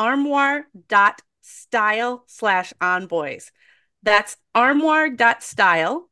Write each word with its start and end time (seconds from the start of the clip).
armoire.style 0.00 2.24
slash 2.26 2.72
onboys. 2.80 3.50
That's 4.02 4.38
armoire.style, 4.54 6.08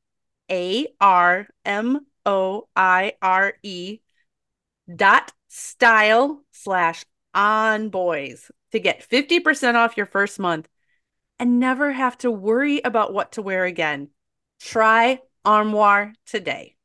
A 0.51 0.87
R 1.01 1.49
M 1.65 2.07
O 2.27 2.69
I 2.77 3.15
R 3.23 3.55
E 3.63 4.01
dot 4.95 5.33
style 5.49 6.45
slash 6.53 7.07
onboys 7.35 8.51
to 8.73 8.79
get 8.79 9.09
50% 9.09 9.77
off 9.77 9.97
your 9.97 10.07
first 10.07 10.39
month 10.39 10.69
and 11.39 11.59
never 11.59 11.93
have 11.93 12.19
to 12.19 12.31
worry 12.31 12.83
about 12.85 13.15
what 13.15 13.33
to 13.33 13.43
wear 13.43 13.65
again. 13.65 14.11
Try 14.61 15.21
Armoire 15.47 16.13
today. 16.27 16.78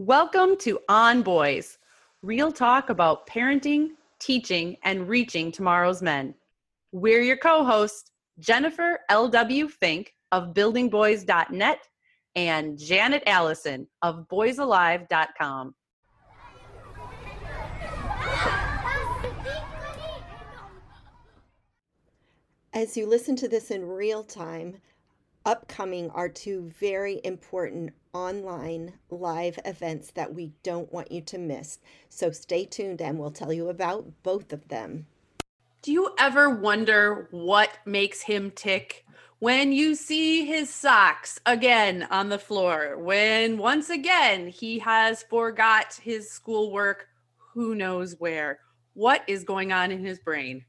Welcome 0.00 0.56
to 0.58 0.78
On 0.88 1.22
Boys, 1.22 1.76
real 2.22 2.52
talk 2.52 2.88
about 2.88 3.26
parenting, 3.26 3.96
teaching, 4.20 4.76
and 4.84 5.08
reaching 5.08 5.50
tomorrow's 5.50 6.02
men. 6.02 6.36
We're 6.92 7.20
your 7.20 7.36
co 7.36 7.64
hosts, 7.64 8.12
Jennifer 8.38 9.00
L.W. 9.08 9.66
Fink 9.68 10.14
of 10.30 10.54
buildingboys.net 10.54 11.80
and 12.36 12.78
Janet 12.78 13.24
Allison 13.26 13.88
of 14.02 14.28
boysalive.com. 14.28 15.74
As 22.72 22.96
you 22.96 23.04
listen 23.04 23.34
to 23.34 23.48
this 23.48 23.72
in 23.72 23.84
real 23.84 24.22
time, 24.22 24.76
upcoming 25.44 26.08
are 26.10 26.28
two 26.28 26.70
very 26.78 27.20
important 27.24 27.90
online 28.18 28.94
live 29.10 29.60
events 29.64 30.10
that 30.10 30.34
we 30.34 30.52
don't 30.64 30.92
want 30.92 31.12
you 31.12 31.20
to 31.20 31.38
miss. 31.38 31.78
So 32.08 32.32
stay 32.32 32.64
tuned 32.64 33.00
and 33.00 33.16
we'll 33.16 33.30
tell 33.30 33.52
you 33.52 33.68
about 33.68 34.22
both 34.24 34.52
of 34.52 34.66
them. 34.68 35.06
Do 35.82 35.92
you 35.92 36.12
ever 36.18 36.50
wonder 36.50 37.28
what 37.30 37.70
makes 37.86 38.22
him 38.22 38.50
tick? 38.50 39.06
When 39.38 39.72
you 39.72 39.94
see 39.94 40.44
his 40.44 40.68
socks 40.68 41.38
again 41.46 42.08
on 42.10 42.28
the 42.28 42.40
floor, 42.40 42.98
when 42.98 43.56
once 43.56 43.88
again 43.88 44.48
he 44.48 44.80
has 44.80 45.22
forgot 45.22 46.00
his 46.02 46.28
schoolwork, 46.28 47.06
who 47.54 47.76
knows 47.76 48.16
where? 48.18 48.58
What 48.94 49.22
is 49.28 49.44
going 49.44 49.72
on 49.72 49.92
in 49.92 50.04
his 50.04 50.18
brain? 50.18 50.64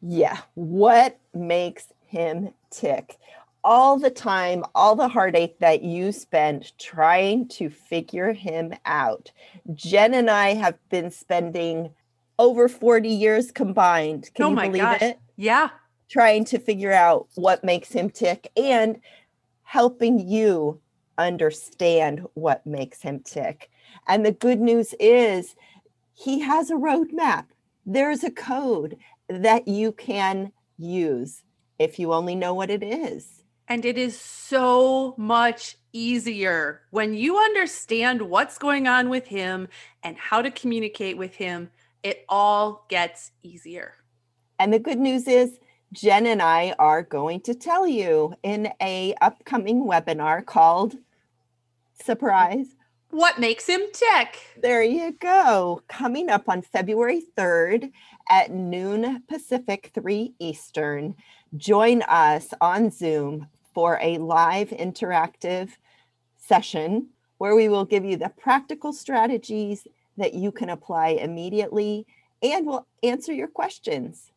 Yeah, 0.00 0.38
what 0.54 1.18
makes 1.34 1.92
him 2.06 2.50
tick? 2.70 3.18
All 3.64 3.98
the 3.98 4.10
time, 4.10 4.62
all 4.74 4.94
the 4.94 5.08
heartache 5.08 5.58
that 5.58 5.82
you 5.82 6.12
spend 6.12 6.76
trying 6.78 7.48
to 7.48 7.70
figure 7.70 8.32
him 8.32 8.74
out. 8.84 9.32
Jen 9.72 10.12
and 10.14 10.30
I 10.30 10.54
have 10.54 10.76
been 10.90 11.10
spending 11.10 11.90
over 12.38 12.68
40 12.68 13.08
years 13.08 13.50
combined. 13.50 14.30
Can 14.34 14.44
oh 14.44 14.50
you 14.50 14.56
believe 14.56 14.82
gosh. 14.82 15.02
it? 15.02 15.18
Yeah. 15.36 15.70
Trying 16.10 16.44
to 16.46 16.58
figure 16.58 16.92
out 16.92 17.28
what 17.34 17.64
makes 17.64 17.90
him 17.90 18.10
tick 18.10 18.50
and 18.56 19.00
helping 19.62 20.28
you 20.28 20.80
understand 21.16 22.26
what 22.34 22.66
makes 22.66 23.00
him 23.00 23.20
tick. 23.20 23.70
And 24.06 24.26
the 24.26 24.32
good 24.32 24.60
news 24.60 24.94
is 25.00 25.56
he 26.12 26.40
has 26.40 26.70
a 26.70 26.74
roadmap. 26.74 27.46
There's 27.86 28.24
a 28.24 28.30
code 28.30 28.98
that 29.28 29.66
you 29.66 29.92
can 29.92 30.52
use 30.76 31.42
if 31.78 31.98
you 31.98 32.12
only 32.12 32.34
know 32.34 32.52
what 32.52 32.70
it 32.70 32.82
is. 32.82 33.43
And 33.68 33.84
it 33.84 33.96
is 33.96 34.18
so 34.18 35.14
much 35.16 35.76
easier 35.92 36.82
when 36.90 37.14
you 37.14 37.38
understand 37.38 38.20
what's 38.22 38.58
going 38.58 38.86
on 38.86 39.08
with 39.08 39.26
him 39.26 39.68
and 40.02 40.16
how 40.18 40.42
to 40.42 40.50
communicate 40.50 41.16
with 41.16 41.36
him. 41.36 41.70
It 42.02 42.24
all 42.28 42.84
gets 42.88 43.32
easier. 43.42 43.94
And 44.58 44.72
the 44.72 44.78
good 44.78 44.98
news 44.98 45.26
is 45.26 45.58
Jen 45.92 46.26
and 46.26 46.42
I 46.42 46.74
are 46.78 47.02
going 47.02 47.40
to 47.42 47.54
tell 47.54 47.86
you 47.86 48.34
in 48.42 48.70
a 48.82 49.14
upcoming 49.22 49.84
webinar 49.84 50.44
called 50.44 50.96
Surprise. 52.02 52.66
What 53.10 53.38
makes 53.38 53.68
him 53.68 53.80
tick? 53.92 54.40
There 54.60 54.82
you 54.82 55.12
go. 55.12 55.82
Coming 55.86 56.28
up 56.28 56.48
on 56.48 56.62
February 56.62 57.22
3rd 57.38 57.92
at 58.28 58.50
noon 58.50 59.22
Pacific, 59.28 59.92
3 59.94 60.34
Eastern. 60.40 61.14
Join 61.56 62.02
us 62.02 62.52
on 62.60 62.90
Zoom 62.90 63.46
for 63.74 63.98
a 64.00 64.18
live 64.18 64.70
interactive 64.70 65.70
session 66.36 67.08
where 67.38 67.54
we 67.54 67.68
will 67.68 67.84
give 67.84 68.04
you 68.04 68.16
the 68.16 68.28
practical 68.28 68.92
strategies 68.92 69.86
that 70.16 70.34
you 70.34 70.52
can 70.52 70.70
apply 70.70 71.08
immediately 71.08 72.06
and 72.42 72.66
we'll 72.66 72.86
answer 73.02 73.32
your 73.32 73.48
questions. 73.48 74.30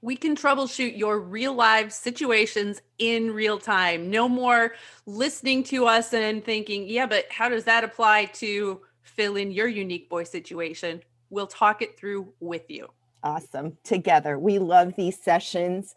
We 0.00 0.16
can 0.16 0.34
troubleshoot 0.34 0.96
your 0.96 1.20
real 1.20 1.54
life 1.54 1.92
situations 1.92 2.82
in 2.98 3.32
real 3.32 3.58
time. 3.58 4.10
No 4.10 4.28
more 4.28 4.74
listening 5.06 5.62
to 5.64 5.86
us 5.86 6.12
and 6.12 6.44
thinking, 6.44 6.88
yeah, 6.88 7.06
but 7.06 7.26
how 7.30 7.48
does 7.48 7.64
that 7.64 7.84
apply 7.84 8.26
to 8.26 8.80
fill 9.02 9.36
in 9.36 9.52
your 9.52 9.68
unique 9.68 10.08
boy 10.08 10.24
situation? 10.24 11.02
We'll 11.30 11.46
talk 11.46 11.82
it 11.82 11.96
through 11.96 12.32
with 12.40 12.68
you. 12.68 12.88
Awesome. 13.22 13.76
Together. 13.84 14.38
We 14.38 14.58
love 14.58 14.94
these 14.96 15.22
sessions 15.22 15.94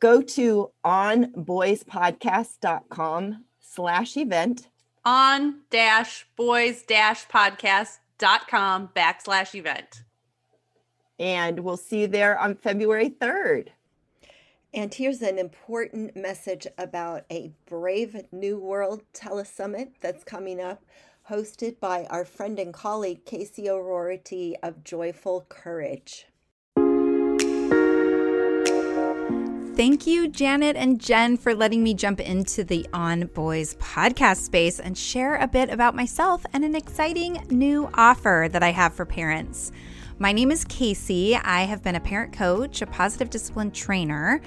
go 0.00 0.20
to 0.22 0.72
onboyspodcast.com 0.84 3.44
slash 3.60 4.16
event. 4.16 4.66
On 5.04 5.60
dash 5.70 6.26
boys 6.36 6.82
dash 6.82 7.28
podcast.com 7.28 8.90
backslash 8.94 9.54
event. 9.54 10.02
And 11.18 11.60
we'll 11.60 11.76
see 11.76 12.00
you 12.02 12.06
there 12.06 12.38
on 12.38 12.54
february 12.56 13.10
3rd 13.10 13.68
and 14.72 14.94
here's 14.94 15.20
an 15.20 15.38
important 15.38 16.14
message 16.14 16.66
about 16.78 17.24
a 17.30 17.50
brave 17.66 18.24
new 18.30 18.58
world 18.58 19.02
telesummit 19.12 19.90
that's 20.00 20.22
coming 20.22 20.60
up 20.60 20.84
hosted 21.28 21.80
by 21.80 22.04
our 22.06 22.24
friend 22.24 22.58
and 22.58 22.72
colleague 22.72 23.24
casey 23.24 23.68
o'roarty 23.68 24.56
of 24.62 24.84
joyful 24.84 25.44
courage 25.48 26.26
Thank 29.80 30.06
you, 30.06 30.28
Janet 30.28 30.76
and 30.76 31.00
Jen, 31.00 31.38
for 31.38 31.54
letting 31.54 31.82
me 31.82 31.94
jump 31.94 32.20
into 32.20 32.64
the 32.64 32.86
On 32.92 33.24
Boys 33.28 33.76
podcast 33.76 34.42
space 34.42 34.78
and 34.78 34.96
share 34.96 35.36
a 35.36 35.48
bit 35.48 35.70
about 35.70 35.96
myself 35.96 36.44
and 36.52 36.66
an 36.66 36.74
exciting 36.74 37.42
new 37.48 37.88
offer 37.94 38.46
that 38.52 38.62
I 38.62 38.72
have 38.72 38.92
for 38.92 39.06
parents. 39.06 39.72
My 40.18 40.32
name 40.32 40.50
is 40.50 40.66
Casey. 40.66 41.34
I 41.34 41.62
have 41.62 41.82
been 41.82 41.94
a 41.94 42.00
parent 42.00 42.34
coach, 42.34 42.82
a 42.82 42.86
positive 42.86 43.30
discipline 43.30 43.70
trainer 43.70 44.42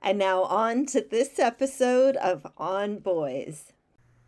And 0.04 0.20
now 0.20 0.44
on 0.44 0.86
to 0.88 1.02
this 1.02 1.40
episode 1.40 2.18
of 2.18 2.46
On 2.58 3.00
Boys. 3.00 3.74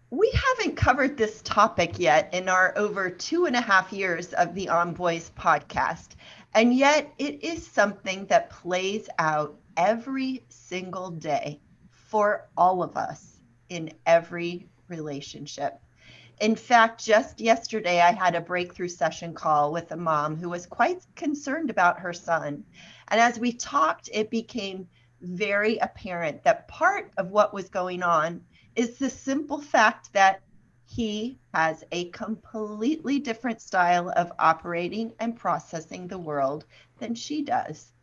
We 0.10 0.32
haven't 0.34 0.76
covered 0.76 1.16
this 1.16 1.44
topic 1.44 2.00
yet 2.00 2.34
in 2.34 2.50
our 2.50 2.76
over 2.76 3.12
two 3.12 3.46
and 3.46 3.56
a 3.56 3.62
half 3.62 3.94
years 3.94 4.34
of 4.34 4.56
the 4.56 4.68
On 4.68 4.94
Boys 4.94 5.30
podcast. 5.38 6.16
And 6.54 6.74
yet, 6.74 7.14
it 7.18 7.44
is 7.44 7.66
something 7.66 8.26
that 8.26 8.50
plays 8.50 9.08
out 9.20 9.60
every 9.78 10.44
single 10.50 11.12
day 11.12 11.62
for 11.92 12.50
all 12.58 12.82
of 12.82 12.98
us 12.98 13.40
in 13.70 13.94
every 14.06 14.68
relationship. 14.88 15.80
In 16.42 16.56
fact, 16.56 17.06
just 17.06 17.40
yesterday, 17.40 18.02
I 18.02 18.12
had 18.12 18.34
a 18.34 18.42
breakthrough 18.42 18.88
session 18.88 19.34
call 19.34 19.72
with 19.72 19.92
a 19.92 19.98
mom 19.98 20.38
who 20.38 20.50
was 20.50 20.66
quite 20.66 21.06
concerned 21.16 21.70
about 21.70 22.00
her 22.00 22.14
son. 22.14 22.64
And 23.10 23.20
as 23.20 23.38
we 23.38 23.52
talked, 23.52 24.10
it 24.12 24.30
became 24.32 24.88
very 25.22 25.78
apparent 25.78 26.44
that 26.44 26.68
part 26.68 27.12
of 27.18 27.30
what 27.30 27.54
was 27.54 27.70
going 27.70 28.04
on 28.04 28.42
is 28.76 28.98
the 28.98 29.10
simple 29.10 29.62
fact 29.62 30.14
that 30.14 30.42
he 30.90 31.38
has 31.54 31.84
a 31.92 32.10
completely 32.10 33.20
different 33.20 33.62
style 33.62 34.12
of 34.16 34.32
operating 34.40 35.14
and 35.20 35.36
processing 35.36 36.08
the 36.08 36.18
world 36.18 36.66
than 36.98 37.14
she 37.14 37.44
does. 37.44 37.94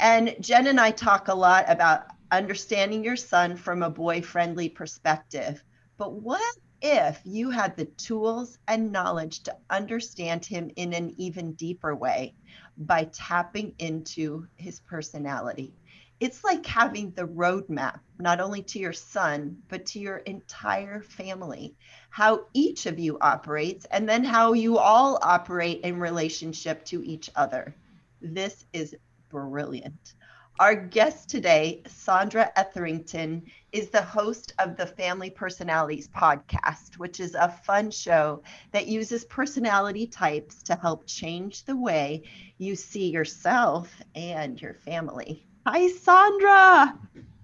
And 0.00 0.34
Jen 0.40 0.68
and 0.68 0.80
I 0.80 0.90
talk 0.90 1.28
a 1.28 1.34
lot 1.34 1.66
about 1.68 2.06
understanding 2.32 3.04
your 3.04 3.16
son 3.16 3.56
from 3.56 3.82
a 3.82 3.90
boy 3.90 4.22
friendly 4.22 4.70
perspective. 4.70 5.62
But 5.98 6.14
what 6.14 6.56
if 6.80 7.20
you 7.24 7.50
had 7.50 7.76
the 7.76 7.84
tools 7.84 8.58
and 8.68 8.90
knowledge 8.90 9.42
to 9.42 9.56
understand 9.68 10.46
him 10.46 10.70
in 10.76 10.94
an 10.94 11.14
even 11.18 11.52
deeper 11.52 11.94
way 11.94 12.34
by 12.78 13.04
tapping 13.12 13.74
into 13.78 14.46
his 14.56 14.80
personality? 14.80 15.74
It's 16.20 16.44
like 16.44 16.64
having 16.64 17.10
the 17.10 17.26
roadmap, 17.26 18.00
not 18.18 18.40
only 18.40 18.62
to 18.62 18.78
your 18.78 18.92
son, 18.92 19.56
but 19.68 19.84
to 19.86 19.98
your 19.98 20.18
entire 20.18 21.02
family, 21.02 21.74
how 22.10 22.46
each 22.54 22.86
of 22.86 22.98
you 22.98 23.18
operates, 23.20 23.84
and 23.86 24.08
then 24.08 24.24
how 24.24 24.52
you 24.52 24.78
all 24.78 25.18
operate 25.22 25.80
in 25.80 25.98
relationship 25.98 26.84
to 26.86 27.04
each 27.04 27.28
other. 27.34 27.74
This 28.22 28.64
is 28.72 28.94
brilliant. 29.28 30.14
Our 30.60 30.76
guest 30.76 31.28
today, 31.28 31.82
Sandra 31.88 32.52
Etherington, 32.54 33.42
is 33.72 33.90
the 33.90 34.02
host 34.02 34.54
of 34.60 34.76
the 34.76 34.86
Family 34.86 35.30
Personalities 35.30 36.06
podcast, 36.06 36.96
which 36.96 37.18
is 37.18 37.34
a 37.34 37.48
fun 37.48 37.90
show 37.90 38.40
that 38.70 38.86
uses 38.86 39.24
personality 39.24 40.06
types 40.06 40.62
to 40.62 40.76
help 40.76 41.08
change 41.08 41.64
the 41.64 41.76
way 41.76 42.22
you 42.56 42.76
see 42.76 43.10
yourself 43.10 43.92
and 44.14 44.62
your 44.62 44.74
family. 44.74 45.44
Hi, 45.66 45.88
Sandra. 45.88 46.94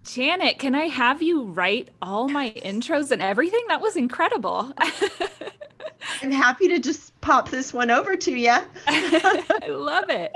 Janet, 0.05 0.59
can 0.59 0.75
I 0.75 0.89
have 0.89 1.23
you 1.23 1.45
write 1.45 1.89
all 2.03 2.29
my 2.29 2.51
intros 2.51 3.11
and 3.11 3.23
everything? 3.23 3.65
That 3.69 3.81
was 3.81 3.97
incredible. 3.97 4.75
I'm 6.23 6.31
happy 6.31 6.69
to 6.69 6.79
just 6.79 7.19
pop 7.23 7.49
this 7.49 7.73
one 7.73 7.91
over 7.91 8.17
to 8.17 8.33
you. 8.33 8.51
I 8.87 9.69
love 9.71 10.11
it. 10.11 10.33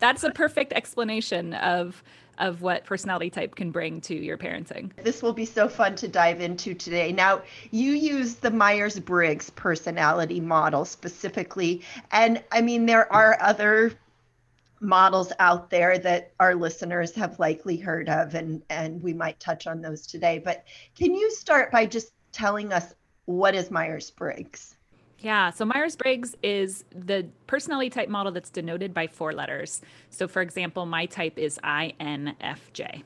That's 0.00 0.22
a 0.22 0.30
perfect 0.32 0.74
explanation 0.74 1.54
of 1.54 2.02
of 2.38 2.60
what 2.60 2.84
personality 2.84 3.30
type 3.30 3.54
can 3.54 3.70
bring 3.70 4.00
to 4.02 4.14
your 4.14 4.36
parenting. 4.36 4.90
This 5.02 5.22
will 5.22 5.34
be 5.34 5.44
so 5.44 5.68
fun 5.68 5.94
to 5.96 6.08
dive 6.08 6.40
into 6.40 6.74
today. 6.74 7.12
Now, 7.12 7.42
you 7.70 7.92
use 7.92 8.36
the 8.36 8.50
Myers 8.50 8.98
Briggs 8.98 9.48
personality 9.50 10.40
model 10.40 10.84
specifically. 10.84 11.82
And 12.10 12.42
I 12.50 12.60
mean, 12.60 12.86
there 12.86 13.10
are 13.12 13.38
other 13.40 13.92
models 14.82 15.32
out 15.38 15.70
there 15.70 15.96
that 15.96 16.32
our 16.40 16.54
listeners 16.54 17.14
have 17.14 17.38
likely 17.38 17.76
heard 17.76 18.08
of 18.08 18.34
and 18.34 18.62
and 18.68 19.00
we 19.02 19.12
might 19.12 19.38
touch 19.38 19.66
on 19.66 19.80
those 19.80 20.06
today 20.06 20.38
but 20.44 20.64
can 20.98 21.14
you 21.14 21.30
start 21.30 21.70
by 21.70 21.86
just 21.86 22.12
telling 22.32 22.72
us 22.72 22.94
what 23.26 23.54
is 23.54 23.70
myers-briggs 23.70 24.76
yeah, 25.22 25.50
so 25.50 25.64
Myers 25.64 25.94
Briggs 25.94 26.34
is 26.42 26.84
the 26.92 27.28
personality 27.46 27.90
type 27.90 28.08
model 28.08 28.32
that's 28.32 28.50
denoted 28.50 28.92
by 28.92 29.06
four 29.06 29.32
letters. 29.32 29.80
So, 30.10 30.26
for 30.26 30.42
example, 30.42 30.84
my 30.84 31.06
type 31.06 31.38
is 31.38 31.60
INFJ. 31.62 33.04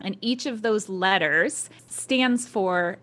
And 0.00 0.16
each 0.22 0.46
of 0.46 0.62
those 0.62 0.88
letters 0.88 1.68
stands 1.86 2.48
for 2.48 2.96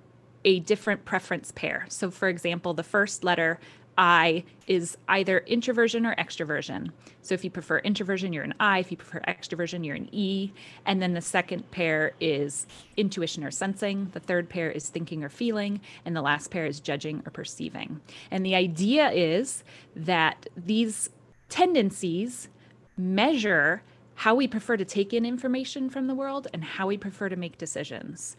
a 0.43 0.59
different 0.61 1.05
preference 1.05 1.51
pair. 1.51 1.85
So, 1.89 2.09
for 2.09 2.29
example, 2.29 2.73
the 2.73 2.83
first 2.83 3.23
letter 3.23 3.59
I 3.97 4.43
is 4.67 4.97
either 5.07 5.39
introversion 5.39 6.05
or 6.05 6.15
extroversion. 6.15 6.91
So 7.21 7.33
if 7.33 7.43
you 7.43 7.49
prefer 7.49 7.79
introversion, 7.79 8.33
you're 8.33 8.43
an 8.43 8.53
I. 8.59 8.79
If 8.79 8.91
you 8.91 8.97
prefer 8.97 9.19
extroversion, 9.27 9.85
you're 9.85 9.95
an 9.95 10.09
E. 10.11 10.51
And 10.85 11.01
then 11.01 11.13
the 11.13 11.21
second 11.21 11.69
pair 11.71 12.13
is 12.19 12.67
intuition 12.97 13.43
or 13.43 13.51
sensing. 13.51 14.09
The 14.13 14.19
third 14.19 14.49
pair 14.49 14.71
is 14.71 14.89
thinking 14.89 15.23
or 15.23 15.29
feeling. 15.29 15.81
And 16.05 16.15
the 16.15 16.21
last 16.21 16.51
pair 16.51 16.65
is 16.65 16.79
judging 16.79 17.21
or 17.25 17.31
perceiving. 17.31 18.01
And 18.31 18.45
the 18.45 18.55
idea 18.55 19.11
is 19.11 19.63
that 19.95 20.47
these 20.55 21.09
tendencies 21.49 22.49
measure 22.97 23.83
how 24.15 24.35
we 24.35 24.47
prefer 24.47 24.77
to 24.77 24.85
take 24.85 25.13
in 25.13 25.25
information 25.25 25.89
from 25.89 26.07
the 26.07 26.15
world 26.15 26.47
and 26.53 26.63
how 26.63 26.87
we 26.87 26.97
prefer 26.97 27.27
to 27.29 27.35
make 27.35 27.57
decisions. 27.57 28.37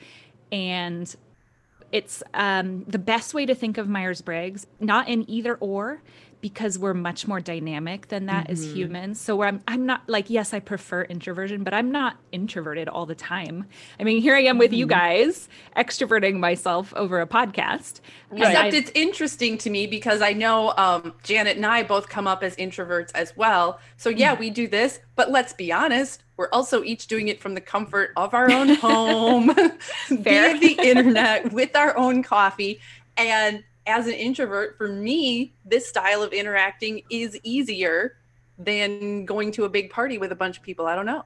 And 0.50 1.14
it's 1.92 2.22
um, 2.34 2.84
the 2.88 2.98
best 2.98 3.34
way 3.34 3.46
to 3.46 3.54
think 3.54 3.78
of 3.78 3.88
Myers 3.88 4.22
Briggs, 4.22 4.66
not 4.80 5.08
in 5.08 5.28
either 5.30 5.54
or, 5.56 6.02
because 6.42 6.76
we're 6.76 6.92
much 6.92 7.28
more 7.28 7.40
dynamic 7.40 8.08
than 8.08 8.26
that 8.26 8.44
mm-hmm. 8.44 8.52
as 8.52 8.74
humans. 8.74 9.20
So 9.20 9.42
I'm 9.42 9.62
I'm 9.68 9.86
not 9.86 10.02
like 10.08 10.28
yes, 10.28 10.52
I 10.52 10.58
prefer 10.58 11.02
introversion, 11.02 11.62
but 11.62 11.72
I'm 11.72 11.90
not 11.92 12.16
introverted 12.32 12.88
all 12.88 13.06
the 13.06 13.14
time. 13.14 13.66
I 13.98 14.02
mean, 14.02 14.20
here 14.20 14.34
I 14.34 14.40
am 14.42 14.58
with 14.58 14.72
mm-hmm. 14.72 14.80
you 14.80 14.86
guys, 14.86 15.48
extroverting 15.76 16.40
myself 16.40 16.92
over 16.94 17.20
a 17.20 17.26
podcast. 17.26 18.00
Except 18.32 18.56
I've, 18.56 18.74
it's 18.74 18.90
interesting 18.94 19.56
to 19.58 19.70
me 19.70 19.86
because 19.86 20.20
I 20.20 20.32
know 20.32 20.74
um, 20.76 21.14
Janet 21.22 21.56
and 21.56 21.64
I 21.64 21.84
both 21.84 22.08
come 22.08 22.26
up 22.26 22.42
as 22.42 22.56
introverts 22.56 23.12
as 23.14 23.36
well. 23.36 23.78
So 23.96 24.10
yeah, 24.10 24.34
mm. 24.34 24.40
we 24.40 24.50
do 24.50 24.66
this, 24.66 24.98
but 25.14 25.30
let's 25.30 25.52
be 25.52 25.70
honest, 25.70 26.24
we're 26.42 26.48
also 26.50 26.82
each 26.82 27.06
doing 27.06 27.28
it 27.28 27.40
from 27.40 27.54
the 27.54 27.60
comfort 27.60 28.10
of 28.16 28.34
our 28.34 28.50
own 28.50 28.74
home, 28.74 29.54
via 30.08 30.58
the 30.58 30.76
internet, 30.82 31.52
with 31.52 31.76
our 31.76 31.96
own 31.96 32.20
coffee, 32.20 32.80
and 33.16 33.62
as 33.86 34.08
an 34.08 34.14
introvert, 34.14 34.76
for 34.76 34.88
me, 34.88 35.52
this 35.64 35.88
style 35.88 36.20
of 36.20 36.32
interacting 36.32 37.02
is 37.10 37.38
easier 37.44 38.16
than 38.58 39.24
going 39.24 39.52
to 39.52 39.66
a 39.66 39.68
big 39.68 39.90
party 39.90 40.18
with 40.18 40.32
a 40.32 40.34
bunch 40.34 40.56
of 40.56 40.64
people. 40.64 40.86
I 40.86 40.96
don't 40.96 41.06
know. 41.06 41.22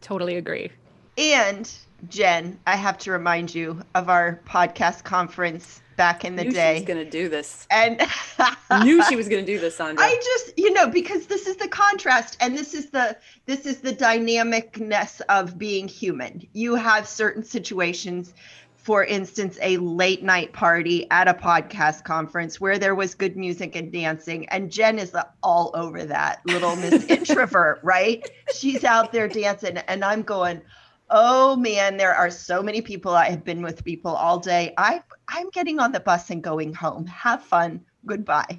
Totally 0.00 0.36
agree. 0.36 0.70
And 1.18 1.68
Jen, 2.08 2.56
I 2.64 2.76
have 2.76 2.98
to 2.98 3.10
remind 3.10 3.52
you 3.52 3.82
of 3.96 4.08
our 4.08 4.40
podcast 4.48 5.02
conference 5.02 5.81
back 5.96 6.24
in 6.24 6.36
the 6.36 6.44
knew 6.44 6.52
day. 6.52 6.74
She 6.74 6.80
was 6.80 6.88
going 6.88 7.04
to 7.04 7.10
do 7.10 7.28
this. 7.28 7.66
And 7.70 8.00
knew 8.84 9.04
she 9.04 9.16
was 9.16 9.28
going 9.28 9.44
to 9.44 9.52
do 9.52 9.58
this, 9.58 9.76
Sandra. 9.76 10.04
I 10.04 10.14
just, 10.14 10.58
you 10.58 10.72
know, 10.72 10.88
because 10.88 11.26
this 11.26 11.46
is 11.46 11.56
the 11.56 11.68
contrast 11.68 12.36
and 12.40 12.56
this 12.56 12.74
is 12.74 12.90
the 12.90 13.16
this 13.46 13.66
is 13.66 13.80
the 13.80 13.92
dynamicness 13.92 15.20
of 15.28 15.58
being 15.58 15.88
human. 15.88 16.46
You 16.52 16.74
have 16.74 17.06
certain 17.08 17.42
situations 17.42 18.34
for 18.82 19.04
instance, 19.04 19.58
a 19.62 19.76
late 19.76 20.24
night 20.24 20.52
party 20.52 21.08
at 21.12 21.28
a 21.28 21.34
podcast 21.34 22.02
conference 22.02 22.60
where 22.60 22.80
there 22.80 22.96
was 22.96 23.14
good 23.14 23.36
music 23.36 23.76
and 23.76 23.92
dancing. 23.92 24.48
And 24.48 24.72
Jen 24.72 24.98
is 24.98 25.16
all 25.40 25.70
over 25.74 26.04
that 26.04 26.40
little 26.46 26.74
Miss 26.74 27.04
Introvert, 27.08 27.78
right? 27.84 28.28
She's 28.52 28.82
out 28.82 29.12
there 29.12 29.28
dancing. 29.28 29.76
And 29.76 30.04
I'm 30.04 30.22
going, 30.22 30.62
oh 31.12 31.54
man, 31.56 31.96
there 31.96 32.14
are 32.14 32.30
so 32.30 32.62
many 32.62 32.80
people. 32.80 33.14
I 33.14 33.30
have 33.30 33.44
been 33.44 33.62
with 33.62 33.84
people 33.84 34.12
all 34.12 34.40
day. 34.40 34.74
I, 34.76 35.02
I'm 35.28 35.50
getting 35.50 35.78
on 35.78 35.92
the 35.92 36.00
bus 36.00 36.30
and 36.30 36.42
going 36.42 36.74
home. 36.74 37.06
Have 37.06 37.44
fun. 37.44 37.84
Goodbye. 38.04 38.58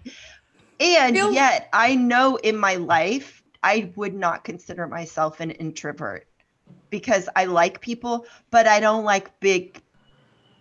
And 0.79 1.15
Bill- 1.15 1.33
yet, 1.33 1.69
I 1.73 1.95
know 1.95 2.37
in 2.37 2.55
my 2.55 2.75
life, 2.75 3.43
I 3.63 3.91
would 3.95 4.13
not 4.13 4.43
consider 4.43 4.87
myself 4.87 5.39
an 5.39 5.51
introvert 5.51 6.27
because 6.89 7.27
I 7.35 7.45
like 7.45 7.81
people, 7.81 8.25
but 8.51 8.67
I 8.67 8.79
don't 8.79 9.03
like 9.03 9.39
big 9.39 9.81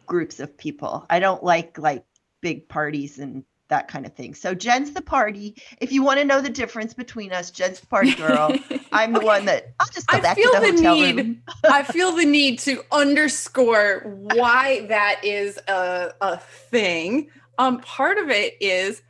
groups 0.07 0.41
of 0.41 0.57
people. 0.57 1.07
I 1.11 1.19
don't 1.21 1.45
like 1.45 1.79
like 1.79 2.05
big 2.41 2.69
parties 2.69 3.19
and 3.19 3.45
that 3.73 3.89
kind 3.89 4.05
of 4.05 4.13
thing. 4.13 4.35
So 4.35 4.55
Jen's 4.55 4.93
the 4.93 5.01
party. 5.01 5.57
If 5.81 5.93
you 5.93 6.03
want 6.03 6.19
to 6.19 6.27
know 6.27 6.43
the 6.43 6.51
difference 6.51 6.93
between 6.93 7.33
us, 7.33 7.51
Jen's 7.51 7.81
the 7.81 7.87
party 7.87 8.15
girl. 8.15 8.55
I'm 8.93 9.13
the 9.15 9.19
okay. 9.21 9.27
one 9.27 9.45
that 9.47 9.73
I'll 9.81 9.87
just 9.87 10.07
go 10.09 10.19
I 10.19 10.21
back 10.21 10.37
feel 10.37 10.53
to 10.53 10.61
the, 10.61 10.67
the 10.67 10.77
hotel 10.77 10.95
need, 10.95 11.17
room. 11.17 11.43
I 11.65 11.83
feel 11.83 12.13
the 12.13 12.27
need 12.27 12.59
to 12.61 12.85
underscore 12.93 14.01
why 14.35 14.85
that 14.89 15.25
is 15.25 15.59
a, 15.69 16.13
a 16.21 16.37
thing. 16.37 17.31
Um, 17.57 17.81
part 17.81 18.19
of 18.19 18.29
it 18.29 18.59
is 18.61 19.01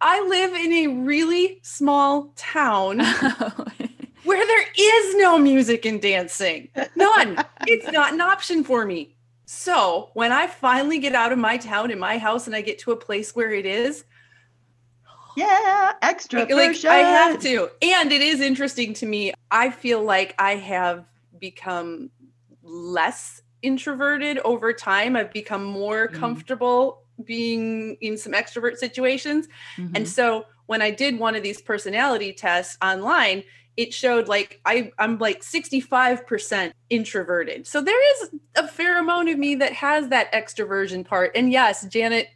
I 0.00 0.26
live 0.26 0.54
in 0.54 0.72
a 0.72 0.86
really 1.02 1.60
small 1.62 2.32
town 2.36 3.00
where 4.24 4.46
there 4.46 4.66
is 4.78 5.16
no 5.16 5.36
music 5.36 5.84
and 5.84 6.00
dancing. 6.00 6.70
None. 6.94 7.44
it's 7.66 7.92
not 7.92 8.14
an 8.14 8.22
option 8.22 8.64
for 8.64 8.86
me. 8.86 9.15
So 9.46 10.10
when 10.14 10.32
I 10.32 10.48
finally 10.48 10.98
get 10.98 11.14
out 11.14 11.32
of 11.32 11.38
my 11.38 11.56
town 11.56 11.90
in 11.92 11.98
my 11.98 12.18
house 12.18 12.46
and 12.46 12.54
I 12.54 12.60
get 12.60 12.80
to 12.80 12.90
a 12.90 12.96
place 12.96 13.34
where 13.34 13.52
it 13.52 13.64
is, 13.64 14.04
yeah, 15.36 15.92
extra 16.02 16.40
like, 16.40 16.50
like 16.50 16.84
I 16.84 16.96
have 16.96 17.40
to. 17.42 17.70
And 17.80 18.10
it 18.10 18.22
is 18.22 18.40
interesting 18.40 18.92
to 18.94 19.06
me. 19.06 19.34
I 19.50 19.70
feel 19.70 20.02
like 20.02 20.34
I 20.38 20.56
have 20.56 21.04
become 21.38 22.10
less 22.62 23.42
introverted 23.62 24.38
over 24.38 24.72
time. 24.72 25.14
I've 25.14 25.32
become 25.32 25.62
more 25.62 26.08
mm-hmm. 26.08 26.18
comfortable 26.18 27.02
being 27.22 27.96
in 28.00 28.18
some 28.18 28.32
extrovert 28.32 28.76
situations. 28.78 29.46
Mm-hmm. 29.76 29.94
And 29.94 30.08
so 30.08 30.46
when 30.66 30.82
I 30.82 30.90
did 30.90 31.18
one 31.18 31.36
of 31.36 31.42
these 31.42 31.60
personality 31.60 32.32
tests 32.32 32.76
online, 32.82 33.44
it 33.76 33.92
showed 33.92 34.28
like 34.28 34.60
I, 34.64 34.90
I'm 34.98 35.18
like 35.18 35.42
65% 35.42 36.72
introverted. 36.88 37.66
So 37.66 37.80
there 37.80 38.10
is 38.12 38.30
a 38.54 38.66
fair 38.66 38.98
amount 38.98 39.28
of 39.28 39.38
me 39.38 39.54
that 39.56 39.72
has 39.74 40.08
that 40.08 40.32
extroversion 40.32 41.04
part. 41.04 41.32
And 41.34 41.52
yes, 41.52 41.86
Janet, 41.86 42.28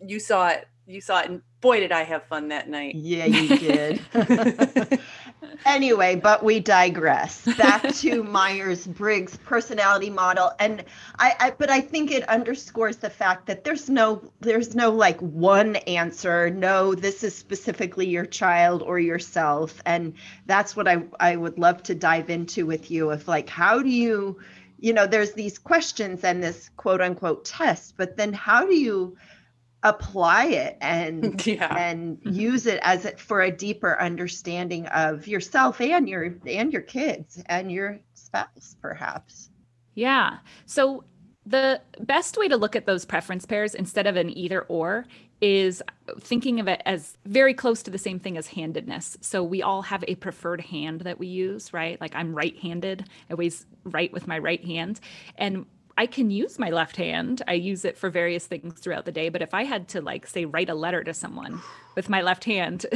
you 0.00 0.20
saw 0.20 0.48
it. 0.48 0.68
You 0.86 1.00
saw 1.00 1.20
it. 1.20 1.30
And 1.30 1.42
boy, 1.60 1.80
did 1.80 1.92
I 1.92 2.02
have 2.02 2.24
fun 2.24 2.48
that 2.48 2.68
night. 2.68 2.94
Yeah, 2.94 3.24
you 3.24 3.56
did. 3.56 4.00
anyway, 5.66 6.16
but 6.16 6.42
we 6.42 6.60
digress. 6.60 7.44
Back 7.56 7.82
to 7.94 8.22
Myers 8.22 8.86
Briggs 8.86 9.36
personality 9.36 10.10
model, 10.10 10.52
and 10.58 10.84
I, 11.18 11.34
I, 11.40 11.50
but 11.50 11.70
I 11.70 11.80
think 11.80 12.10
it 12.10 12.28
underscores 12.28 12.96
the 12.96 13.10
fact 13.10 13.46
that 13.46 13.64
there's 13.64 13.88
no, 13.88 14.22
there's 14.40 14.74
no 14.74 14.90
like 14.90 15.20
one 15.20 15.76
answer. 15.76 16.50
No, 16.50 16.94
this 16.94 17.24
is 17.24 17.34
specifically 17.34 18.06
your 18.06 18.26
child 18.26 18.82
or 18.82 18.98
yourself, 18.98 19.80
and 19.86 20.14
that's 20.46 20.76
what 20.76 20.88
I, 20.88 21.04
I 21.20 21.36
would 21.36 21.58
love 21.58 21.82
to 21.84 21.94
dive 21.94 22.30
into 22.30 22.66
with 22.66 22.90
you. 22.90 23.10
Of 23.10 23.28
like, 23.28 23.48
how 23.48 23.82
do 23.82 23.90
you, 23.90 24.38
you 24.78 24.92
know, 24.92 25.06
there's 25.06 25.32
these 25.32 25.58
questions 25.58 26.24
and 26.24 26.42
this 26.42 26.70
quote 26.76 27.00
unquote 27.00 27.44
test, 27.44 27.94
but 27.96 28.16
then 28.16 28.32
how 28.32 28.66
do 28.66 28.74
you 28.74 29.16
apply 29.84 30.46
it 30.46 30.76
and 30.80 31.46
yeah. 31.46 31.76
and 31.76 32.18
mm-hmm. 32.18 32.30
use 32.30 32.66
it 32.66 32.80
as 32.82 33.04
it 33.04 33.20
for 33.20 33.42
a 33.42 33.50
deeper 33.50 34.00
understanding 34.00 34.86
of 34.88 35.28
yourself 35.28 35.80
and 35.80 36.08
your 36.08 36.34
and 36.46 36.72
your 36.72 36.82
kids 36.82 37.42
and 37.46 37.70
your 37.70 38.00
spouse 38.14 38.76
perhaps 38.80 39.50
yeah 39.94 40.38
so 40.66 41.04
the 41.46 41.80
best 42.00 42.38
way 42.38 42.48
to 42.48 42.56
look 42.56 42.74
at 42.74 42.86
those 42.86 43.04
preference 43.04 43.44
pairs 43.44 43.74
instead 43.74 44.06
of 44.06 44.16
an 44.16 44.36
either 44.36 44.62
or 44.62 45.04
is 45.40 45.82
thinking 46.20 46.58
of 46.58 46.68
it 46.68 46.80
as 46.86 47.18
very 47.26 47.52
close 47.52 47.82
to 47.82 47.90
the 47.90 47.98
same 47.98 48.18
thing 48.18 48.38
as 48.38 48.46
handedness. 48.46 49.18
So 49.20 49.42
we 49.42 49.62
all 49.62 49.82
have 49.82 50.02
a 50.08 50.14
preferred 50.14 50.62
hand 50.62 51.02
that 51.02 51.18
we 51.18 51.26
use, 51.26 51.72
right? 51.74 52.00
Like 52.00 52.14
I'm 52.14 52.34
right 52.34 52.56
handed, 52.58 53.04
I 53.28 53.32
always 53.32 53.66
write 53.84 54.10
with 54.10 54.26
my 54.26 54.38
right 54.38 54.64
hand. 54.64 55.00
And 55.36 55.66
I 55.96 56.06
can 56.06 56.30
use 56.30 56.58
my 56.58 56.70
left 56.70 56.96
hand. 56.96 57.42
I 57.46 57.52
use 57.52 57.84
it 57.84 57.96
for 57.96 58.10
various 58.10 58.46
things 58.46 58.80
throughout 58.80 59.04
the 59.04 59.12
day. 59.12 59.28
But 59.28 59.42
if 59.42 59.54
I 59.54 59.62
had 59.64 59.88
to, 59.88 60.00
like, 60.00 60.26
say, 60.26 60.44
write 60.44 60.68
a 60.68 60.74
letter 60.74 61.04
to 61.04 61.14
someone 61.14 61.60
with 61.94 62.08
my 62.08 62.22
left 62.22 62.44
hand, 62.44 62.86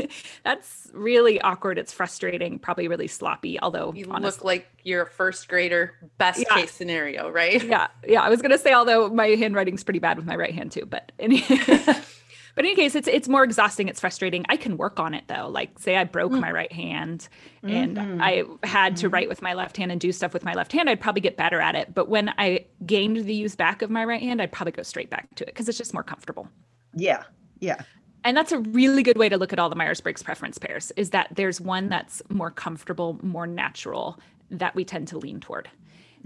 that's 0.44 0.90
really 0.92 1.40
awkward. 1.40 1.78
It's 1.78 1.92
frustrating, 1.92 2.58
probably 2.58 2.88
really 2.88 3.06
sloppy. 3.06 3.60
Although 3.60 3.92
you 3.94 4.06
honestly, 4.10 4.38
look 4.38 4.44
like 4.44 4.68
you're 4.82 5.02
a 5.02 5.06
first 5.06 5.46
grader, 5.48 5.94
best 6.18 6.40
yeah. 6.40 6.56
case 6.56 6.72
scenario, 6.72 7.30
right? 7.30 7.62
Yeah. 7.62 7.88
Yeah. 8.06 8.22
I 8.22 8.28
was 8.28 8.42
going 8.42 8.52
to 8.52 8.58
say, 8.58 8.72
although 8.72 9.08
my 9.08 9.28
handwriting's 9.28 9.84
pretty 9.84 10.00
bad 10.00 10.16
with 10.16 10.26
my 10.26 10.36
right 10.36 10.54
hand 10.54 10.72
too. 10.72 10.86
But 10.86 11.12
But 12.58 12.64
in 12.64 12.72
any 12.72 12.82
case, 12.82 12.96
it's 12.96 13.06
it's 13.06 13.28
more 13.28 13.44
exhausting. 13.44 13.86
It's 13.86 14.00
frustrating. 14.00 14.44
I 14.48 14.56
can 14.56 14.78
work 14.78 14.98
on 14.98 15.14
it 15.14 15.22
though. 15.28 15.46
Like 15.48 15.78
say 15.78 15.94
I 15.94 16.02
broke 16.02 16.32
mm. 16.32 16.40
my 16.40 16.50
right 16.50 16.72
hand 16.72 17.28
and 17.62 17.96
mm-hmm. 17.96 18.20
I 18.20 18.42
had 18.64 18.96
to 18.96 19.06
mm-hmm. 19.06 19.14
write 19.14 19.28
with 19.28 19.42
my 19.42 19.54
left 19.54 19.76
hand 19.76 19.92
and 19.92 20.00
do 20.00 20.10
stuff 20.10 20.34
with 20.34 20.44
my 20.44 20.54
left 20.54 20.72
hand, 20.72 20.90
I'd 20.90 21.00
probably 21.00 21.20
get 21.20 21.36
better 21.36 21.60
at 21.60 21.76
it. 21.76 21.94
But 21.94 22.08
when 22.08 22.34
I 22.36 22.66
gained 22.84 23.18
the 23.18 23.32
use 23.32 23.54
back 23.54 23.80
of 23.80 23.90
my 23.90 24.04
right 24.04 24.20
hand, 24.20 24.42
I'd 24.42 24.50
probably 24.50 24.72
go 24.72 24.82
straight 24.82 25.08
back 25.08 25.32
to 25.36 25.44
it 25.44 25.54
because 25.54 25.68
it's 25.68 25.78
just 25.78 25.94
more 25.94 26.02
comfortable. 26.02 26.48
Yeah. 26.96 27.22
Yeah. 27.60 27.80
And 28.24 28.36
that's 28.36 28.50
a 28.50 28.58
really 28.58 29.04
good 29.04 29.18
way 29.18 29.28
to 29.28 29.36
look 29.36 29.52
at 29.52 29.60
all 29.60 29.70
the 29.70 29.76
Myers 29.76 30.00
Briggs 30.00 30.24
preference 30.24 30.58
pairs 30.58 30.90
is 30.96 31.10
that 31.10 31.28
there's 31.36 31.60
one 31.60 31.88
that's 31.88 32.22
more 32.28 32.50
comfortable, 32.50 33.20
more 33.22 33.46
natural 33.46 34.18
that 34.50 34.74
we 34.74 34.84
tend 34.84 35.06
to 35.08 35.18
lean 35.18 35.38
toward. 35.38 35.70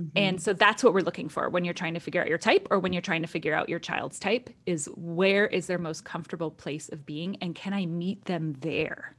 Mm-hmm. 0.03 0.19
And 0.19 0.43
so 0.43 0.53
that's 0.53 0.83
what 0.83 0.95
we're 0.95 1.01
looking 1.01 1.29
for 1.29 1.49
when 1.49 1.65
you're 1.65 1.75
trying 1.75 1.95
to 1.95 2.01
figure 2.01 2.21
out 2.21 2.29
your 2.29 2.39
type 2.39 2.67
or 2.71 2.79
when 2.79 2.93
you're 2.93 3.03
trying 3.03 3.23
to 3.23 3.29
figure 3.29 3.55
out 3.55 3.69
your 3.69 3.79
child's 3.79 4.19
type 4.19 4.51
is 4.67 4.89
where 4.97 5.47
is 5.47 5.67
their 5.67 5.79
most 5.79 6.05
comfortable 6.05 6.51
place 6.51 6.89
of 6.89 7.07
being 7.07 7.37
and 7.41 7.55
can 7.55 7.73
I 7.73 7.87
meet 7.87 8.25
them 8.25 8.57
there? 8.61 9.17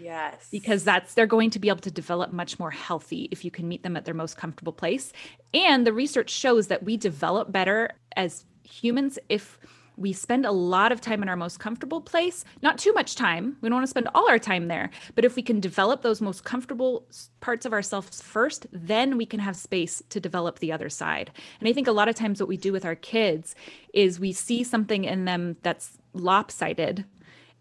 Yes. 0.00 0.48
Because 0.50 0.84
that's 0.84 1.14
they're 1.14 1.26
going 1.26 1.50
to 1.50 1.58
be 1.58 1.68
able 1.68 1.80
to 1.80 1.90
develop 1.90 2.32
much 2.32 2.58
more 2.58 2.70
healthy 2.70 3.28
if 3.30 3.44
you 3.44 3.50
can 3.50 3.68
meet 3.68 3.82
them 3.82 3.96
at 3.96 4.04
their 4.04 4.14
most 4.14 4.36
comfortable 4.36 4.72
place. 4.72 5.12
And 5.52 5.86
the 5.86 5.92
research 5.92 6.30
shows 6.30 6.68
that 6.68 6.82
we 6.82 6.96
develop 6.96 7.52
better 7.52 7.90
as 8.16 8.46
humans 8.62 9.18
if 9.28 9.58
we 10.00 10.14
spend 10.14 10.46
a 10.46 10.50
lot 10.50 10.92
of 10.92 11.00
time 11.02 11.22
in 11.22 11.28
our 11.28 11.36
most 11.36 11.60
comfortable 11.60 12.00
place, 12.00 12.42
not 12.62 12.78
too 12.78 12.92
much 12.94 13.16
time. 13.16 13.58
We 13.60 13.68
don't 13.68 13.76
want 13.76 13.86
to 13.86 13.90
spend 13.90 14.08
all 14.14 14.28
our 14.30 14.38
time 14.38 14.68
there. 14.68 14.88
But 15.14 15.26
if 15.26 15.36
we 15.36 15.42
can 15.42 15.60
develop 15.60 16.00
those 16.00 16.22
most 16.22 16.42
comfortable 16.42 17.06
parts 17.40 17.66
of 17.66 17.74
ourselves 17.74 18.22
first, 18.22 18.66
then 18.72 19.18
we 19.18 19.26
can 19.26 19.40
have 19.40 19.56
space 19.56 20.02
to 20.08 20.18
develop 20.18 20.58
the 20.58 20.72
other 20.72 20.88
side. 20.88 21.30
And 21.60 21.68
I 21.68 21.74
think 21.74 21.86
a 21.86 21.92
lot 21.92 22.08
of 22.08 22.14
times 22.14 22.40
what 22.40 22.48
we 22.48 22.56
do 22.56 22.72
with 22.72 22.86
our 22.86 22.94
kids 22.94 23.54
is 23.92 24.18
we 24.18 24.32
see 24.32 24.64
something 24.64 25.04
in 25.04 25.26
them 25.26 25.58
that's 25.62 25.98
lopsided 26.14 27.04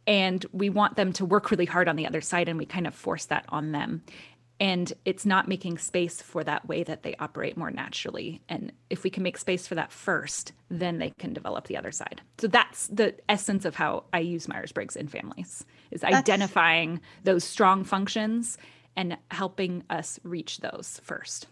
and 0.08 0.46
we 0.54 0.70
want 0.70 0.96
them 0.96 1.12
to 1.14 1.26
work 1.26 1.52
really 1.52 1.66
hard 1.66 1.90
on 1.90 1.98
the 1.98 2.08
other 2.08 2.22
side 2.22 2.48
and 2.48 2.58
we 2.58 2.66
kind 2.66 2.88
of 2.88 2.96
force 2.96 3.26
that 3.26 3.44
on 3.50 3.74
them 3.74 4.02
and 4.60 4.92
it's 5.06 5.26
not 5.26 5.48
making 5.48 5.78
space 5.78 6.22
for 6.22 6.44
that 6.44 6.68
way 6.68 6.84
that 6.84 7.04
they 7.04 7.16
operate 7.16 7.56
more 7.56 7.72
naturally. 7.72 8.42
And 8.50 8.74
if 8.90 9.04
we 9.04 9.10
can 9.10 9.24
make 9.24 9.38
space 9.38 9.68
for 9.68 9.76
that 9.76 9.92
first 9.92 10.54
then 10.70 11.00
they 11.00 11.12
can 11.18 11.34
develop 11.34 11.66
the 11.66 11.78
other 11.78 11.92
side. 11.92 12.22
So 12.38 12.48
that's 12.48 12.88
the 12.88 13.16
essence 13.28 13.66
of 13.66 13.76
how 13.76 14.04
i 14.14 14.20
use 14.20 14.48
myers-briggs 14.48 14.96
in 14.96 15.08
families 15.08 15.66
is 15.92 16.02
that's... 16.02 16.16
identifying 16.16 17.02
those 17.24 17.44
strong 17.44 17.84
functions 17.84 18.58
and 18.96 19.18
helping 19.32 19.84
us 19.90 20.20
reach 20.24 20.60
those 20.60 21.00
first 21.04 21.48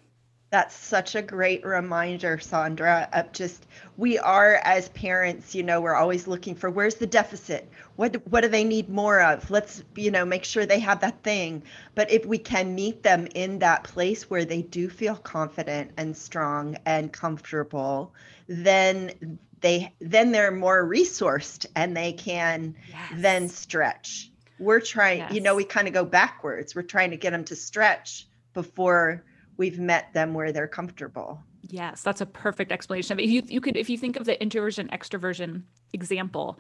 that's 0.50 0.76
such 0.76 1.16
a 1.16 1.22
great 1.22 1.66
reminder, 1.66 2.40
Sandra, 2.40 3.10
of 3.12 3.34
just 3.34 3.66
we 3.98 4.18
are 4.18 4.62
as 4.64 4.88
parents, 4.90 5.54
you 5.54 5.62
know, 5.62 5.82
we're 5.82 5.96
always 5.96 6.26
looking 6.26 6.56
for 6.56 6.70
where's 6.70 6.96
the 6.96 7.08
deficit? 7.08 7.70
What 7.98 8.26
what 8.28 8.42
do 8.42 8.48
they 8.48 8.64
need 8.64 8.88
more 8.88 9.22
of? 9.22 9.52
Let's, 9.52 9.84
you 9.96 10.10
know, 10.10 10.24
make 10.24 10.46
sure 10.46 10.66
they 10.66 10.80
have 10.80 11.02
that 11.02 11.22
thing. 11.22 11.64
But 11.96 12.12
if 12.12 12.26
we 12.26 12.38
can 12.38 12.76
meet 12.76 13.04
them 13.04 13.28
in 13.36 13.60
that 13.60 13.84
place 13.84 14.30
where 14.30 14.46
they 14.46 14.62
do 14.62 14.90
feel 14.90 15.16
confident 15.16 15.92
and 15.98 16.16
strong 16.16 16.78
and 16.86 17.12
comfortable, 17.12 18.14
then 18.48 19.40
they 19.60 19.94
then 20.00 20.32
they're 20.32 20.52
more 20.52 20.88
resourced 20.88 21.66
and 21.76 21.96
they 21.98 22.14
can 22.14 22.76
yes. 22.90 23.12
then 23.16 23.50
stretch. 23.50 24.32
We're 24.60 24.80
trying, 24.80 25.20
yes. 25.20 25.34
you 25.34 25.42
know, 25.42 25.56
we 25.56 25.66
kind 25.66 25.88
of 25.88 25.94
go 25.94 26.06
backwards. 26.06 26.74
We're 26.74 26.84
trying 26.84 27.12
to 27.12 27.18
get 27.18 27.32
them 27.32 27.44
to 27.46 27.56
stretch 27.56 28.28
before 28.54 29.24
we've 29.58 29.80
met 29.80 30.14
them 30.14 30.34
where 30.34 30.52
they're 30.52 30.68
comfortable. 30.68 31.42
Yes, 31.64 32.02
that's 32.02 32.22
a 32.22 32.26
perfect 32.26 32.72
explanation 32.72 33.14
of 33.14 33.20
it. 33.20 33.26
You, 33.26 33.44
you 33.46 33.60
could, 33.60 33.76
if 33.76 33.90
you 33.90 33.98
think 33.98 34.16
of 34.16 34.26
the 34.26 34.42
introversion 34.42 34.88
extroversion 34.90 35.64
example, 35.94 36.60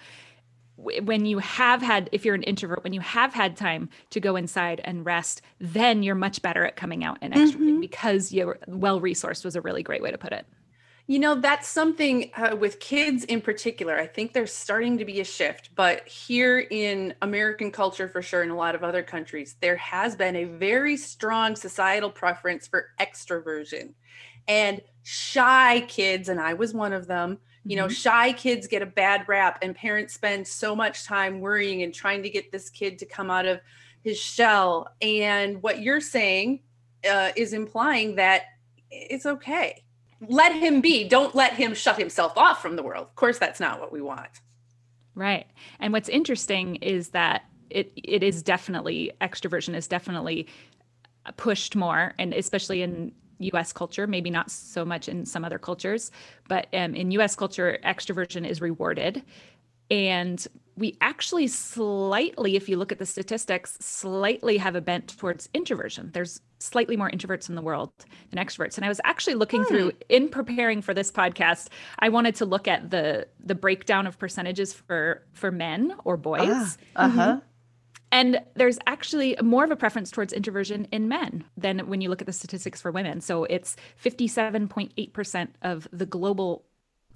when 0.75 1.25
you 1.25 1.39
have 1.39 1.82
had, 1.82 2.10
if 2.12 2.24
you're 2.24 2.36
an 2.36 2.44
introvert, 2.44 2.84
when 2.84 2.94
you 2.94 3.01
have 3.01 3.34
had 3.34 3.58
time 3.58 3.89
to 4.12 4.20
go 4.20 4.36
inside 4.36 4.82
and 4.84 5.06
rest, 5.06 5.42
then 5.60 6.04
you're 6.04 6.16
much 6.16 6.42
better 6.42 6.66
at 6.66 6.75
coming 6.75 7.04
out 7.04 7.18
and 7.22 7.34
extroverting 7.34 7.56
mm-hmm. 7.56 7.80
because 7.80 8.32
you're 8.32 8.60
well 8.68 9.01
resourced 9.01 9.44
was 9.44 9.56
a 9.56 9.62
really 9.62 9.82
great 9.82 10.04
way 10.04 10.12
to 10.12 10.18
put 10.18 10.34
it. 10.34 10.46
You 11.10 11.20
know, 11.20 11.36
that's 11.36 11.70
something 11.70 12.32
uh, 12.36 12.58
with 12.58 12.82
kids 12.82 13.24
in 13.24 13.40
particular. 13.40 13.98
I 13.98 14.08
think 14.08 14.34
there's 14.34 14.52
starting 14.52 14.98
to 14.98 15.06
be 15.06 15.22
a 15.22 15.24
shift, 15.24 15.70
but 15.74 16.06
here 16.06 16.60
in 16.70 17.16
American 17.22 17.72
culture, 17.72 18.10
for 18.10 18.22
sure, 18.22 18.44
in 18.44 18.50
a 18.50 18.56
lot 18.56 18.76
of 18.76 18.84
other 18.84 19.04
countries, 19.04 19.56
there 19.62 19.78
has 19.78 20.18
been 20.18 20.36
a 20.36 20.44
very 20.44 20.98
strong 20.98 21.56
societal 21.56 22.10
preference 22.10 22.68
for 22.68 22.90
extroversion. 23.00 23.94
And 24.50 24.82
shy 25.04 25.86
kids, 25.88 26.28
and 26.28 26.42
I 26.42 26.54
was 26.54 26.74
one 26.74 26.92
of 26.92 27.08
them, 27.08 27.38
you 27.64 27.78
know, 27.78 27.86
mm-hmm. 27.86 27.94
shy 27.94 28.34
kids 28.34 28.68
get 28.68 28.82
a 28.82 28.86
bad 28.86 29.30
rap, 29.30 29.60
and 29.62 29.74
parents 29.74 30.14
spend 30.14 30.46
so 30.46 30.76
much 30.76 31.06
time 31.06 31.40
worrying 31.40 31.84
and 31.84 31.94
trying 31.94 32.22
to 32.24 32.30
get 32.30 32.52
this 32.52 32.70
kid 32.70 33.00
to 33.00 33.06
come 33.06 33.32
out 33.32 33.46
of 33.46 33.62
his 34.04 34.18
shell. 34.18 34.94
And 35.02 35.64
what 35.64 35.82
you're 35.82 36.02
saying 36.02 36.60
uh, 37.10 37.32
is 37.38 37.54
implying 37.54 38.16
that 38.16 38.44
it's 38.92 39.26
okay. 39.26 39.86
Let 40.22 40.54
him 40.56 40.82
be. 40.82 41.08
Don't 41.08 41.36
let 41.36 41.54
him 41.54 41.74
shut 41.74 41.98
himself 41.98 42.38
off 42.38 42.62
from 42.62 42.76
the 42.76 42.84
world. 42.84 43.08
Of 43.08 43.16
course, 43.16 43.38
that's 43.38 43.60
not 43.60 43.80
what 43.80 43.92
we 43.92 44.02
want. 44.02 44.30
Right. 45.16 45.48
And 45.80 45.94
what's 45.94 46.10
interesting 46.10 46.76
is 46.78 47.10
that 47.10 47.44
it 47.70 47.92
it 47.96 48.24
is 48.24 48.44
definitely 48.44 49.12
extroversion 49.20 49.76
is 49.76 49.88
definitely 49.88 50.48
pushed 51.36 51.76
more 51.76 52.14
and 52.18 52.34
especially 52.34 52.82
in 52.82 53.12
US 53.40 53.74
culture, 53.74 54.08
maybe 54.08 54.30
not 54.30 54.50
so 54.50 54.86
much 54.86 55.08
in 55.10 55.26
some 55.26 55.46
other 55.46 55.60
cultures, 55.60 56.12
but 56.48 56.68
um, 56.74 56.96
in 56.96 57.12
US 57.12 57.36
culture, 57.36 57.78
extroversion 57.84 58.48
is 58.48 58.62
rewarded. 58.62 59.24
And 59.89 60.46
we 60.77 60.96
actually 61.01 61.48
slightly, 61.48 62.56
if 62.56 62.70
you 62.70 62.77
look 62.77 62.91
at 62.91 63.00
the 63.00 63.06
statistics, 63.06 63.77
slightly 63.79 64.58
have 64.58 64.75
a 64.75 64.82
bent 64.82 65.08
towards 65.17 65.50
introversion. 65.53 66.12
There's 66.13 66.39
slightly 66.60 66.96
more 66.96 67.10
introverts 67.10 67.50
in 67.50 67.56
the 67.56 67.62
world 67.62 67.91
than 68.29 68.44
extroverts. 68.44 68.77
And 68.77 68.86
I 68.86 68.89
was 68.89 69.01
actually 69.03 69.36
looking 69.36 69.63
hmm. 69.63 69.67
through 69.67 69.91
in 70.10 70.29
preparing 70.29 70.82
for 70.82 70.94
this 70.94 71.12
podcast, 71.12 71.70
I 72.00 72.10
wanted 72.10 72.36
to 72.36 72.46
look 72.46 72.67
at 72.67 72.91
the 72.91 73.27
the 73.44 73.56
breakdown 73.56 74.08
of 74.08 74.20
percentages 74.20 74.74
for 74.74 75.24
for 75.34 75.51
men 75.51 75.96
or 76.06 76.15
boys. 76.15 76.77
Ah, 76.96 77.06
uh-huh. 77.06 77.22
Mm-hmm. 77.22 77.39
And 78.10 78.39
there's 78.56 78.79
actually 78.88 79.36
more 79.44 79.65
of 79.65 79.72
a 79.72 79.75
preference 79.75 80.12
towards 80.12 80.32
introversion 80.32 80.88
in 80.91 81.10
men 81.10 81.44
than 81.58 81.88
when 81.88 82.00
you 82.00 82.10
look 82.10 82.22
at 82.22 82.25
the 82.25 82.34
statistics 82.34 82.79
for 82.79 82.89
women. 82.89 83.20
So 83.20 83.44
it's 83.44 83.75
57.8% 84.01 85.48
of 85.62 85.89
the 85.91 86.06
global 86.06 86.63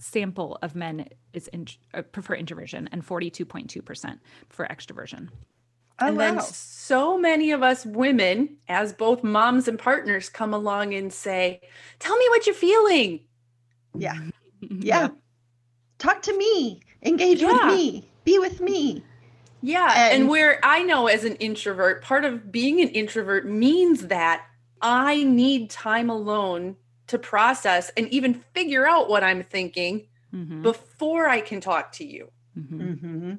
sample 0.02 0.58
of 0.62 0.76
men 0.76 1.08
is 1.34 1.48
in, 1.50 1.68
uh, 1.94 2.02
prefer 2.02 2.34
introversion 2.34 2.90
and 2.92 3.06
42.2% 3.06 4.20
for 4.50 4.66
extroversion. 4.66 5.30
Oh, 6.00 6.08
and 6.08 6.18
wow. 6.18 6.24
then 6.24 6.42
so 6.42 7.18
many 7.18 7.52
of 7.52 7.62
us 7.62 7.86
women, 7.86 8.58
as 8.68 8.92
both 8.92 9.24
moms 9.24 9.68
and 9.68 9.78
partners, 9.78 10.30
come 10.30 10.54
along 10.54 10.94
and 10.94 11.14
say, 11.14 11.62
Tell 12.00 12.18
me 12.18 12.26
what 12.30 12.48
you're 12.48 12.56
feeling. 12.56 13.22
Yeah. 13.96 14.16
Yeah. 14.62 14.70
yeah. 14.70 15.08
Talk 16.00 16.24
to 16.24 16.36
me. 16.36 16.82
Engage 17.04 17.42
yeah. 17.42 17.52
with 17.52 17.78
me. 17.78 18.10
Be 18.24 18.40
with 18.40 18.62
me. 18.62 19.04
Yeah. 19.62 19.94
And, 19.96 20.22
and 20.22 20.30
where 20.30 20.60
I 20.64 20.82
know 20.82 21.06
as 21.06 21.24
an 21.24 21.36
introvert, 21.36 22.04
part 22.04 22.26
of 22.26 22.52
being 22.52 22.82
an 22.82 22.90
introvert 22.90 23.46
means 23.46 24.08
that 24.08 24.44
I 24.82 25.24
need 25.24 25.70
time 25.70 26.10
alone 26.10 26.78
to 27.12 27.20
process 27.20 27.92
and 27.96 28.08
even 28.10 28.34
figure 28.54 28.88
out 28.88 29.10
what 29.10 29.24
I'm 29.24 29.44
thinking 29.44 30.08
mm-hmm. 30.34 30.62
before 30.62 31.28
I 31.28 31.42
can 31.42 31.62
talk 31.62 31.92
to 31.94 32.06
you. 32.06 32.30
Mm-hmm. 32.58 32.82
Mm-hmm. 32.82 33.34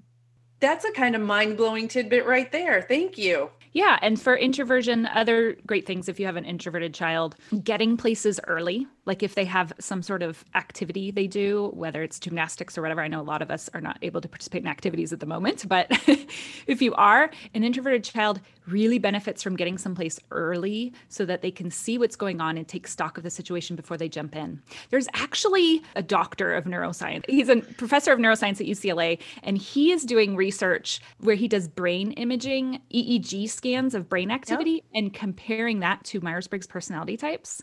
That's 0.61 0.85
a 0.85 0.93
kind 0.93 1.17
of 1.17 1.23
mind 1.23 1.57
blowing 1.57 1.88
tidbit 1.88 2.25
right 2.25 2.50
there. 2.52 2.83
Thank 2.83 3.19
you. 3.19 3.50
Yeah. 3.73 3.99
And 4.02 4.21
for 4.21 4.37
introversion, 4.37 5.07
other 5.07 5.57
great 5.67 5.87
things 5.87 6.09
if 6.09 6.21
you 6.21 6.26
have 6.26 6.37
an 6.37 6.45
introverted 6.45 6.95
child, 6.95 7.35
getting 7.64 7.97
places 7.97 8.38
early 8.47 8.87
like 9.04 9.23
if 9.23 9.35
they 9.35 9.44
have 9.44 9.73
some 9.80 10.02
sort 10.02 10.23
of 10.23 10.44
activity 10.54 11.11
they 11.11 11.26
do, 11.26 11.71
whether 11.75 12.02
it's 12.02 12.21
gymnastics 12.21 12.78
or 12.78 12.82
whatever. 12.82 13.00
I 13.00 13.09
know 13.09 13.21
a 13.21 13.23
lot 13.23 13.42
of 13.42 13.50
us 13.50 13.68
are 13.75 13.80
not 13.80 13.99
able 14.02 14.21
to 14.21 14.28
participate 14.28 14.62
in 14.62 14.68
activities 14.68 15.12
at 15.12 15.21
the 15.21 15.26
moment, 15.26 15.64
but 15.68 15.87
if 16.66 16.80
you 16.80 16.94
are, 16.94 17.30
an 17.54 17.64
introverted 17.64 18.04
child 18.04 18.40
really 18.68 18.99
benefits 18.99 19.42
from 19.42 19.56
getting 19.56 19.76
someplace 19.76 20.21
early 20.30 20.92
so 21.09 21.25
that 21.25 21.42
they 21.42 21.50
can 21.50 21.71
see 21.71 21.99
what's 21.99 22.14
going 22.14 22.40
on 22.40 22.56
and 22.56 22.68
take 22.68 22.87
stock 22.87 23.18
of 23.18 23.25
the 23.25 23.30
situation 23.30 23.75
before 23.75 23.97
they 23.97 24.09
jump 24.09 24.37
in. 24.37 24.62
There's 24.90 25.09
actually 25.14 25.82
a 25.97 26.02
doctor 26.02 26.54
of 26.54 26.64
neuroscience. 26.64 27.28
He's 27.28 27.49
a 27.49 27.56
professor 27.56 28.12
of 28.12 28.21
neuroscience 28.21 28.61
at 28.61 28.66
UCLA, 28.66 29.18
and 29.42 29.59
he 29.59 29.90
is 29.90 30.04
doing 30.04 30.37
research 30.37 31.00
where 31.18 31.35
he 31.35 31.49
does 31.49 31.66
brain 31.66 32.12
imaging, 32.12 32.80
EEG 32.94 33.50
scans 33.50 33.94
of 33.94 34.09
brain 34.09 34.30
activity, 34.30 34.71
yep. 34.73 34.85
and 34.94 35.12
comparing 35.12 35.80
that 35.80 36.04
to 36.04 36.21
Myers 36.21 36.47
Briggs 36.47 36.66
personality 36.66 37.16
types 37.16 37.62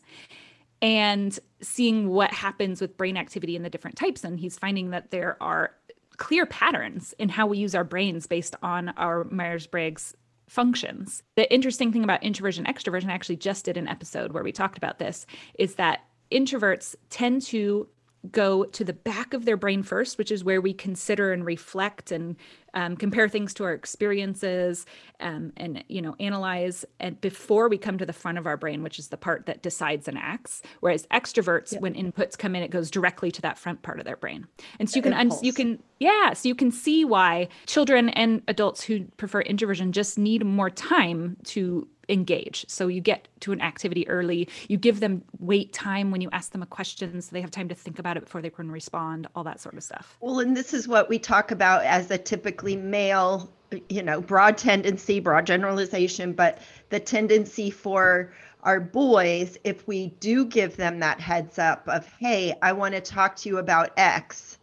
and 0.81 1.38
seeing 1.62 2.09
what 2.09 2.31
happens 2.31 2.81
with 2.81 2.98
brain 2.98 3.17
activity 3.17 3.55
in 3.55 3.63
the 3.63 3.69
different 3.69 3.98
types. 3.98 4.24
And 4.24 4.39
he's 4.39 4.57
finding 4.57 4.91
that 4.91 5.12
there 5.12 5.38
are 5.41 5.71
clear 6.17 6.45
patterns 6.45 7.13
in 7.17 7.30
how 7.30 7.47
we 7.47 7.58
use 7.58 7.75
our 7.75 7.84
brains 7.84 8.27
based 8.27 8.56
on 8.62 8.89
our 8.89 9.23
Myers 9.25 9.67
Briggs 9.67 10.15
functions. 10.47 11.23
The 11.36 11.51
interesting 11.54 11.91
thing 11.91 12.04
about 12.04 12.23
introversion 12.23 12.65
extroversion, 12.65 13.10
I 13.10 13.13
actually 13.13 13.38
just 13.38 13.65
did 13.65 13.77
an 13.77 13.88
episode 13.88 14.34
where 14.34 14.43
we 14.43 14.51
talked 14.51 14.77
about 14.77 14.99
this, 14.99 15.25
is 15.58 15.75
that 15.75 16.01
introverts 16.32 16.95
tend 17.10 17.41
to 17.43 17.88
go 18.32 18.65
to 18.65 18.84
the 18.84 18.93
back 18.93 19.34
of 19.34 19.45
their 19.45 19.56
brain 19.56 19.82
first, 19.82 20.17
which 20.17 20.32
is 20.32 20.43
where 20.43 20.60
we 20.60 20.73
consider 20.73 21.32
and 21.32 21.45
reflect 21.45 22.12
and 22.12 22.36
um, 22.73 22.95
compare 22.95 23.27
things 23.29 23.53
to 23.55 23.63
our 23.63 23.73
experiences 23.73 24.86
um, 25.19 25.51
and 25.58 25.84
you 25.88 26.01
know 26.01 26.15
analyze 26.19 26.86
and 26.99 27.19
before 27.21 27.69
we 27.69 27.77
come 27.77 27.97
to 27.97 28.05
the 28.05 28.13
front 28.13 28.38
of 28.38 28.45
our 28.45 28.58
brain 28.58 28.84
which 28.84 28.99
is 28.99 29.08
the 29.10 29.17
part 29.17 29.45
that 29.45 29.62
decides 29.62 30.08
and 30.08 30.17
acts 30.17 30.62
whereas 30.79 31.05
extroverts 31.08 31.73
yep. 31.73 31.82
when 31.82 31.93
inputs 31.93 32.38
come 32.38 32.55
in 32.55 32.63
it 32.63 32.71
goes 32.71 32.89
directly 32.89 33.32
to 33.32 33.41
that 33.41 33.58
front 33.58 33.82
part 33.82 33.99
of 33.99 34.05
their 34.05 34.17
brain 34.17 34.47
and 34.79 34.89
so 34.89 34.97
you 34.97 35.01
can 35.01 35.13
un- 35.13 35.32
you 35.41 35.53
can 35.53 35.82
yeah 35.99 36.34
so 36.34 36.47
you 36.47 36.55
can 36.55 36.71
see 36.71 37.03
why 37.05 37.47
children 37.65 38.10
and 38.10 38.41
adults 38.47 38.84
who 38.84 39.05
prefer 39.17 39.41
introversion 39.41 39.91
just 39.91 40.17
need 40.17 40.45
more 40.45 40.69
time 40.69 41.38
to 41.43 41.88
engage. 42.10 42.65
So 42.67 42.88
you 42.88 42.99
get 42.99 43.27
to 43.41 43.51
an 43.51 43.62
activity 43.62 44.08
early, 44.10 44.49
you 44.67 44.77
give 44.77 44.99
them 44.99 45.23
wait 45.39 45.71
time 45.71 46.12
when 46.12 46.21
you 46.21 46.29
ask 46.32 46.51
them 46.51 46.62
a 46.62 46.65
question 46.65 47.21
so 47.21 47.29
they 47.32 47.41
have 47.41 47.51
time 47.51 47.69
to 47.69 47.75
think 47.75 47.99
about 47.99 48.17
it 48.17 48.23
before 48.23 48.41
they 48.41 48.49
can 48.49 48.71
respond, 48.71 49.27
all 49.36 49.43
that 49.45 49.62
sort 49.62 49.75
of 49.75 49.84
stuff. 49.84 50.17
Well, 50.19 50.39
and 50.39 50.58
this 50.58 50.73
is 50.73 50.88
what 50.88 51.08
we 51.08 51.19
talk 51.19 51.51
about 51.51 51.86
as 51.86 52.12
a 52.12 52.17
typically 52.60 52.76
male, 52.76 53.50
you 53.88 54.04
know, 54.04 54.19
broad 54.19 54.58
tendency, 54.58 55.19
broad 55.19 55.45
generalization, 55.45 56.34
but 56.34 56.60
the 56.89 57.00
tendency 57.00 57.69
for 57.69 58.34
our 58.63 58.80
boys, 58.80 59.58
if 59.63 59.88
we 59.88 60.08
do 60.19 60.45
give 60.45 60.76
them 60.76 61.00
that 61.00 61.22
heads 61.22 61.58
up 61.58 61.88
of, 61.88 62.06
hey, 62.19 62.54
I 62.62 62.74
want 62.74 62.95
to 62.95 63.02
talk 63.02 63.38
to 63.38 63.50
you 63.50 63.58
about 63.60 63.91
X 63.98 64.58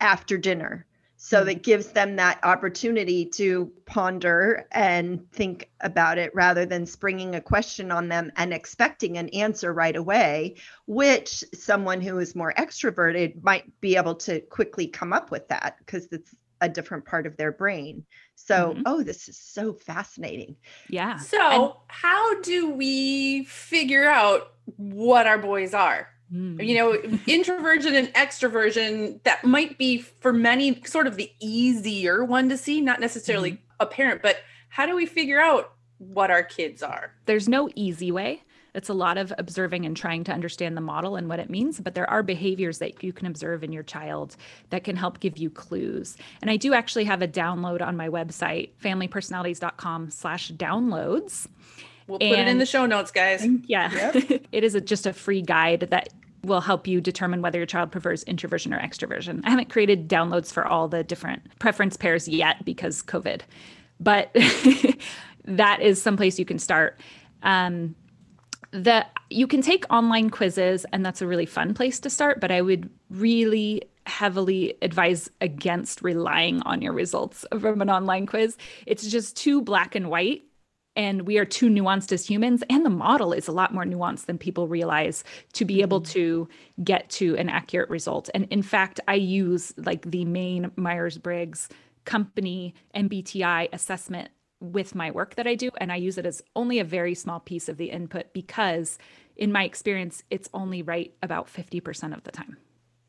after 0.00 0.36
dinner 0.36 0.86
so 1.24 1.40
hmm. 1.40 1.46
that 1.46 1.62
gives 1.62 1.92
them 1.92 2.16
that 2.16 2.38
opportunity 2.42 3.24
to 3.24 3.72
ponder 3.86 4.66
and 4.72 5.30
think 5.32 5.70
about 5.80 6.18
it 6.18 6.34
rather 6.34 6.66
than 6.66 6.84
springing 6.84 7.34
a 7.34 7.40
question 7.40 7.90
on 7.90 8.08
them 8.08 8.30
and 8.36 8.52
expecting 8.52 9.16
an 9.16 9.30
answer 9.30 9.72
right 9.72 9.96
away 9.96 10.56
which 10.86 11.42
someone 11.54 12.02
who 12.02 12.18
is 12.18 12.34
more 12.34 12.52
extroverted 12.58 13.42
might 13.42 13.64
be 13.80 13.96
able 13.96 14.14
to 14.14 14.40
quickly 14.40 14.86
come 14.86 15.12
up 15.12 15.30
with 15.30 15.48
that 15.48 15.76
because 15.78 16.06
it's 16.12 16.34
a 16.64 16.68
different 16.68 17.04
part 17.04 17.26
of 17.26 17.36
their 17.36 17.52
brain 17.52 18.04
so 18.34 18.72
mm-hmm. 18.72 18.82
oh 18.86 19.02
this 19.02 19.28
is 19.28 19.36
so 19.36 19.72
fascinating 19.72 20.56
yeah 20.88 21.16
so 21.18 21.64
and- 21.64 21.72
how 21.88 22.40
do 22.40 22.70
we 22.70 23.44
figure 23.44 24.08
out 24.08 24.54
what 24.76 25.26
our 25.26 25.38
boys 25.38 25.74
are 25.74 26.08
Mm. 26.32 26.66
You 26.66 26.74
know, 26.76 26.94
introversion 27.26 27.94
and 27.94 28.08
extroversion, 28.14 29.22
that 29.24 29.44
might 29.44 29.78
be 29.78 29.98
for 29.98 30.32
many 30.32 30.82
sort 30.84 31.06
of 31.06 31.16
the 31.16 31.30
easier 31.38 32.24
one 32.24 32.48
to 32.48 32.56
see, 32.56 32.80
not 32.80 32.98
necessarily 32.98 33.52
mm. 33.52 33.58
apparent, 33.78 34.22
but 34.22 34.38
how 34.68 34.86
do 34.86 34.96
we 34.96 35.06
figure 35.06 35.40
out 35.40 35.74
what 35.98 36.30
our 36.30 36.42
kids 36.42 36.82
are? 36.82 37.12
There's 37.26 37.48
no 37.48 37.68
easy 37.74 38.10
way. 38.10 38.42
It's 38.74 38.88
a 38.88 38.94
lot 38.94 39.18
of 39.18 39.32
observing 39.38 39.86
and 39.86 39.96
trying 39.96 40.24
to 40.24 40.32
understand 40.32 40.76
the 40.76 40.80
model 40.80 41.16
and 41.16 41.28
what 41.28 41.38
it 41.38 41.48
means, 41.48 41.80
but 41.80 41.94
there 41.94 42.08
are 42.10 42.22
behaviors 42.22 42.78
that 42.78 43.02
you 43.02 43.12
can 43.12 43.26
observe 43.26 43.62
in 43.62 43.72
your 43.72 43.82
child 43.82 44.36
that 44.70 44.84
can 44.84 44.96
help 44.96 45.20
give 45.20 45.38
you 45.38 45.48
clues. 45.50 46.16
And 46.42 46.50
I 46.50 46.56
do 46.56 46.74
actually 46.74 47.04
have 47.04 47.22
a 47.22 47.28
download 47.28 47.80
on 47.80 47.96
my 47.96 48.08
website, 48.08 48.70
familypersonalities.com 48.82 50.10
slash 50.10 50.50
downloads. 50.52 51.46
We'll 52.06 52.18
put 52.18 52.26
and, 52.26 52.48
it 52.48 52.50
in 52.50 52.58
the 52.58 52.66
show 52.66 52.84
notes, 52.84 53.10
guys. 53.10 53.46
Yeah. 53.66 54.12
Yep. 54.12 54.46
it 54.52 54.64
is 54.64 54.74
a, 54.74 54.80
just 54.80 55.06
a 55.06 55.12
free 55.12 55.40
guide 55.40 55.88
that 55.90 56.08
will 56.42 56.60
help 56.60 56.86
you 56.86 57.00
determine 57.00 57.42
whether 57.42 57.58
your 57.58 57.66
child 57.66 57.90
prefers 57.90 58.22
introversion 58.24 58.74
or 58.74 58.80
extroversion. 58.80 59.40
I 59.44 59.50
haven't 59.50 59.70
created 59.70 60.08
downloads 60.08 60.52
for 60.52 60.66
all 60.66 60.88
the 60.88 61.02
different 61.02 61.58
preference 61.58 61.96
pairs 61.96 62.28
yet 62.28 62.64
because 62.64 63.02
COVID, 63.02 63.42
but 64.00 64.34
that 65.44 65.80
is 65.80 66.02
someplace 66.02 66.38
you 66.38 66.44
can 66.44 66.58
start. 66.58 67.00
Um, 67.42 67.94
the 68.74 69.06
you 69.30 69.46
can 69.46 69.62
take 69.62 69.84
online 69.90 70.30
quizzes, 70.30 70.84
and 70.92 71.06
that's 71.06 71.22
a 71.22 71.26
really 71.26 71.46
fun 71.46 71.74
place 71.74 72.00
to 72.00 72.10
start. 72.10 72.40
But 72.40 72.50
I 72.50 72.60
would 72.60 72.90
really 73.08 73.82
heavily 74.06 74.76
advise 74.82 75.30
against 75.40 76.02
relying 76.02 76.60
on 76.62 76.82
your 76.82 76.92
results 76.92 77.46
from 77.58 77.80
an 77.80 77.88
online 77.88 78.26
quiz. 78.26 78.58
It's 78.86 79.06
just 79.06 79.36
too 79.36 79.62
black 79.62 79.94
and 79.94 80.10
white 80.10 80.42
and 80.96 81.22
we 81.22 81.38
are 81.38 81.44
too 81.44 81.68
nuanced 81.68 82.12
as 82.12 82.28
humans 82.28 82.62
and 82.70 82.84
the 82.84 82.90
model 82.90 83.32
is 83.32 83.48
a 83.48 83.52
lot 83.52 83.72
more 83.72 83.84
nuanced 83.84 84.26
than 84.26 84.38
people 84.38 84.68
realize 84.68 85.24
to 85.52 85.64
be 85.64 85.80
able 85.80 86.00
mm-hmm. 86.00 86.12
to 86.12 86.48
get 86.82 87.08
to 87.10 87.36
an 87.36 87.48
accurate 87.48 87.90
result 87.90 88.30
and 88.34 88.46
in 88.50 88.62
fact 88.62 89.00
i 89.08 89.14
use 89.14 89.72
like 89.76 90.08
the 90.10 90.24
main 90.24 90.70
myers-briggs 90.76 91.68
company 92.04 92.74
mbti 92.94 93.68
assessment 93.72 94.28
with 94.60 94.94
my 94.94 95.10
work 95.10 95.34
that 95.34 95.46
i 95.46 95.54
do 95.54 95.70
and 95.78 95.92
i 95.92 95.96
use 95.96 96.18
it 96.18 96.26
as 96.26 96.42
only 96.56 96.78
a 96.78 96.84
very 96.84 97.14
small 97.14 97.40
piece 97.40 97.68
of 97.68 97.76
the 97.76 97.90
input 97.90 98.32
because 98.32 98.98
in 99.36 99.52
my 99.52 99.64
experience 99.64 100.22
it's 100.30 100.48
only 100.54 100.82
right 100.82 101.12
about 101.22 101.46
50% 101.46 102.14
of 102.14 102.22
the 102.24 102.30
time 102.30 102.56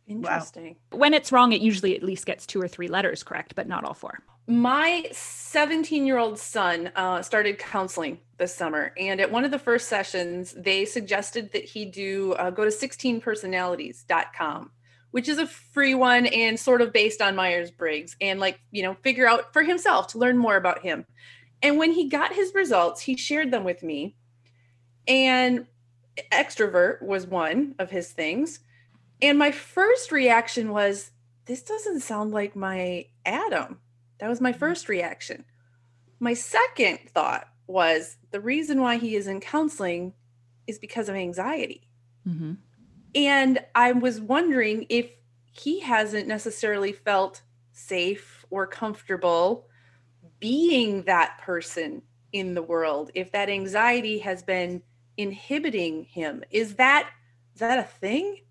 Interesting. 0.08 0.76
Wow. 0.92 1.00
When 1.00 1.14
it's 1.14 1.32
wrong, 1.32 1.52
it 1.52 1.62
usually 1.62 1.96
at 1.96 2.04
least 2.04 2.26
gets 2.26 2.46
two 2.46 2.62
or 2.62 2.68
three 2.68 2.88
letters 2.88 3.24
correct, 3.24 3.56
but 3.56 3.68
not 3.68 3.84
all 3.84 3.94
four. 3.94 4.20
My 4.48 5.08
17 5.12 6.06
year 6.06 6.20
old 6.20 6.38
son 6.38 6.92
uh, 6.96 7.24
started 7.24 7.58
counseling 7.58 8.20
this 8.38 8.54
summer. 8.54 8.94
And 8.98 9.20
at 9.20 9.32
one 9.32 9.44
of 9.44 9.52
the 9.52 9.58
first 9.58 9.88
sessions, 9.88 10.54
they 10.56 10.86
suggested 10.86 11.52
that 11.54 11.66
he 11.66 11.86
do 11.86 12.34
uh, 12.34 12.52
go 12.52 12.64
to 12.64 12.70
16personalities.com, 12.70 14.72
which 15.16 15.30
is 15.30 15.38
a 15.38 15.48
free 15.48 15.96
one 15.96 16.26
and 16.26 16.60
sort 16.60 16.82
of 16.82 16.92
based 16.92 17.22
on 17.22 17.38
Myers 17.38 17.72
Briggs, 17.72 18.18
and 18.20 18.38
like, 18.38 18.60
you 18.72 18.84
know, 18.84 18.96
figure 18.96 19.26
out 19.26 19.54
for 19.54 19.64
himself 19.64 20.08
to 20.08 20.18
learn 20.18 20.38
more 20.38 20.58
about 20.58 20.82
him. 20.82 21.06
And 21.62 21.78
when 21.78 21.94
he 21.94 22.10
got 22.10 22.34
his 22.34 22.54
results, 22.54 23.00
he 23.00 23.16
shared 23.16 23.50
them 23.50 23.64
with 23.64 23.82
me. 23.82 24.18
And 25.08 25.68
extrovert 26.34 27.02
was 27.02 27.26
one 27.26 27.76
of 27.80 27.92
his 27.92 28.12
things. 28.12 28.60
And 29.22 29.40
my 29.40 29.52
first 29.52 30.12
reaction 30.12 30.72
was, 30.72 31.12
this 31.46 31.64
doesn't 31.64 32.02
sound 32.02 32.34
like 32.34 32.54
my 32.54 33.06
Adam. 33.26 33.80
That 34.20 34.28
was 34.28 34.42
my 34.42 34.52
mm-hmm. 34.52 34.60
first 34.60 34.90
reaction. 34.90 35.46
My 36.20 36.34
second 36.34 37.00
thought 37.14 37.48
was 37.68 38.18
the 38.32 38.42
reason 38.42 38.82
why 38.82 38.98
he 38.98 39.16
is 39.16 39.28
in 39.28 39.40
counseling 39.40 40.12
is 40.68 40.78
because 40.78 41.08
of 41.08 41.16
anxiety. 41.16 41.88
Mm-hmm. 42.28 42.56
And 43.16 43.60
I 43.74 43.94
was 43.94 44.20
wondering 44.20 44.86
if 44.90 45.10
he 45.52 45.80
hasn't 45.80 46.28
necessarily 46.28 46.92
felt 46.92 47.42
safe 47.72 48.46
or 48.50 48.68
comfortable 48.68 49.68
being 50.40 51.04
that 51.04 51.40
person 51.42 52.02
in 52.34 52.54
the 52.54 52.62
world, 52.62 53.12
if 53.16 53.32
that 53.32 53.50
anxiety 53.50 54.20
has 54.20 54.44
been 54.44 54.82
inhibiting 55.18 56.04
him. 56.04 56.44
Is 56.52 56.76
that 56.76 57.10
is 57.54 57.60
that 57.62 57.80
a 57.80 57.84
thing? 57.84 58.42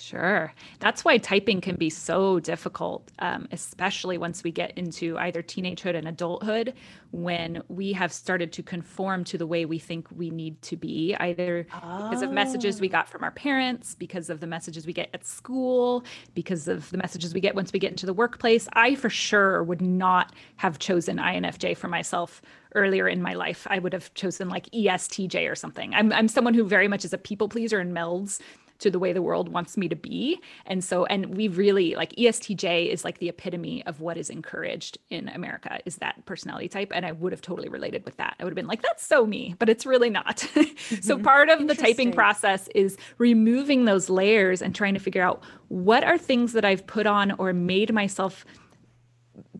Sure. 0.00 0.52
That's 0.78 1.04
why 1.04 1.18
typing 1.18 1.60
can 1.60 1.76
be 1.76 1.90
so 1.90 2.40
difficult, 2.40 3.12
um, 3.18 3.46
especially 3.52 4.16
once 4.16 4.42
we 4.42 4.50
get 4.50 4.72
into 4.76 5.18
either 5.18 5.42
teenagehood 5.42 5.94
and 5.94 6.08
adulthood, 6.08 6.74
when 7.10 7.62
we 7.68 7.92
have 7.92 8.12
started 8.12 8.52
to 8.52 8.62
conform 8.62 9.24
to 9.24 9.36
the 9.36 9.46
way 9.46 9.64
we 9.64 9.78
think 9.78 10.06
we 10.14 10.30
need 10.30 10.60
to 10.62 10.76
be, 10.76 11.14
either 11.20 11.66
oh. 11.82 12.08
because 12.08 12.22
of 12.22 12.30
messages 12.30 12.80
we 12.80 12.88
got 12.88 13.08
from 13.08 13.22
our 13.22 13.30
parents, 13.32 13.94
because 13.94 14.30
of 14.30 14.40
the 14.40 14.46
messages 14.46 14.86
we 14.86 14.92
get 14.92 15.10
at 15.12 15.26
school, 15.26 16.04
because 16.34 16.66
of 16.66 16.88
the 16.90 16.96
messages 16.96 17.34
we 17.34 17.40
get 17.40 17.54
once 17.54 17.72
we 17.72 17.78
get 17.78 17.90
into 17.90 18.06
the 18.06 18.14
workplace. 18.14 18.68
I 18.72 18.94
for 18.94 19.10
sure 19.10 19.62
would 19.62 19.82
not 19.82 20.32
have 20.56 20.78
chosen 20.78 21.18
INFJ 21.18 21.76
for 21.76 21.88
myself 21.88 22.40
earlier 22.74 23.08
in 23.08 23.20
my 23.20 23.34
life. 23.34 23.66
I 23.68 23.78
would 23.78 23.92
have 23.92 24.12
chosen 24.14 24.48
like 24.48 24.66
ESTJ 24.70 25.50
or 25.50 25.54
something. 25.54 25.94
I'm, 25.94 26.12
I'm 26.12 26.28
someone 26.28 26.54
who 26.54 26.64
very 26.64 26.88
much 26.88 27.04
is 27.04 27.12
a 27.12 27.18
people 27.18 27.48
pleaser 27.48 27.78
and 27.78 27.94
melds 27.94 28.40
to 28.80 28.90
the 28.90 28.98
way 28.98 29.12
the 29.12 29.22
world 29.22 29.48
wants 29.48 29.76
me 29.76 29.88
to 29.88 29.96
be. 29.96 30.40
And 30.66 30.82
so, 30.82 31.04
and 31.06 31.36
we 31.36 31.48
really 31.48 31.94
like 31.94 32.12
ESTJ 32.12 32.88
is 32.88 33.04
like 33.04 33.18
the 33.18 33.28
epitome 33.28 33.84
of 33.86 34.00
what 34.00 34.16
is 34.16 34.30
encouraged 34.30 34.98
in 35.10 35.28
America 35.28 35.78
is 35.84 35.96
that 35.96 36.24
personality 36.26 36.68
type. 36.68 36.92
And 36.94 37.06
I 37.06 37.12
would 37.12 37.32
have 37.32 37.42
totally 37.42 37.68
related 37.68 38.04
with 38.04 38.16
that. 38.16 38.36
I 38.38 38.44
would 38.44 38.50
have 38.50 38.56
been 38.56 38.66
like, 38.66 38.82
that's 38.82 39.04
so 39.04 39.26
me, 39.26 39.54
but 39.58 39.68
it's 39.68 39.86
really 39.86 40.10
not. 40.10 40.46
Mm-hmm. 40.60 41.02
so 41.02 41.18
part 41.18 41.48
of 41.48 41.68
the 41.68 41.74
typing 41.74 42.12
process 42.12 42.68
is 42.74 42.96
removing 43.18 43.84
those 43.84 44.08
layers 44.08 44.62
and 44.62 44.74
trying 44.74 44.94
to 44.94 45.00
figure 45.00 45.22
out 45.22 45.42
what 45.68 46.02
are 46.04 46.18
things 46.18 46.52
that 46.52 46.64
I've 46.64 46.86
put 46.86 47.06
on 47.06 47.32
or 47.32 47.52
made 47.52 47.92
myself 47.92 48.44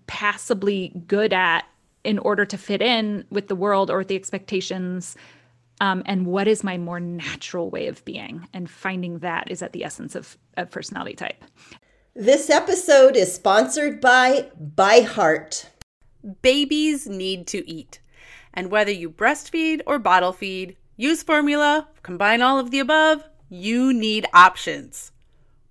passably 0.07 0.93
good 1.07 1.33
at 1.33 1.67
in 2.05 2.19
order 2.19 2.45
to 2.45 2.59
fit 2.59 2.83
in 2.83 3.25
with 3.31 3.49
the 3.49 3.55
world 3.55 3.91
or 3.91 3.99
with 3.99 4.09
the 4.09 4.17
expectations 4.17 5.17
um, 5.81 6.03
and 6.07 6.27
what 6.27 6.47
is 6.47 6.62
my 6.62 6.77
more 6.77 7.01
natural 7.01 7.71
way 7.71 7.87
of 7.87 8.05
being? 8.05 8.47
And 8.53 8.71
finding 8.71 9.21
that 9.21 9.51
is 9.51 9.62
at 9.62 9.73
the 9.73 9.85
essence 9.85 10.14
of, 10.14 10.37
of 10.57 10.71
personality 10.71 11.16
type. 11.16 11.43
This 12.14 12.51
episode 12.51 13.16
is 13.16 13.35
sponsored 13.35 14.01
by 14.01 14.51
ByHeart. 14.62 15.66
Babies 16.43 17.09
need 17.09 17.47
to 17.49 17.69
eat. 17.69 18.01
And 18.53 18.71
whether 18.71 18.90
you 18.90 19.09
breastfeed 19.09 19.81
or 19.87 19.99
bottle 19.99 20.33
feed 20.33 20.77
use 20.97 21.23
formula 21.23 21.88
combine 22.03 22.43
all 22.43 22.59
of 22.59 22.71
the 22.71 22.79
above 22.79 23.25
you 23.49 23.93
need 23.93 24.27
options. 24.35 25.12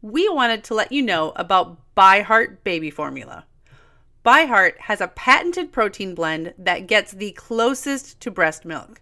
We 0.01 0.27
wanted 0.29 0.63
to 0.65 0.73
let 0.73 0.91
you 0.91 1.01
know 1.01 1.33
about 1.35 1.77
ByHeart 1.95 2.63
baby 2.63 2.89
formula. 2.89 3.45
ByHeart 4.25 4.77
has 4.79 5.01
a 5.01 5.07
patented 5.07 5.71
protein 5.71 6.15
blend 6.15 6.53
that 6.57 6.87
gets 6.87 7.11
the 7.11 7.31
closest 7.31 8.19
to 8.21 8.31
breast 8.31 8.65
milk 8.65 9.01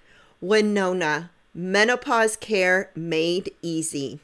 Winona, 0.41 1.31
menopause 1.53 2.35
care 2.35 2.91
made 2.95 3.51
easy. 3.61 4.19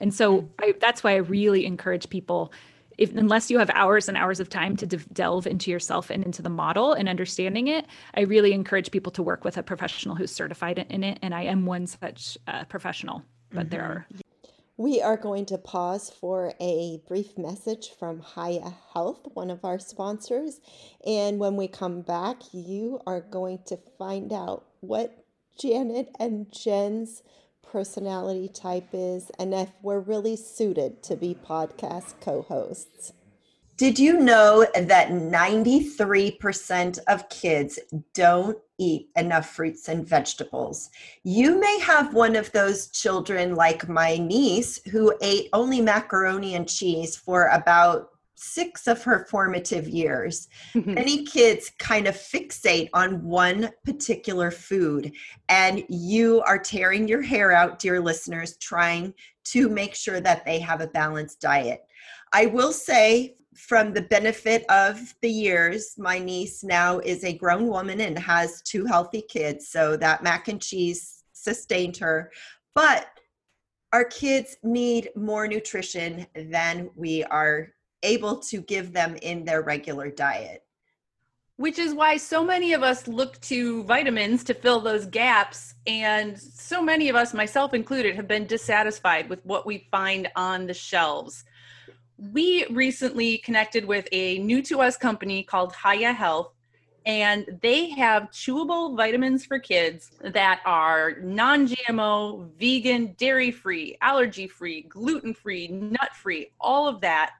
And 0.00 0.12
so 0.12 0.48
I, 0.58 0.74
that's 0.80 1.04
why 1.04 1.12
I 1.12 1.16
really 1.16 1.66
encourage 1.66 2.08
people 2.10 2.52
if 3.00 3.16
unless 3.16 3.50
you 3.50 3.58
have 3.58 3.70
hours 3.70 4.08
and 4.08 4.16
hours 4.16 4.40
of 4.40 4.50
time 4.50 4.76
to 4.76 4.86
de- 4.86 4.98
delve 4.98 5.46
into 5.46 5.70
yourself 5.70 6.10
and 6.10 6.22
into 6.22 6.42
the 6.42 6.50
model 6.50 6.92
and 6.92 7.08
understanding 7.08 7.66
it, 7.66 7.86
I 8.14 8.20
really 8.20 8.52
encourage 8.52 8.90
people 8.90 9.10
to 9.12 9.22
work 9.22 9.42
with 9.42 9.56
a 9.56 9.62
professional 9.62 10.14
who's 10.14 10.30
certified 10.30 10.84
in 10.90 11.02
it. 11.02 11.18
And 11.22 11.34
I 11.34 11.44
am 11.44 11.64
one 11.64 11.86
such 11.86 12.36
uh, 12.46 12.64
professional, 12.64 13.22
but 13.50 13.60
mm-hmm. 13.60 13.68
there 13.70 13.82
are. 13.82 14.06
We 14.76 15.00
are 15.00 15.16
going 15.16 15.46
to 15.46 15.56
pause 15.56 16.10
for 16.10 16.52
a 16.60 17.00
brief 17.08 17.38
message 17.38 17.90
from 17.98 18.22
Hiya 18.34 18.74
Health, 18.92 19.28
one 19.32 19.50
of 19.50 19.64
our 19.64 19.78
sponsors. 19.78 20.60
And 21.06 21.38
when 21.38 21.56
we 21.56 21.68
come 21.68 22.02
back, 22.02 22.36
you 22.52 23.00
are 23.06 23.22
going 23.22 23.60
to 23.66 23.78
find 23.98 24.30
out 24.30 24.66
what 24.80 25.19
Janet 25.60 26.08
and 26.18 26.50
Jen's 26.50 27.22
personality 27.62 28.48
type 28.48 28.88
is 28.92 29.30
and 29.38 29.52
if 29.52 29.70
we're 29.82 30.00
really 30.00 30.34
suited 30.36 31.02
to 31.02 31.16
be 31.16 31.34
podcast 31.34 32.14
co 32.20 32.42
hosts. 32.42 33.12
Did 33.76 33.98
you 33.98 34.18
know 34.18 34.66
that 34.74 35.08
93% 35.08 36.98
of 37.08 37.28
kids 37.30 37.78
don't 38.14 38.58
eat 38.78 39.08
enough 39.16 39.48
fruits 39.48 39.88
and 39.88 40.06
vegetables? 40.06 40.90
You 41.24 41.58
may 41.58 41.78
have 41.80 42.12
one 42.12 42.36
of 42.36 42.52
those 42.52 42.88
children, 42.88 43.54
like 43.54 43.88
my 43.88 44.18
niece, 44.18 44.82
who 44.90 45.14
ate 45.22 45.48
only 45.54 45.80
macaroni 45.80 46.54
and 46.54 46.68
cheese 46.68 47.16
for 47.16 47.46
about 47.46 48.10
six 48.40 48.88
of 48.88 49.02
her 49.02 49.26
formative 49.30 49.86
years, 49.86 50.48
mm-hmm. 50.74 50.94
many 50.94 51.24
kids 51.24 51.70
kind 51.78 52.06
of 52.06 52.14
fixate 52.14 52.88
on 52.94 53.22
one 53.22 53.70
particular 53.84 54.50
food. 54.50 55.12
And 55.50 55.84
you 55.90 56.40
are 56.46 56.58
tearing 56.58 57.06
your 57.06 57.20
hair 57.20 57.52
out, 57.52 57.78
dear 57.78 58.00
listeners, 58.00 58.56
trying 58.56 59.12
to 59.44 59.68
make 59.68 59.94
sure 59.94 60.20
that 60.20 60.46
they 60.46 60.58
have 60.58 60.80
a 60.80 60.86
balanced 60.86 61.40
diet. 61.40 61.82
I 62.32 62.46
will 62.46 62.72
say, 62.72 63.36
from 63.56 63.92
the 63.92 64.02
benefit 64.02 64.64
of 64.70 65.14
the 65.20 65.28
years, 65.28 65.94
my 65.98 66.18
niece 66.18 66.64
now 66.64 66.98
is 67.00 67.24
a 67.24 67.36
grown 67.36 67.66
woman 67.66 68.00
and 68.00 68.18
has 68.18 68.62
two 68.62 68.86
healthy 68.86 69.22
kids. 69.22 69.68
So 69.68 69.98
that 69.98 70.22
mac 70.22 70.48
and 70.48 70.62
cheese 70.62 71.24
sustained 71.32 71.98
her. 71.98 72.30
But 72.74 73.08
our 73.92 74.04
kids 74.04 74.56
need 74.62 75.10
more 75.14 75.46
nutrition 75.46 76.26
than 76.34 76.90
we 76.94 77.24
are 77.24 77.70
able 78.02 78.38
to 78.38 78.60
give 78.60 78.92
them 78.92 79.16
in 79.22 79.44
their 79.44 79.62
regular 79.62 80.10
diet. 80.10 80.64
Which 81.56 81.78
is 81.78 81.94
why 81.94 82.16
so 82.16 82.42
many 82.42 82.72
of 82.72 82.82
us 82.82 83.06
look 83.06 83.38
to 83.42 83.84
vitamins 83.84 84.44
to 84.44 84.54
fill 84.54 84.80
those 84.80 85.04
gaps. 85.04 85.74
And 85.86 86.38
so 86.40 86.80
many 86.80 87.10
of 87.10 87.16
us, 87.16 87.34
myself 87.34 87.74
included, 87.74 88.16
have 88.16 88.26
been 88.26 88.46
dissatisfied 88.46 89.28
with 89.28 89.44
what 89.44 89.66
we 89.66 89.86
find 89.90 90.28
on 90.36 90.66
the 90.66 90.74
shelves. 90.74 91.44
We 92.16 92.66
recently 92.70 93.38
connected 93.38 93.84
with 93.84 94.08
a 94.12 94.38
new 94.38 94.62
to 94.62 94.80
us 94.80 94.96
company 94.96 95.42
called 95.42 95.74
Hiya 95.74 96.14
Health, 96.14 96.52
and 97.06 97.58
they 97.62 97.90
have 97.90 98.30
chewable 98.30 98.96
vitamins 98.96 99.44
for 99.44 99.58
kids 99.58 100.12
that 100.20 100.60
are 100.66 101.16
non 101.22 101.66
GMO, 101.66 102.50
vegan, 102.58 103.14
dairy 103.18 103.50
free, 103.50 103.96
allergy 104.02 104.46
free, 104.46 104.82
gluten 104.82 105.32
free, 105.32 105.68
nut 105.68 106.14
free, 106.14 106.52
all 106.60 106.86
of 106.86 107.00
that 107.00 107.32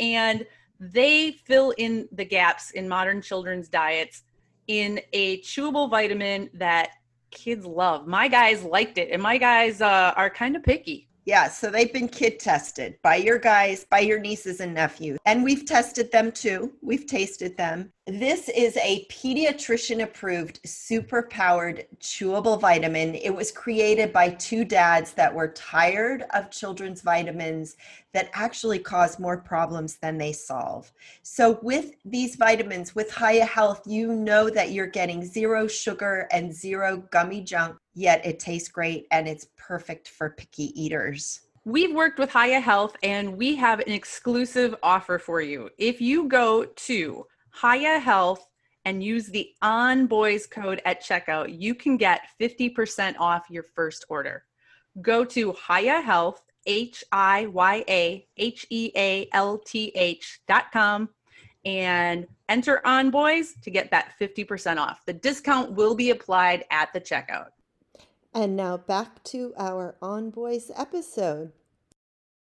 and 0.00 0.46
they 0.80 1.32
fill 1.32 1.72
in 1.72 2.08
the 2.12 2.24
gaps 2.24 2.70
in 2.72 2.88
modern 2.88 3.20
children's 3.20 3.68
diets 3.68 4.22
in 4.66 5.00
a 5.12 5.40
chewable 5.42 5.90
vitamin 5.90 6.48
that 6.54 6.90
kids 7.30 7.66
love. 7.66 8.06
My 8.06 8.28
guys 8.28 8.62
liked 8.62 8.98
it, 8.98 9.10
and 9.10 9.22
my 9.22 9.36
guys 9.36 9.80
uh, 9.80 10.12
are 10.16 10.30
kind 10.30 10.56
of 10.56 10.62
picky. 10.62 11.08
Yeah, 11.26 11.48
so 11.48 11.70
they've 11.70 11.92
been 11.92 12.08
kid 12.08 12.40
tested 12.40 12.96
by 13.02 13.16
your 13.16 13.38
guys, 13.38 13.84
by 13.90 14.00
your 14.00 14.18
nieces 14.18 14.60
and 14.60 14.74
nephews. 14.74 15.18
And 15.26 15.44
we've 15.44 15.66
tested 15.66 16.10
them 16.10 16.32
too. 16.32 16.72
We've 16.82 17.06
tasted 17.06 17.56
them. 17.56 17.92
This 18.10 18.48
is 18.48 18.76
a 18.78 19.06
pediatrician 19.08 20.02
approved, 20.02 20.58
super 20.68 21.28
powered, 21.30 21.86
chewable 22.00 22.60
vitamin. 22.60 23.14
It 23.14 23.30
was 23.30 23.52
created 23.52 24.12
by 24.12 24.30
two 24.30 24.64
dads 24.64 25.12
that 25.12 25.32
were 25.32 25.46
tired 25.46 26.24
of 26.34 26.50
children's 26.50 27.02
vitamins 27.02 27.76
that 28.12 28.28
actually 28.32 28.80
cause 28.80 29.20
more 29.20 29.36
problems 29.36 29.98
than 29.98 30.18
they 30.18 30.32
solve. 30.32 30.92
So, 31.22 31.60
with 31.62 31.92
these 32.04 32.34
vitamins, 32.34 32.96
with 32.96 33.14
Hiya 33.14 33.44
Health, 33.44 33.82
you 33.86 34.12
know 34.12 34.50
that 34.50 34.72
you're 34.72 34.88
getting 34.88 35.24
zero 35.24 35.68
sugar 35.68 36.26
and 36.32 36.52
zero 36.52 37.04
gummy 37.12 37.42
junk, 37.42 37.76
yet 37.94 38.26
it 38.26 38.40
tastes 38.40 38.68
great 38.68 39.06
and 39.12 39.28
it's 39.28 39.46
perfect 39.56 40.08
for 40.08 40.30
picky 40.30 40.72
eaters. 40.74 41.42
We've 41.64 41.94
worked 41.94 42.18
with 42.18 42.32
Hiya 42.32 42.58
Health 42.58 42.96
and 43.04 43.36
we 43.36 43.54
have 43.54 43.78
an 43.78 43.92
exclusive 43.92 44.74
offer 44.82 45.20
for 45.20 45.40
you. 45.40 45.70
If 45.78 46.00
you 46.00 46.26
go 46.26 46.64
to 46.64 47.26
Hiya 47.60 47.98
Health 47.98 48.46
and 48.84 49.02
use 49.02 49.26
the 49.26 49.50
On 49.62 50.06
Boys 50.06 50.46
code 50.46 50.80
at 50.84 51.02
checkout, 51.02 51.58
you 51.58 51.74
can 51.74 51.96
get 51.96 52.22
50% 52.40 53.14
off 53.18 53.44
your 53.50 53.64
first 53.74 54.04
order. 54.08 54.44
Go 55.02 55.24
to 55.26 55.54
Hiya 55.68 56.00
Health, 56.00 56.42
H 56.66 57.04
I 57.12 57.46
Y 57.46 57.84
A 57.88 58.26
H 58.36 58.66
E 58.70 58.92
A 58.96 59.28
L 59.32 59.58
T 59.58 59.92
H 59.94 60.40
dot 60.46 60.72
com 60.72 61.08
and 61.64 62.26
enter 62.48 62.84
On 62.86 63.10
Boys 63.10 63.54
to 63.62 63.70
get 63.70 63.90
that 63.90 64.12
50% 64.20 64.78
off. 64.78 65.04
The 65.06 65.12
discount 65.12 65.72
will 65.72 65.94
be 65.94 66.10
applied 66.10 66.64
at 66.70 66.92
the 66.92 67.00
checkout. 67.00 67.48
And 68.32 68.56
now 68.56 68.76
back 68.76 69.22
to 69.24 69.52
our 69.58 69.96
On 70.00 70.30
Boys 70.30 70.70
episode. 70.76 71.52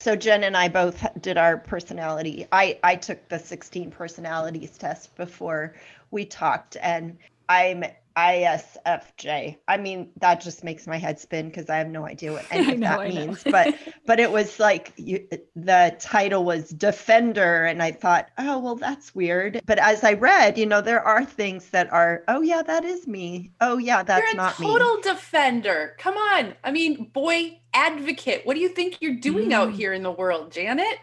So 0.00 0.14
Jen 0.14 0.44
and 0.44 0.56
I 0.56 0.68
both 0.68 1.04
did 1.20 1.36
our 1.38 1.56
personality. 1.58 2.46
I 2.52 2.78
I 2.84 2.94
took 2.96 3.28
the 3.28 3.38
16 3.38 3.90
personalities 3.90 4.78
test 4.78 5.14
before 5.16 5.74
we 6.10 6.24
talked 6.24 6.76
and 6.80 7.18
I'm 7.48 7.84
ISFJ. 8.18 9.58
I 9.68 9.76
mean, 9.76 10.10
that 10.20 10.40
just 10.40 10.64
makes 10.64 10.88
my 10.88 10.96
head 10.96 11.20
spin 11.20 11.48
because 11.48 11.70
I 11.70 11.76
have 11.76 11.88
no 11.88 12.04
idea 12.04 12.32
what 12.32 12.44
any 12.50 12.72
of 12.72 12.78
know, 12.80 12.98
that 12.98 13.08
means. 13.08 13.44
but 13.44 13.74
but 14.06 14.18
it 14.18 14.32
was 14.32 14.58
like 14.58 14.92
you, 14.96 15.26
the 15.54 15.96
title 16.00 16.44
was 16.44 16.70
Defender, 16.70 17.64
and 17.64 17.80
I 17.80 17.92
thought, 17.92 18.30
oh 18.36 18.58
well, 18.58 18.74
that's 18.74 19.14
weird. 19.14 19.60
But 19.66 19.78
as 19.78 20.02
I 20.02 20.14
read, 20.14 20.58
you 20.58 20.66
know, 20.66 20.80
there 20.80 21.02
are 21.02 21.24
things 21.24 21.70
that 21.70 21.92
are, 21.92 22.24
oh 22.26 22.40
yeah, 22.40 22.62
that 22.62 22.84
is 22.84 23.06
me. 23.06 23.52
Oh 23.60 23.78
yeah, 23.78 24.02
that's 24.02 24.22
you're 24.22 24.32
a 24.32 24.36
not 24.36 24.54
total 24.54 24.96
me. 24.96 25.02
defender. 25.02 25.94
Come 25.98 26.16
on. 26.16 26.54
I 26.64 26.72
mean, 26.72 27.04
boy 27.12 27.60
advocate. 27.72 28.44
What 28.44 28.54
do 28.54 28.60
you 28.60 28.68
think 28.68 28.98
you're 29.00 29.14
doing 29.14 29.50
mm. 29.50 29.54
out 29.54 29.72
here 29.72 29.92
in 29.92 30.02
the 30.02 30.10
world, 30.10 30.50
Janet? 30.50 30.98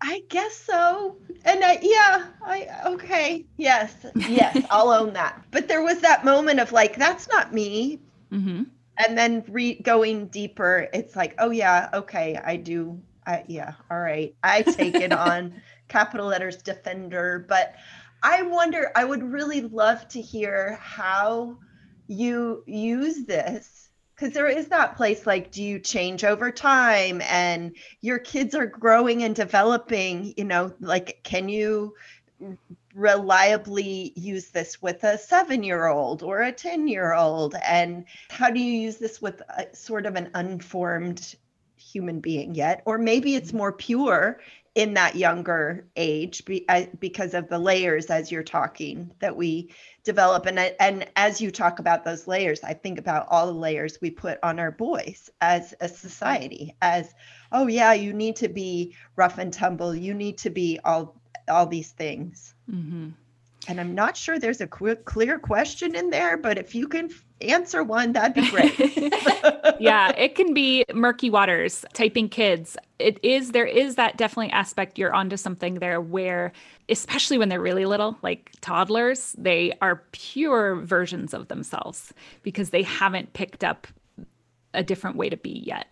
I 0.00 0.22
guess 0.28 0.54
so. 0.54 1.16
And 1.44 1.64
I, 1.64 1.78
yeah, 1.82 2.26
I 2.44 2.68
okay. 2.86 3.46
Yes. 3.56 3.94
Yes, 4.14 4.64
I'll 4.70 4.90
own 4.90 5.12
that. 5.14 5.44
But 5.50 5.68
there 5.68 5.82
was 5.82 6.00
that 6.00 6.24
moment 6.24 6.60
of 6.60 6.72
like 6.72 6.96
that's 6.96 7.28
not 7.28 7.52
me. 7.52 8.00
Mm-hmm. 8.32 8.64
And 8.98 9.18
then 9.18 9.44
re- 9.48 9.80
going 9.80 10.26
deeper, 10.26 10.88
it's 10.92 11.14
like, 11.14 11.34
oh 11.38 11.50
yeah, 11.50 11.88
okay, 11.94 12.40
I 12.42 12.56
do. 12.56 13.00
I 13.26 13.44
yeah, 13.46 13.74
all 13.90 14.00
right. 14.00 14.34
I 14.42 14.62
take 14.62 14.94
it 14.94 15.12
on 15.12 15.60
capital 15.88 16.26
letters 16.26 16.56
defender, 16.56 17.44
but 17.48 17.74
I 18.22 18.42
wonder 18.42 18.90
I 18.96 19.04
would 19.04 19.22
really 19.22 19.62
love 19.62 20.06
to 20.08 20.20
hear 20.20 20.78
how 20.80 21.58
you 22.08 22.64
use 22.66 23.24
this 23.26 23.87
because 24.18 24.34
there 24.34 24.48
is 24.48 24.68
that 24.68 24.96
place 24.96 25.26
like 25.26 25.50
do 25.50 25.62
you 25.62 25.78
change 25.78 26.24
over 26.24 26.50
time 26.50 27.20
and 27.22 27.76
your 28.00 28.18
kids 28.18 28.54
are 28.54 28.66
growing 28.66 29.22
and 29.22 29.34
developing 29.34 30.34
you 30.36 30.44
know 30.44 30.72
like 30.80 31.20
can 31.22 31.48
you 31.48 31.94
reliably 32.94 34.12
use 34.16 34.48
this 34.48 34.82
with 34.82 35.04
a 35.04 35.18
seven 35.18 35.62
year 35.62 35.86
old 35.86 36.22
or 36.22 36.42
a 36.42 36.52
10 36.52 36.88
year 36.88 37.14
old 37.14 37.54
and 37.64 38.04
how 38.30 38.50
do 38.50 38.60
you 38.60 38.72
use 38.80 38.96
this 38.96 39.22
with 39.22 39.40
a, 39.56 39.66
sort 39.74 40.06
of 40.06 40.16
an 40.16 40.30
unformed 40.34 41.36
human 41.76 42.20
being 42.20 42.54
yet? 42.54 42.82
Or 42.84 42.98
maybe 42.98 43.34
it's 43.34 43.52
more 43.52 43.72
pure 43.72 44.40
in 44.74 44.94
that 44.94 45.16
younger 45.16 45.86
age 45.96 46.44
be, 46.44 46.64
uh, 46.68 46.86
because 47.00 47.34
of 47.34 47.48
the 47.48 47.58
layers 47.58 48.06
as 48.06 48.30
you're 48.30 48.42
talking 48.42 49.10
that 49.20 49.36
we 49.36 49.70
develop. 50.08 50.46
And 50.46 50.58
and 50.80 51.06
as 51.16 51.38
you 51.38 51.50
talk 51.50 51.78
about 51.80 52.02
those 52.02 52.26
layers 52.26 52.64
i 52.64 52.72
think 52.72 52.98
about 52.98 53.26
all 53.28 53.46
the 53.46 53.52
layers 53.66 53.98
we 54.00 54.10
put 54.10 54.38
on 54.42 54.58
our 54.58 54.70
boys 54.70 55.28
as 55.42 55.74
a 55.80 55.88
society 55.88 56.74
as 56.80 57.14
oh 57.52 57.66
yeah 57.66 57.92
you 57.92 58.14
need 58.14 58.36
to 58.36 58.48
be 58.48 58.94
rough 59.16 59.36
and 59.38 59.52
tumble. 59.52 59.94
You 59.94 60.14
need 60.14 60.38
to 60.38 60.50
be 60.50 60.80
all 60.82 61.20
all 61.46 61.66
these 61.66 61.92
things. 61.92 62.54
Mm-hmm. 62.70 63.08
and 63.68 63.80
i'm 63.80 63.94
not 63.94 64.16
sure 64.16 64.38
there's 64.38 64.62
a 64.62 64.66
clear 64.66 65.38
question 65.38 65.94
in 65.94 66.10
there 66.10 66.36
but 66.36 66.58
if 66.58 66.74
you 66.74 66.88
can 66.88 67.10
answer 67.40 67.82
one 67.82 68.12
that'd 68.12 68.34
be 68.34 68.50
great. 68.50 68.74
Yeah 69.80 70.08
it 70.16 70.34
can 70.34 70.54
be 70.54 70.84
murky 70.92 71.30
waters 71.30 71.84
typing 71.92 72.28
kids. 72.28 72.76
It 72.98 73.20
is 73.22 73.52
there 73.52 73.66
is 73.66 73.94
that 73.94 74.16
definitely 74.16 74.50
aspect 74.50 74.98
you're 74.98 75.14
onto 75.14 75.36
something 75.36 75.74
there 75.74 76.00
where 76.00 76.52
especially 76.88 77.38
when 77.38 77.48
they're 77.48 77.60
really 77.60 77.86
little 77.86 78.18
like 78.22 78.50
toddlers 78.60 79.36
they 79.38 79.72
are 79.80 80.02
pure 80.10 80.76
versions 80.76 81.32
of 81.32 81.46
themselves 81.46 82.12
because 82.42 82.70
they 82.70 82.82
haven't 82.82 83.34
picked 83.34 83.62
up 83.62 83.86
a 84.74 84.82
different 84.82 85.16
way 85.16 85.28
to 85.28 85.36
be 85.36 85.62
yet. 85.64 85.86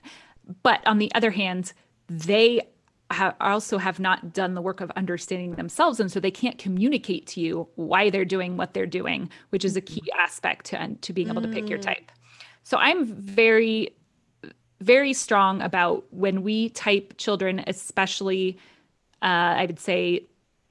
But 0.63 0.87
on 0.87 0.99
the 0.99 1.13
other 1.15 1.31
hand, 1.31 1.73
they 2.09 2.63
ha- 3.11 3.35
also 3.41 3.79
have 3.79 3.99
not 4.01 4.33
done 4.33 4.55
the 4.55 4.63
work 4.63 4.81
of 4.81 4.91
understanding 4.97 5.55
themselves. 5.55 6.01
And 6.01 6.11
so 6.11 6.21
they 6.21 6.31
can't 6.31 6.59
communicate 6.59 7.27
to 7.29 7.41
you 7.41 7.69
why 7.77 8.11
they're 8.11 8.25
doing 8.25 8.57
what 8.57 8.75
they're 8.75 8.87
doing, 8.87 9.31
which 9.51 9.65
is 9.65 9.77
a 9.77 9.81
key 9.81 10.01
mm-hmm. 10.01 10.21
aspect 10.21 10.67
to, 10.67 10.95
to 10.95 11.13
being 11.13 11.29
able 11.29 11.43
to 11.43 11.49
pick 11.49 11.69
your 11.69 11.79
mm. 11.79 11.83
type. 11.83 12.13
So 12.65 12.79
I'm 12.79 13.05
very, 13.07 13.95
very 14.81 15.13
strong 15.13 15.63
about 15.63 16.05
when 16.11 16.43
we 16.43 16.71
type 16.71 17.15
children, 17.17 17.63
especially, 17.67 18.59
uh, 19.23 19.55
I 19.61 19.67
would 19.67 19.79
say 19.79 20.27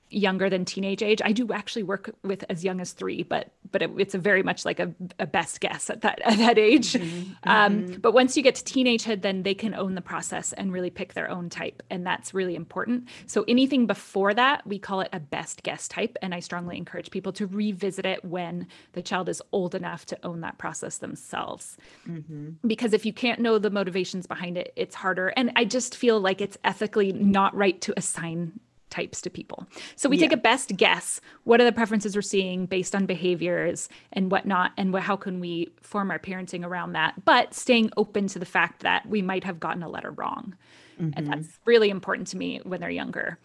younger 0.09 0.49
than 0.49 0.65
teenage 0.65 1.01
age. 1.01 1.21
I 1.23 1.31
do 1.31 1.51
actually 1.51 1.83
work 1.83 2.13
with 2.23 2.45
as 2.49 2.63
young 2.63 2.79
as 2.79 2.91
three, 2.91 3.23
but 3.23 3.51
but 3.71 3.81
it, 3.81 3.91
it's 3.97 4.13
a 4.13 4.19
very 4.19 4.43
much 4.43 4.63
like 4.63 4.79
a, 4.79 4.93
a, 5.19 5.25
best 5.25 5.59
guess 5.59 5.89
at 5.89 6.01
that 6.01 6.21
at 6.21 6.37
that 6.37 6.57
age. 6.57 6.93
Mm-hmm. 6.93 7.31
Um, 7.47 7.83
mm-hmm. 7.83 7.99
But 7.99 8.13
once 8.13 8.35
you 8.35 8.41
get 8.41 8.55
to 8.55 8.63
teenagehood, 8.63 9.21
then 9.21 9.43
they 9.43 9.53
can 9.53 9.75
own 9.75 9.93
the 9.93 10.01
process 10.01 10.51
and 10.53 10.73
really 10.73 10.89
pick 10.89 11.13
their 11.13 11.29
own 11.29 11.49
type, 11.49 11.83
and 11.91 12.05
that's 12.05 12.33
really 12.33 12.55
important. 12.55 13.07
So 13.27 13.45
anything 13.47 13.85
before 13.85 14.33
that, 14.33 14.65
we 14.65 14.79
call 14.79 15.01
it 15.01 15.09
a 15.13 15.19
best 15.19 15.61
guess 15.61 15.87
type, 15.87 16.17
and 16.23 16.33
I 16.33 16.39
strongly 16.39 16.77
encourage 16.77 17.11
people 17.11 17.31
to 17.33 17.45
revisit 17.45 18.05
it 18.05 18.25
when 18.25 18.67
the 18.93 19.03
child 19.03 19.29
is 19.29 19.43
old 19.51 19.75
enough 19.75 20.07
to 20.07 20.17
own 20.25 20.41
that 20.41 20.57
process 20.57 20.97
themselves. 20.97 21.77
Mm-hmm. 22.09 22.67
Because 22.67 22.93
if 22.93 23.05
you 23.05 23.13
can't 23.13 23.39
know 23.39 23.59
the 23.59 23.69
motivations 23.69 24.25
behind 24.25 24.57
it, 24.57 24.73
it's 24.75 24.95
harder. 24.95 25.27
And 25.29 25.51
I 25.55 25.65
just 25.65 25.95
feel 25.95 26.19
like 26.19 26.41
it's 26.41 26.57
ethically 26.63 27.11
not 27.13 27.55
right 27.55 27.79
to 27.81 27.93
assign 27.95 28.59
types 28.89 29.21
to 29.21 29.29
people. 29.29 29.67
So 29.95 30.09
we 30.09 30.17
yeah. 30.17 30.27
take 30.27 30.33
a 30.33 30.41
best 30.41 30.75
guess. 30.77 31.19
What 31.43 31.59
are 31.59 31.65
the 31.65 31.71
preferences 31.71 32.15
we're 32.15 32.21
seeing 32.21 32.65
based 32.65 32.95
on 32.95 33.05
behaviors 33.05 33.89
and 34.13 34.31
whatnot? 34.31 34.71
And 34.77 34.93
what, 34.93 35.03
how 35.03 35.15
can 35.15 35.39
we 35.39 35.73
form 35.81 36.11
our 36.11 36.19
parenting 36.19 36.65
around 36.65 36.93
that? 36.93 37.25
But 37.25 37.53
staying 37.53 37.91
open 37.97 38.27
to 38.27 38.39
the 38.39 38.45
fact 38.45 38.81
that 38.83 39.05
we 39.07 39.21
might 39.21 39.43
have 39.43 39.59
gotten 39.59 39.83
a 39.83 39.89
letter 39.89 40.11
wrong. 40.11 40.55
Mm-hmm. 40.99 41.11
And 41.15 41.27
that's 41.27 41.59
really 41.65 41.89
important 41.89 42.27
to 42.29 42.37
me 42.37 42.61
when 42.63 42.79
they're 42.79 42.89
younger. 42.89 43.39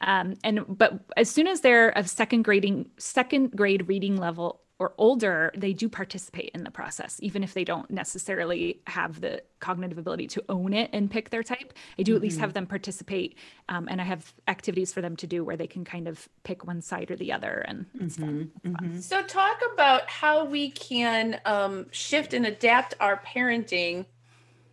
Um, 0.00 0.34
and 0.44 0.64
but 0.68 1.00
as 1.16 1.30
soon 1.30 1.46
as 1.46 1.60
they're 1.62 1.88
of 1.90 2.08
second 2.10 2.42
grading 2.42 2.90
second 2.98 3.52
grade 3.56 3.88
reading 3.88 4.16
level 4.16 4.60
or 4.78 4.92
older, 4.98 5.50
they 5.56 5.72
do 5.72 5.88
participate 5.88 6.50
in 6.54 6.62
the 6.62 6.70
process, 6.70 7.18
even 7.22 7.42
if 7.42 7.54
they 7.54 7.64
don't 7.64 7.90
necessarily 7.90 8.80
have 8.86 9.22
the 9.22 9.42
cognitive 9.58 9.96
ability 9.96 10.26
to 10.26 10.44
own 10.50 10.74
it 10.74 10.90
and 10.92 11.10
pick 11.10 11.30
their 11.30 11.42
type. 11.42 11.72
I 11.98 12.02
do 12.02 12.12
mm-hmm. 12.12 12.16
at 12.16 12.22
least 12.22 12.38
have 12.40 12.50
mm-hmm. 12.50 12.54
them 12.54 12.66
participate, 12.66 13.38
um, 13.70 13.88
and 13.90 14.02
I 14.02 14.04
have 14.04 14.34
activities 14.48 14.92
for 14.92 15.00
them 15.00 15.16
to 15.16 15.26
do 15.26 15.44
where 15.44 15.56
they 15.56 15.66
can 15.66 15.84
kind 15.84 16.06
of 16.06 16.28
pick 16.44 16.66
one 16.66 16.82
side 16.82 17.10
or 17.10 17.16
the 17.16 17.32
other 17.32 17.64
and, 17.66 17.86
and 17.98 18.10
mm-hmm. 18.10 18.68
mm-hmm. 18.68 19.00
So, 19.00 19.22
talk 19.22 19.62
about 19.72 20.10
how 20.10 20.44
we 20.44 20.70
can 20.70 21.40
um, 21.46 21.86
shift 21.90 22.34
and 22.34 22.44
adapt 22.44 22.94
our 23.00 23.22
parenting 23.26 24.04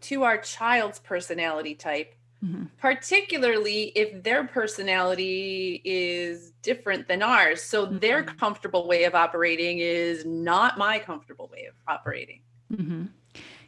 to 0.02 0.24
our 0.24 0.38
child's 0.38 1.00
personality 1.00 1.76
type 1.76 2.14
Mm-hmm. 2.44 2.66
particularly 2.78 3.94
if 3.96 4.22
their 4.22 4.44
personality 4.44 5.82
is 5.86 6.52
different 6.62 7.08
than 7.08 7.22
ours. 7.22 7.62
So 7.62 7.86
mm-hmm. 7.86 8.00
their 8.00 8.22
comfortable 8.22 8.86
way 8.86 9.06
of 9.06 9.16
operating 9.16 9.80
is 9.80 10.26
not 10.26 10.78
my 10.78 11.00
comfortable 11.00 11.50
way 11.54 11.68
of 11.70 11.74
operating. 11.88 12.42
Mm-hmm. 12.74 13.06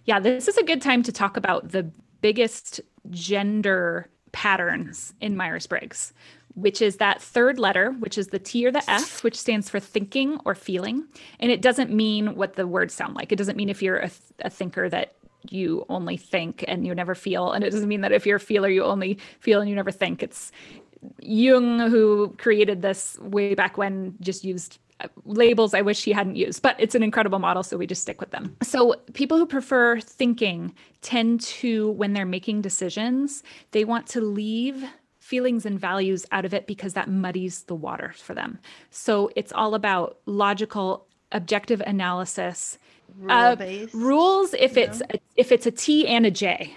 Yeah, 0.04 0.20
this 0.20 0.50
is 0.50 0.58
a 0.58 0.64
good 0.64 0.82
time 0.82 1.04
to 1.04 1.14
talk 1.14 1.38
about 1.38 1.72
the 1.72 1.90
biggest 2.20 2.82
gender 3.12 4.10
patterns 4.34 5.14
in 5.22 5.38
Myers 5.38 5.68
Briggs, 5.68 6.12
which 6.56 6.82
is 6.82 6.98
that 6.98 7.22
third 7.22 7.58
letter, 7.58 7.92
which 7.92 8.18
is 8.18 8.28
the 8.28 8.40
T 8.40 8.66
or 8.66 8.72
the 8.72 8.84
F, 8.90 9.24
which 9.24 9.38
stands 9.40 9.70
for 9.70 9.80
thinking 9.80 10.40
or 10.44 10.54
feeling. 10.54 11.06
And 11.40 11.50
it 11.50 11.62
doesn't 11.62 11.92
mean 11.92 12.36
what 12.36 12.56
the 12.56 12.68
words 12.68 12.94
sound 12.94 13.16
like. 13.16 13.32
It 13.32 13.38
doesn't 13.38 13.56
mean 13.56 13.70
if 13.70 13.82
you're 13.82 14.00
a, 14.00 14.12
a 14.42 14.50
thinker 14.50 14.90
that 14.90 15.15
you 15.52 15.86
only 15.90 16.18
think 16.18 16.64
and 16.68 16.86
you 16.86 16.94
never 16.96 17.16
feel. 17.16 17.52
And 17.52 17.64
it 17.64 17.72
doesn't 17.72 17.90
mean 17.90 18.02
that 18.02 18.12
if 18.12 18.26
you're 18.26 18.38
a 18.38 18.40
feeler, 18.40 18.70
you 18.70 18.84
only 18.84 19.18
feel 19.40 19.60
and 19.62 19.70
you 19.70 19.76
never 19.76 19.92
think. 19.92 20.24
It's 20.24 20.52
Jung 21.22 21.80
who 21.80 22.36
created 22.38 22.82
this 22.82 23.18
way 23.20 23.56
back 23.56 23.78
when 23.78 24.16
just 24.22 24.44
used 24.44 24.80
uh, 25.02 25.08
labels 25.26 25.74
I 25.74 25.82
wish 25.82 26.06
he 26.06 26.14
hadn't 26.14 26.38
used, 26.38 26.62
but 26.62 26.78
it's 26.80 26.96
an 26.96 27.04
incredible 27.04 27.40
model, 27.40 27.64
so 27.64 27.76
we 27.76 27.86
just 27.86 28.02
stick 28.02 28.22
with 28.22 28.32
them. 28.32 28.56
So, 28.64 28.96
people 29.14 29.38
who 29.38 29.46
prefer 29.46 30.00
thinking 30.00 30.74
tend 31.02 31.42
to, 31.42 31.92
when 31.92 32.14
they're 32.14 32.26
making 32.26 32.62
decisions, 32.62 33.44
they 33.72 33.84
want 33.84 34.08
to 34.08 34.22
leave 34.22 34.86
feelings 35.20 35.66
and 35.66 35.78
values 35.78 36.26
out 36.32 36.46
of 36.46 36.54
it 36.54 36.66
because 36.66 36.94
that 36.94 37.10
muddies 37.10 37.64
the 37.64 37.76
water 37.76 38.14
for 38.16 38.34
them. 38.34 38.58
So, 38.90 39.30
it's 39.36 39.52
all 39.52 39.76
about 39.76 40.20
logical, 40.26 41.08
objective 41.34 41.82
analysis 41.86 42.78
uh, 43.30 43.56
rules 43.94 44.54
if 44.54 44.78
it's 44.78 45.02
a, 45.02 45.20
if 45.36 45.52
it's 45.52 45.66
a 45.66 45.72
T 45.72 46.08
and 46.08 46.26
a 46.26 46.32
J, 46.32 46.76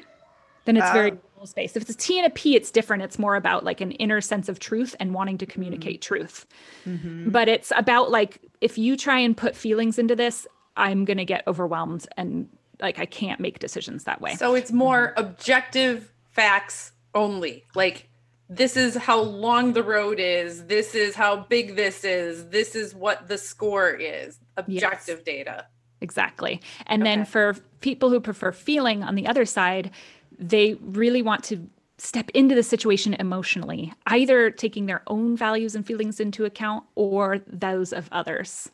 then 0.64 0.76
it's 0.76 0.90
very 0.92 1.12
ah. 1.12 1.16
rules 1.36 1.52
based. 1.52 1.76
If 1.76 1.82
it's 1.82 1.92
a 1.92 1.96
T 1.96 2.18
and 2.18 2.26
a 2.26 2.30
P, 2.30 2.54
it's 2.54 2.70
different. 2.70 3.02
It's 3.02 3.18
more 3.18 3.36
about 3.36 3.64
like 3.64 3.80
an 3.80 3.92
inner 3.92 4.20
sense 4.20 4.48
of 4.48 4.58
truth 4.58 4.94
and 5.00 5.14
wanting 5.14 5.38
to 5.38 5.46
communicate 5.46 6.00
mm-hmm. 6.00 6.14
truth. 6.14 6.46
Mm-hmm. 6.86 7.30
But 7.30 7.48
it's 7.48 7.72
about 7.76 8.10
like 8.10 8.40
if 8.60 8.78
you 8.78 8.96
try 8.96 9.18
and 9.18 9.36
put 9.36 9.56
feelings 9.56 9.98
into 9.98 10.14
this, 10.14 10.46
I'm 10.76 11.04
gonna 11.04 11.24
get 11.24 11.46
overwhelmed 11.46 12.06
and 12.16 12.48
like 12.80 12.98
I 12.98 13.06
can't 13.06 13.40
make 13.40 13.58
decisions 13.58 14.04
that 14.04 14.20
way. 14.20 14.36
So 14.36 14.54
it's 14.54 14.72
more 14.72 15.14
objective 15.16 16.12
facts 16.30 16.92
only. 17.14 17.64
Like 17.74 18.08
this 18.48 18.76
is 18.76 18.96
how 18.96 19.20
long 19.20 19.72
the 19.72 19.82
road 19.82 20.18
is. 20.18 20.66
This 20.66 20.94
is 20.94 21.14
how 21.14 21.36
big 21.36 21.76
this 21.76 22.04
is. 22.04 22.48
This 22.48 22.74
is 22.74 22.94
what 22.94 23.28
the 23.28 23.36
score 23.36 23.90
is. 23.90 24.38
Objective 24.56 25.18
yes. 25.18 25.24
data. 25.24 25.66
Exactly. 26.00 26.60
And 26.86 27.02
okay. 27.02 27.10
then 27.10 27.24
for 27.24 27.56
people 27.80 28.10
who 28.10 28.20
prefer 28.20 28.52
feeling 28.52 29.02
on 29.02 29.14
the 29.14 29.26
other 29.26 29.44
side, 29.44 29.90
they 30.38 30.74
really 30.74 31.22
want 31.22 31.44
to 31.44 31.68
step 31.98 32.30
into 32.30 32.54
the 32.54 32.62
situation 32.62 33.14
emotionally, 33.14 33.92
either 34.06 34.50
taking 34.50 34.86
their 34.86 35.02
own 35.08 35.36
values 35.36 35.74
and 35.74 35.84
feelings 35.84 36.20
into 36.20 36.44
account 36.44 36.84
or 36.94 37.40
those 37.46 37.92
of 37.92 38.08
others. 38.12 38.70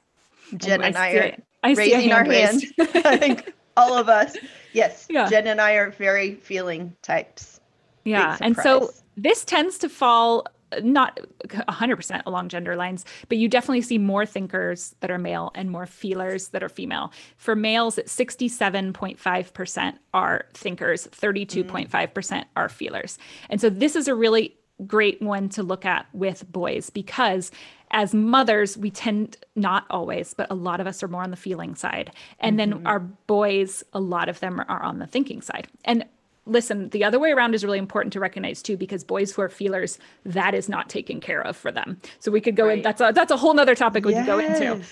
Jen 0.56 0.82
and, 0.82 0.84
and 0.84 0.96
I, 0.96 1.08
I, 1.08 1.14
are 1.14 1.36
I 1.62 1.72
raising 1.72 2.12
our 2.12 2.24
hands. 2.24 2.64
I 2.78 3.16
think 3.16 3.54
all 3.76 3.96
of 3.96 4.08
us. 4.08 4.36
Yes. 4.72 5.06
Yeah. 5.10 5.28
Jen 5.28 5.46
and 5.46 5.60
I 5.60 5.74
are 5.74 5.90
very 5.92 6.34
feeling 6.34 6.94
types. 7.02 7.60
Yeah. 8.04 8.36
And 8.40 8.56
so 8.56 8.90
this 9.16 9.44
tends 9.44 9.78
to 9.78 9.88
fall 9.88 10.46
not 10.82 11.20
100% 11.48 12.22
along 12.26 12.48
gender 12.48 12.76
lines, 12.76 13.04
but 13.28 13.38
you 13.38 13.48
definitely 13.48 13.82
see 13.82 13.98
more 13.98 14.26
thinkers 14.26 14.94
that 15.00 15.10
are 15.10 15.18
male 15.18 15.52
and 15.54 15.70
more 15.70 15.86
feelers 15.86 16.48
that 16.48 16.62
are 16.62 16.68
female. 16.68 17.12
For 17.36 17.54
males, 17.54 17.96
67.5% 17.96 19.94
are 20.12 20.46
thinkers, 20.54 21.06
32.5% 21.08 22.44
are 22.56 22.68
feelers. 22.68 23.18
And 23.50 23.60
so 23.60 23.70
this 23.70 23.96
is 23.96 24.08
a 24.08 24.14
really 24.14 24.56
great 24.86 25.22
one 25.22 25.48
to 25.48 25.62
look 25.62 25.84
at 25.84 26.06
with 26.12 26.50
boys 26.50 26.90
because 26.90 27.50
as 27.90 28.12
mothers, 28.12 28.76
we 28.76 28.90
tend 28.90 29.36
not 29.54 29.84
always, 29.88 30.34
but 30.34 30.50
a 30.50 30.54
lot 30.54 30.80
of 30.80 30.86
us 30.86 31.02
are 31.02 31.08
more 31.08 31.22
on 31.22 31.30
the 31.30 31.36
feeling 31.36 31.76
side. 31.76 32.10
And 32.40 32.58
mm-hmm. 32.58 32.70
then 32.70 32.86
our 32.86 32.98
boys, 32.98 33.84
a 33.92 34.00
lot 34.00 34.28
of 34.28 34.40
them 34.40 34.60
are 34.60 34.82
on 34.82 34.98
the 34.98 35.06
thinking 35.06 35.40
side. 35.40 35.68
And 35.84 36.04
listen, 36.46 36.88
the 36.90 37.04
other 37.04 37.18
way 37.18 37.32
around 37.32 37.54
is 37.54 37.64
really 37.64 37.78
important 37.78 38.12
to 38.12 38.20
recognize 38.20 38.62
too, 38.62 38.76
because 38.76 39.04
boys 39.04 39.32
who 39.32 39.42
are 39.42 39.48
feelers, 39.48 39.98
that 40.24 40.54
is 40.54 40.68
not 40.68 40.88
taken 40.88 41.20
care 41.20 41.40
of 41.40 41.56
for 41.56 41.72
them. 41.72 42.00
So 42.20 42.30
we 42.30 42.40
could 42.40 42.56
go 42.56 42.66
right. 42.66 42.78
in. 42.78 42.82
That's 42.82 43.00
a 43.00 43.12
that's 43.14 43.32
a 43.32 43.36
whole 43.36 43.54
nother 43.54 43.74
topic 43.74 44.04
we 44.04 44.12
yes. 44.12 44.26
could 44.26 44.30
go 44.30 44.38
into. 44.38 44.84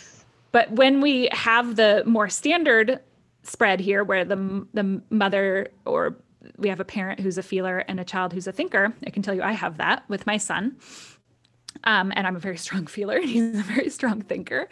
But 0.52 0.70
when 0.72 1.00
we 1.00 1.28
have 1.32 1.76
the 1.76 2.02
more 2.06 2.28
standard 2.28 3.00
spread 3.42 3.80
here, 3.80 4.04
where 4.04 4.24
the 4.24 4.66
the 4.72 5.02
mother 5.10 5.68
or 5.84 6.16
we 6.56 6.68
have 6.68 6.80
a 6.80 6.84
parent 6.84 7.20
who's 7.20 7.38
a 7.38 7.42
feeler 7.42 7.78
and 7.78 8.00
a 8.00 8.04
child 8.04 8.32
who's 8.32 8.46
a 8.46 8.52
thinker, 8.52 8.92
I 9.06 9.10
can 9.10 9.22
tell 9.22 9.34
you 9.34 9.42
I 9.42 9.52
have 9.52 9.78
that 9.78 10.04
with 10.08 10.26
my 10.26 10.36
son. 10.36 10.76
Um, 11.84 12.12
and 12.14 12.26
I'm 12.26 12.36
a 12.36 12.40
very 12.40 12.56
strong 12.66 12.86
feeler, 12.86 13.16
and 13.16 13.28
he's 13.28 13.58
a 13.58 13.62
very 13.62 13.90
strong 13.90 14.22
thinker. 14.22 14.68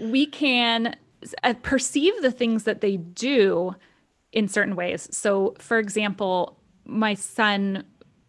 We 0.00 0.26
can 0.26 0.96
uh, 1.42 1.54
perceive 1.62 2.14
the 2.22 2.30
things 2.30 2.64
that 2.64 2.80
they 2.80 2.96
do 2.96 3.74
in 4.32 4.48
certain 4.48 4.76
ways. 4.76 5.08
So, 5.10 5.54
for 5.58 5.78
example, 5.78 6.58
my 6.84 7.14
son, 7.14 7.84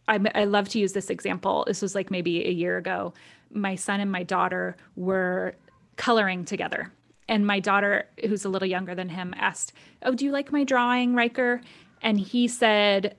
I, 0.07 0.19
I 0.33 0.45
love 0.45 0.69
to 0.69 0.79
use 0.79 0.93
this 0.93 1.09
example. 1.09 1.63
This 1.67 1.81
was 1.81 1.95
like 1.95 2.11
maybe 2.11 2.47
a 2.47 2.51
year 2.51 2.77
ago. 2.77 3.13
My 3.51 3.75
son 3.75 3.99
and 3.99 4.11
my 4.11 4.23
daughter 4.23 4.77
were 4.95 5.55
coloring 5.97 6.45
together. 6.45 6.91
And 7.27 7.45
my 7.45 7.59
daughter, 7.59 8.07
who's 8.27 8.45
a 8.45 8.49
little 8.49 8.67
younger 8.67 8.95
than 8.95 9.09
him, 9.09 9.33
asked, 9.37 9.73
Oh, 10.03 10.13
do 10.13 10.25
you 10.25 10.31
like 10.31 10.51
my 10.51 10.63
drawing, 10.63 11.15
Riker? 11.15 11.61
And 12.01 12.19
he 12.19 12.47
said, 12.47 13.15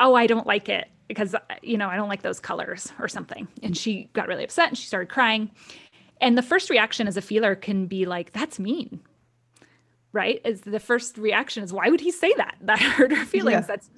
Oh, 0.00 0.14
I 0.14 0.26
don't 0.26 0.46
like 0.46 0.68
it 0.68 0.88
because, 1.08 1.34
you 1.62 1.76
know, 1.76 1.88
I 1.88 1.96
don't 1.96 2.08
like 2.08 2.22
those 2.22 2.40
colors 2.40 2.92
or 2.98 3.08
something. 3.08 3.48
And 3.62 3.76
she 3.76 4.08
got 4.12 4.28
really 4.28 4.44
upset 4.44 4.68
and 4.68 4.78
she 4.78 4.86
started 4.86 5.10
crying. 5.10 5.50
And 6.20 6.38
the 6.38 6.42
first 6.42 6.70
reaction 6.70 7.08
as 7.08 7.16
a 7.16 7.22
feeler 7.22 7.54
can 7.54 7.86
be 7.86 8.06
like, 8.06 8.32
That's 8.32 8.58
mean 8.58 9.00
right? 10.12 10.40
Is 10.44 10.62
the 10.62 10.80
first 10.80 11.18
reaction 11.18 11.62
is 11.64 11.72
why 11.72 11.88
would 11.88 12.00
he 12.00 12.10
say 12.10 12.32
that? 12.36 12.56
That 12.62 12.80
hurt 12.80 13.12
her 13.12 13.24
feelings. 13.24 13.52
Yeah. 13.52 13.60
That's 13.60 13.90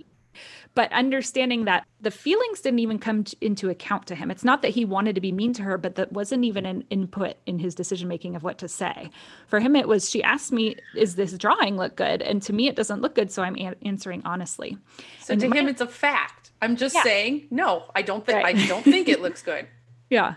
but 0.75 0.93
understanding 0.93 1.67
that 1.67 1.87
the 2.01 2.11
feelings 2.11 2.61
didn't 2.61 2.81
even 2.81 2.99
come 2.99 3.23
t- 3.23 3.37
into 3.41 3.71
account 3.71 4.09
to 4.09 4.17
him. 4.17 4.29
It's 4.31 4.43
not 4.43 4.63
that 4.63 4.71
he 4.71 4.85
wanted 4.85 5.15
to 5.15 5.21
be 5.21 5.31
mean 5.31 5.53
to 5.55 5.63
her, 5.63 5.79
but 5.79 5.95
that 5.95 6.13
wasn't 6.13 6.45
even 6.45 6.67
an 6.67 6.83
input 6.91 7.37
in 7.47 7.61
his 7.61 7.77
decision 7.77 8.09
making 8.09 8.35
of 8.35 8.43
what 8.43 8.59
to 8.59 8.69
say. 8.69 9.11
For 9.47 9.61
him, 9.61 9.77
it 9.77 9.87
was 9.87 10.11
she 10.11 10.23
asked 10.25 10.51
me, 10.51 10.75
"Is 10.97 11.15
this 11.15 11.39
drawing 11.39 11.77
look 11.77 11.95
good?" 11.95 12.23
And 12.23 12.43
to 12.43 12.53
me, 12.53 12.67
it 12.67 12.75
doesn't 12.75 13.01
look 13.03 13.15
good, 13.15 13.31
so 13.31 13.43
I'm 13.45 13.57
a- 13.57 13.77
answering 13.87 14.23
honestly. 14.25 14.77
So 15.21 15.33
and 15.35 15.41
to 15.43 15.49
my- 15.49 15.57
him, 15.57 15.69
it's 15.69 15.81
a 15.81 15.87
fact. 15.87 16.51
I'm 16.61 16.77
just 16.77 16.95
yeah. 16.95 17.03
saying, 17.03 17.49
no, 17.51 17.85
I 17.95 18.03
don't 18.03 18.25
think 18.25 18.43
right. 18.43 18.57
I 18.57 18.67
don't 18.67 18.83
think 18.83 19.09
it 19.09 19.21
looks 19.21 19.43
good. 19.43 19.69
Yeah. 20.11 20.35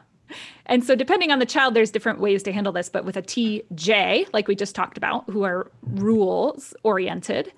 And 0.66 0.84
so, 0.84 0.96
depending 0.96 1.32
on 1.32 1.40
the 1.40 1.46
child, 1.46 1.74
there's 1.74 1.92
different 1.92 2.20
ways 2.20 2.44
to 2.44 2.52
handle 2.52 2.74
this. 2.74 2.90
But 2.90 3.06
with 3.06 3.18
a 3.18 3.22
TJ, 3.22 4.34
like 4.34 4.48
we 4.48 4.56
just 4.56 4.76
talked 4.76 4.98
about, 4.98 5.30
who 5.30 5.44
are 5.44 5.72
rules 5.84 6.74
oriented, 6.84 7.52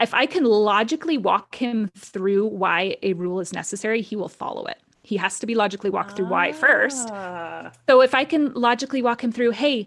if 0.00 0.14
I 0.14 0.26
can 0.26 0.44
logically 0.44 1.18
walk 1.18 1.54
him 1.54 1.90
through 1.96 2.46
why 2.46 2.96
a 3.02 3.12
rule 3.12 3.40
is 3.40 3.52
necessary, 3.52 4.02
he 4.02 4.16
will 4.16 4.28
follow 4.28 4.64
it. 4.64 4.78
He 5.02 5.16
has 5.16 5.38
to 5.40 5.46
be 5.46 5.54
logically 5.54 5.90
walked 5.90 6.16
through 6.16 6.26
ah. 6.26 6.30
why 6.30 6.52
first. 6.52 7.08
So, 7.88 8.00
if 8.00 8.14
I 8.14 8.24
can 8.24 8.52
logically 8.54 9.02
walk 9.02 9.22
him 9.22 9.32
through, 9.32 9.50
hey, 9.50 9.86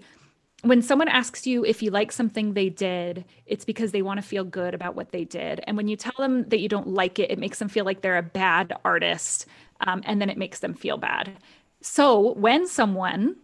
when 0.65 0.81
someone 0.81 1.07
asks 1.07 1.45
you 1.45 1.63
if 1.63 1.83
you 1.83 1.91
like 1.91 2.11
something 2.11 2.53
they 2.53 2.69
did, 2.69 3.23
it's 3.45 3.65
because 3.65 3.91
they 3.91 4.01
want 4.01 4.19
to 4.19 4.27
feel 4.27 4.43
good 4.43 4.73
about 4.73 4.95
what 4.95 5.11
they 5.11 5.23
did. 5.23 5.61
And 5.67 5.77
when 5.77 5.87
you 5.87 5.95
tell 5.95 6.15
them 6.17 6.49
that 6.49 6.59
you 6.59 6.67
don't 6.67 6.87
like 6.87 7.19
it, 7.19 7.29
it 7.29 7.37
makes 7.37 7.59
them 7.59 7.69
feel 7.69 7.85
like 7.85 8.01
they're 8.01 8.17
a 8.17 8.23
bad 8.23 8.73
artist. 8.83 9.45
Um, 9.81 10.01
and 10.05 10.19
then 10.19 10.29
it 10.29 10.37
makes 10.37 10.59
them 10.59 10.73
feel 10.73 10.97
bad. 10.97 11.31
So 11.87 12.33
when 12.33 12.67
someone 12.67 13.35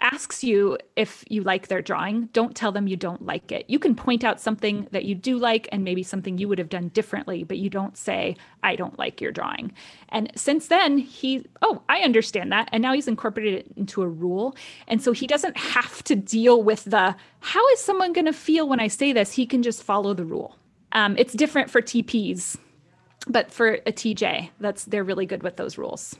asks 0.00 0.42
you 0.42 0.78
if 0.96 1.22
you 1.28 1.42
like 1.42 1.68
their 1.68 1.82
drawing, 1.82 2.30
don't 2.32 2.56
tell 2.56 2.72
them 2.72 2.88
you 2.88 2.96
don't 2.96 3.26
like 3.26 3.52
it. 3.52 3.66
You 3.68 3.78
can 3.78 3.94
point 3.94 4.24
out 4.24 4.40
something 4.40 4.88
that 4.90 5.04
you 5.04 5.14
do 5.14 5.36
like 5.36 5.68
and 5.70 5.84
maybe 5.84 6.02
something 6.02 6.38
you 6.38 6.48
would 6.48 6.58
have 6.58 6.70
done 6.70 6.88
differently, 6.88 7.44
but 7.44 7.58
you 7.58 7.68
don't 7.68 7.98
say, 7.98 8.36
I 8.62 8.74
don't 8.74 8.98
like 8.98 9.20
your 9.20 9.32
drawing. 9.32 9.72
And 10.08 10.32
since 10.34 10.68
then, 10.68 10.96
he, 10.96 11.44
oh, 11.60 11.82
I 11.90 11.98
understand 12.00 12.50
that. 12.52 12.70
And 12.72 12.80
now 12.80 12.94
he's 12.94 13.06
incorporated 13.06 13.66
it 13.66 13.72
into 13.76 14.00
a 14.00 14.08
rule. 14.08 14.56
And 14.88 15.02
so 15.02 15.12
he 15.12 15.26
doesn't 15.26 15.58
have 15.58 16.02
to 16.04 16.16
deal 16.16 16.62
with 16.62 16.84
the, 16.84 17.14
how 17.40 17.68
is 17.68 17.80
someone 17.80 18.14
going 18.14 18.24
to 18.24 18.32
feel 18.32 18.66
when 18.66 18.80
I 18.80 18.88
say 18.88 19.12
this? 19.12 19.32
He 19.32 19.44
can 19.44 19.62
just 19.62 19.82
follow 19.82 20.14
the 20.14 20.24
rule. 20.24 20.56
Um, 20.92 21.18
it's 21.18 21.34
different 21.34 21.70
for 21.70 21.82
TPs, 21.82 22.56
but 23.26 23.52
for 23.52 23.74
a 23.74 23.92
TJ, 23.92 24.48
that's 24.58 24.86
they're 24.86 25.04
really 25.04 25.26
good 25.26 25.42
with 25.42 25.56
those 25.56 25.76
rules. 25.76 26.16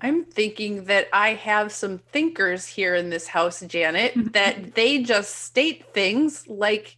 I'm 0.00 0.24
thinking 0.24 0.84
that 0.84 1.08
I 1.12 1.34
have 1.34 1.72
some 1.72 1.98
thinkers 1.98 2.66
here 2.66 2.94
in 2.94 3.10
this 3.10 3.26
house, 3.26 3.60
Janet, 3.60 4.12
that 4.32 4.74
they 4.74 5.02
just 5.02 5.34
state 5.34 5.92
things 5.92 6.46
like 6.48 6.96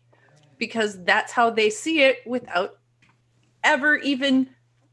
because 0.59 1.03
that's 1.05 1.32
how 1.32 1.51
they 1.51 1.70
see 1.70 2.03
it 2.03 2.18
without 2.26 2.76
ever 3.64 3.96
even 3.96 4.51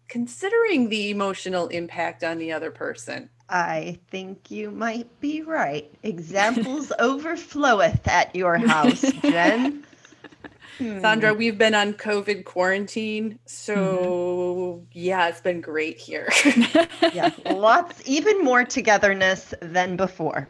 considering 0.08 0.90
the 0.90 1.10
emotional 1.10 1.68
impact 1.68 2.24
on 2.24 2.38
the 2.38 2.54
other 2.54 2.72
person. 2.72 3.30
I 3.50 4.00
think 4.10 4.52
you 4.52 4.72
might 4.72 5.20
be 5.20 5.42
right. 5.42 5.92
Examples 6.04 6.92
overfloweth 7.00 8.08
at 8.08 8.36
your 8.36 8.58
house, 8.58 9.02
Jen. 9.22 9.84
Hmm. 10.78 11.00
Sandra, 11.00 11.34
we've 11.34 11.58
been 11.58 11.74
on 11.74 11.94
COVID 11.94 12.46
quarantine. 12.46 13.40
So, 13.46 13.76
mm-hmm. 13.76 14.86
yeah, 14.92 15.28
it's 15.28 15.42
been 15.42 15.62
great 15.62 15.98
here. 15.98 16.30
yeah, 17.14 17.32
lots, 17.52 18.02
even 18.06 18.44
more 18.44 18.64
togetherness 18.64 19.54
than 19.62 19.96
before. 19.96 20.48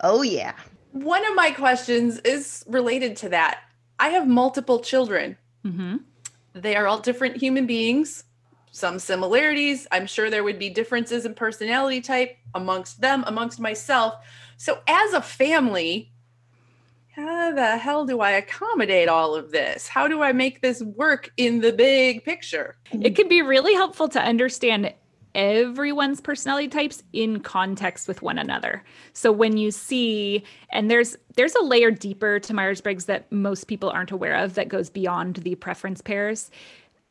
Oh, 0.00 0.22
yeah. 0.22 0.54
One 0.92 1.26
of 1.26 1.34
my 1.34 1.50
questions 1.50 2.18
is 2.18 2.64
related 2.68 3.16
to 3.18 3.28
that. 3.30 3.60
I 3.98 4.10
have 4.10 4.28
multiple 4.28 4.80
children. 4.80 5.36
Mm-hmm. 5.64 5.96
They 6.54 6.76
are 6.76 6.86
all 6.86 7.00
different 7.00 7.36
human 7.36 7.66
beings, 7.66 8.24
some 8.72 8.98
similarities. 8.98 9.86
I'm 9.90 10.06
sure 10.06 10.30
there 10.30 10.44
would 10.44 10.58
be 10.58 10.68
differences 10.68 11.24
in 11.24 11.34
personality 11.34 12.00
type 12.00 12.36
amongst 12.54 13.00
them, 13.00 13.24
amongst 13.26 13.58
myself. 13.58 14.14
So, 14.58 14.80
as 14.86 15.12
a 15.12 15.22
family, 15.22 16.12
how 17.16 17.52
the 17.52 17.78
hell 17.78 18.04
do 18.04 18.20
I 18.20 18.32
accommodate 18.32 19.08
all 19.08 19.34
of 19.34 19.50
this? 19.50 19.88
How 19.88 20.06
do 20.06 20.22
I 20.22 20.32
make 20.32 20.60
this 20.60 20.82
work 20.82 21.30
in 21.36 21.60
the 21.60 21.72
big 21.72 22.24
picture? 22.24 22.76
It 22.92 23.16
can 23.16 23.28
be 23.28 23.40
really 23.40 23.72
helpful 23.74 24.08
to 24.08 24.20
understand 24.20 24.92
everyone's 25.34 26.20
personality 26.20 26.68
types 26.68 27.02
in 27.12 27.40
context 27.40 28.06
with 28.06 28.22
one 28.22 28.38
another. 28.38 28.82
So 29.12 29.32
when 29.32 29.56
you 29.56 29.70
see 29.70 30.44
and 30.70 30.90
there's 30.90 31.16
there's 31.36 31.54
a 31.54 31.62
layer 31.62 31.90
deeper 31.90 32.38
to 32.40 32.54
Myers-Briggs 32.54 33.06
that 33.06 33.30
most 33.32 33.64
people 33.64 33.90
aren't 33.90 34.10
aware 34.10 34.36
of 34.36 34.54
that 34.54 34.68
goes 34.68 34.88
beyond 34.90 35.36
the 35.36 35.54
preference 35.54 36.00
pairs. 36.00 36.50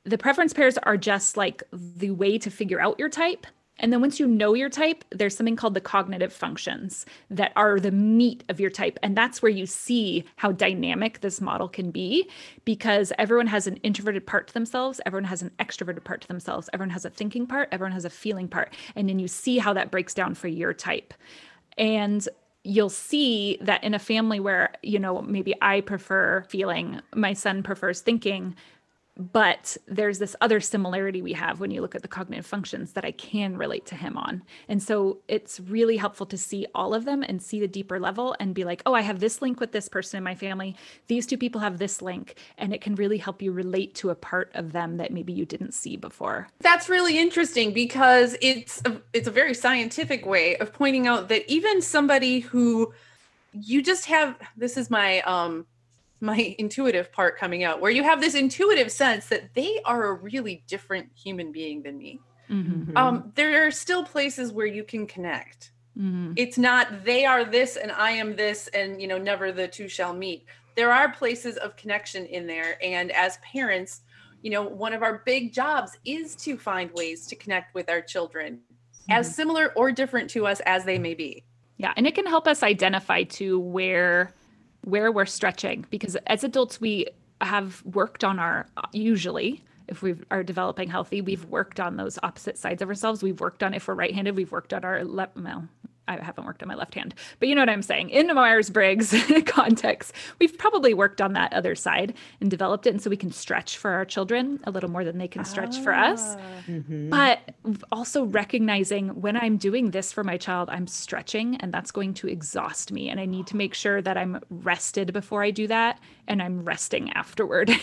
The 0.04 0.18
preference 0.18 0.54
pairs 0.54 0.78
are 0.80 0.98
just 0.98 1.36
like 1.36 1.64
the 1.72 2.12
way 2.12 2.38
to 2.40 2.50
figure 2.52 2.80
out 2.80 3.00
your 3.00 3.10
type 3.10 3.48
and 3.80 3.92
then 3.92 4.02
once 4.02 4.20
you 4.20 4.28
know 4.28 4.54
your 4.54 4.70
type, 4.70 5.04
there's 5.10 5.36
something 5.36 5.56
called 5.56 5.74
the 5.74 5.82
cognitive 5.82 6.32
functions 6.32 7.06
that 7.30 7.52
are 7.56 7.80
the 7.80 7.92
meat 7.92 8.44
of 8.50 8.60
your 8.60 8.70
type. 8.70 8.98
And 9.04 9.18
that's 9.18 9.42
where 9.42 9.52
you 9.52 9.66
see 9.66 10.24
how 10.38 10.52
dynamic 10.52 11.22
this 11.22 11.42
model 11.42 11.68
can 11.68 11.92
be 11.92 12.30
because 12.64 13.12
everyone 13.18 13.48
has 13.48 13.68
an 13.68 13.78
introverted 13.78 14.26
part 14.26 14.48
to 14.48 14.54
themselves, 14.54 15.02
everyone 15.06 15.26
has 15.26 15.42
an 15.42 15.52
extroverted 15.60 16.04
part 16.04 16.22
to 16.22 16.28
themselves, 16.28 16.70
everyone 16.74 16.92
has 16.92 17.06
a 17.06 17.10
thinking 17.10 17.46
part, 17.46 17.70
everyone 17.72 17.92
has 17.92 18.06
a 18.06 18.10
feeling 18.10 18.48
part. 18.48 18.74
And 18.96 19.10
then 19.10 19.20
you 19.20 19.28
see 19.28 19.58
how 19.58 19.74
that 19.74 19.92
breaks 19.92 20.14
down 20.14 20.36
for 20.36 20.48
your 20.48 20.74
type. 20.74 21.14
And 21.78 22.28
you'll 22.64 22.90
see 22.90 23.58
that 23.62 23.84
in 23.84 23.94
a 23.94 24.00
family 24.00 24.40
where, 24.40 24.74
you 24.82 24.98
know, 24.98 25.22
maybe 25.22 25.54
I 25.62 25.82
prefer 25.82 26.44
feeling, 26.50 27.00
my 27.14 27.34
son 27.34 27.62
prefers 27.62 28.02
thinking, 28.02 28.56
but 29.18 29.78
there's 29.88 30.20
this 30.20 30.36
other 30.42 30.60
similarity 30.60 31.22
we 31.22 31.34
have 31.34 31.60
when 31.60 31.72
you 31.72 31.82
look 31.82 31.96
at 31.96 32.02
the 32.02 32.08
cognitive 32.08 32.46
functions 32.46 32.94
that 32.94 33.06
I 33.06 33.12
can 33.12 33.58
relate 33.58 33.86
to 33.88 33.96
him 33.96 34.18
on. 34.18 34.44
And 34.68 34.84
so 34.84 35.20
it's 35.28 35.60
really 35.62 35.96
helpful 35.96 36.26
to 36.26 36.38
see 36.38 36.66
all 36.76 36.94
of 36.94 37.06
them 37.06 37.24
and 37.24 37.42
see 37.42 37.60
the 37.60 37.68
deeper 37.68 38.00
level 38.00 38.36
and 38.40 38.54
be 38.54 38.66
like, 38.66 38.82
oh, 38.86 38.94
I 38.94 39.02
have 39.02 39.20
this 39.20 39.42
link 39.42 39.60
with 39.60 39.72
this 39.72 39.88
person 39.88 40.18
in 40.18 40.24
my 40.24 40.36
family. 40.36 40.76
These 41.08 41.28
two 41.28 41.38
people 41.38 41.62
have 41.62 41.78
this 41.78 42.02
link. 42.02 42.36
And 42.58 42.74
it 42.74 42.82
can 42.82 42.96
really 42.96 43.18
help 43.18 43.42
you 43.42 43.54
relate 43.54 43.96
to 43.96 44.10
a 44.10 44.16
part 44.16 44.52
of 44.54 44.74
them 44.74 44.98
that 44.98 45.14
maybe 45.14 45.32
you 45.32 45.46
didn't 45.46 45.74
see 45.74 45.96
before. 45.96 46.50
That's 46.60 46.90
really 46.90 47.18
interesting 47.18 47.72
because 47.72 48.36
it's 48.42 48.82
a, 48.84 49.02
it's 49.14 49.28
a 49.28 49.32
very 49.32 49.54
scientific 49.54 50.26
way 50.26 50.58
of 50.58 50.74
pointing 50.74 51.08
out 51.08 51.30
that 51.30 51.50
even 51.50 51.82
somebody 51.82 52.40
who 52.40 52.94
you 53.54 53.82
just 53.82 54.06
have 54.08 54.36
this 54.58 54.76
is 54.76 54.90
my 54.90 55.22
um 55.22 55.66
my 56.22 56.56
intuitive 56.58 57.12
part 57.12 57.38
coming 57.38 57.64
out 57.64 57.82
where 57.82 57.92
you 57.92 58.04
have 58.04 58.22
this 58.22 58.36
intuitive 58.36 58.92
sense 58.92 59.28
that 59.28 59.54
they 59.54 59.80
are 59.86 60.06
a 60.06 60.14
really 60.14 60.64
different 60.68 61.10
human 61.16 61.52
being 61.52 61.84
than 61.84 61.98
me 61.98 62.20
mm-hmm. 62.50 62.96
um, 62.98 63.32
there 63.36 63.66
are 63.66 63.72
still 63.72 64.04
places 64.04 64.52
where 64.52 64.66
you 64.66 64.84
can 64.84 65.06
connect 65.06 65.72
mm-hmm. 65.98 66.32
it's 66.36 66.58
not 66.58 67.04
they 67.04 67.26
are 67.26 67.44
this 67.44 67.76
and 67.76 67.92
i 67.92 68.12
am 68.12 68.36
this 68.36 68.68
and 68.70 69.02
you 69.02 69.08
know 69.08 69.18
never 69.18 69.52
the 69.52 69.68
two 69.68 69.88
shall 69.88 70.14
meet 70.14 70.46
there 70.76 70.92
are 70.92 71.12
places 71.12 71.58
of 71.58 71.76
connection 71.76 72.26
in 72.26 72.48
there 72.48 72.78
and 72.84 73.12
as 73.12 73.38
parents 73.38 74.02
you 74.42 74.52
know 74.52 74.64
one 74.64 74.94
of 74.94 75.04
our 75.04 75.22
big 75.26 75.54
jobs 75.54 75.98
is 76.06 76.36
to 76.36 76.58
find 76.58 76.92
ways 76.94 77.28
to 77.28 77.36
connect 77.36 77.74
with 77.74 77.90
our 77.90 78.02
children 78.02 78.56
mm-hmm. 78.56 79.12
as 79.12 79.36
similar 79.36 79.74
or 79.76 79.92
different 79.92 80.30
to 80.30 80.48
us 80.48 80.62
as 80.62 80.86
they 80.86 80.98
may 80.98 81.14
be 81.14 81.44
yeah 81.78 81.94
and 81.98 82.08
it 82.08 82.16
can 82.16 82.26
help 82.26 82.48
us 82.48 82.64
identify 82.64 83.24
to 83.24 83.60
where 83.60 84.34
where 84.86 85.12
we're 85.12 85.26
stretching 85.26 85.86
because 85.90 86.16
as 86.28 86.44
adults 86.44 86.80
we 86.80 87.08
have 87.42 87.84
worked 87.86 88.24
on 88.24 88.40
our 88.40 88.68
usually 88.94 89.64
if 89.88 90.02
we 90.02 90.16
are 90.32 90.44
developing 90.44 90.90
healthy 90.90 91.22
we've 91.22 91.46
worked 91.46 91.80
on 91.80 91.98
those 91.98 92.18
opposite 92.24 92.58
sides 92.58 92.82
of 92.82 92.88
ourselves. 92.88 93.22
We've 93.22 93.40
worked 93.40 93.64
on 93.64 93.74
if 93.74 93.88
we're 93.88 93.96
right-handed 93.96 94.36
we've 94.36 94.52
worked 94.52 94.74
on 94.74 94.86
our 94.86 95.04
left 95.04 95.36
well 95.36 95.68
I 96.08 96.22
haven't 96.24 96.46
worked 96.46 96.62
on 96.62 96.68
my 96.70 96.76
left 96.76 96.94
hand, 96.94 97.16
but 97.40 97.50
you 97.50 97.56
know 97.56 97.62
what 97.62 97.70
I'm 97.70 97.82
saying. 97.82 98.10
In 98.10 98.28
Myers 98.34 98.70
Briggs 98.70 99.14
context, 99.46 100.14
we've 100.40 100.58
probably 100.58 100.94
worked 100.94 101.22
on 101.22 101.34
that 101.34 101.54
other 101.54 101.76
side 101.76 102.14
and 102.42 102.50
developed 102.52 102.86
it. 102.88 102.92
And 102.92 103.02
so 103.02 103.10
we 103.10 103.18
can 103.18 103.32
stretch 103.32 103.78
for 103.78 103.92
our 103.92 104.06
children 104.06 104.60
a 104.66 104.72
little 104.72 104.90
more 104.90 105.04
than 105.04 105.18
they 105.18 105.28
can 105.28 105.46
stretch 105.46 105.80
for 105.80 105.94
us. 105.94 106.36
Ah. 106.38 106.40
Mhm. 106.68 107.10
But 107.10 107.56
also 107.92 108.26
recognizing 108.26 109.22
when 109.22 109.36
I'm 109.38 109.58
doing 109.58 109.92
this 109.92 110.12
for 110.14 110.24
my 110.24 110.38
child, 110.38 110.70
I'm 110.70 110.88
stretching 110.88 111.56
and 111.58 111.74
that's 111.74 111.92
going 111.92 112.14
to 112.16 112.28
exhaust 112.28 112.92
me. 112.92 113.10
And 113.10 113.20
I 113.20 113.26
need 113.26 113.48
to 113.48 113.58
make 113.58 113.74
sure 113.74 114.02
that 114.02 114.18
I'm 114.18 114.40
rested 114.50 115.14
before 115.14 115.44
I 115.44 115.52
do 115.52 115.68
that 115.68 116.00
and 116.28 116.42
I'm 116.42 116.64
resting 116.64 117.12
afterward. 117.14 117.72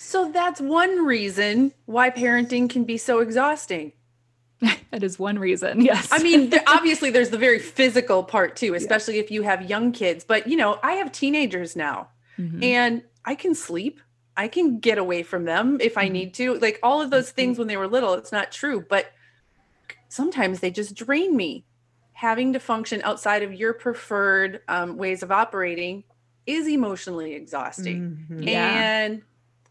So 0.00 0.30
that's 0.30 0.60
one 0.60 1.04
reason 1.04 1.72
why 1.84 2.08
parenting 2.10 2.70
can 2.70 2.84
be 2.84 2.96
so 2.96 3.18
exhausting. 3.18 3.92
that 4.90 5.02
is 5.02 5.18
one 5.18 5.38
reason. 5.38 5.80
Yes. 5.80 6.08
I 6.10 6.22
mean, 6.22 6.50
there, 6.50 6.62
obviously, 6.66 7.10
there's 7.10 7.30
the 7.30 7.38
very 7.38 7.58
physical 7.58 8.24
part 8.24 8.56
too, 8.56 8.74
especially 8.74 9.18
if 9.18 9.30
you 9.30 9.42
have 9.42 9.68
young 9.70 9.92
kids. 9.92 10.24
But, 10.24 10.46
you 10.46 10.56
know, 10.56 10.78
I 10.82 10.92
have 10.94 11.12
teenagers 11.12 11.76
now 11.76 12.08
Mhm. 12.38 12.62
and 12.64 13.02
I 13.24 13.34
can 13.34 13.54
sleep. 13.54 14.00
I 14.36 14.48
can 14.48 14.78
get 14.78 14.98
away 14.98 15.22
from 15.24 15.44
them 15.44 15.78
if 15.80 15.98
I 15.98 16.08
Mhm. 16.08 16.12
need 16.12 16.34
to. 16.34 16.54
Like 16.54 16.78
all 16.82 17.00
of 17.00 17.10
those 17.10 17.30
things 17.30 17.58
when 17.58 17.66
they 17.68 17.76
were 17.76 17.88
little, 17.88 18.14
it's 18.14 18.32
not 18.32 18.52
true. 18.52 18.84
But 18.88 19.12
sometimes 20.08 20.60
they 20.60 20.70
just 20.70 20.94
drain 20.94 21.36
me. 21.36 21.64
Having 22.14 22.52
to 22.54 22.60
function 22.60 23.00
outside 23.04 23.42
of 23.42 23.52
your 23.54 23.72
preferred 23.72 24.60
um, 24.68 24.96
ways 24.96 25.22
of 25.22 25.30
operating 25.30 26.04
is 26.46 26.66
emotionally 26.66 27.34
exhausting. 27.34 28.26
Mhm. 28.30 28.44
Yeah. 28.48 28.80
And 29.04 29.22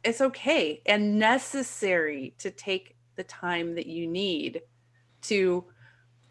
it's 0.04 0.22
okay 0.22 0.82
and 0.86 1.18
necessary 1.20 2.34
to 2.38 2.52
take 2.52 2.96
the 3.16 3.24
time 3.24 3.76
that 3.76 3.88
you 3.88 4.08
need 4.08 4.62
to 5.24 5.66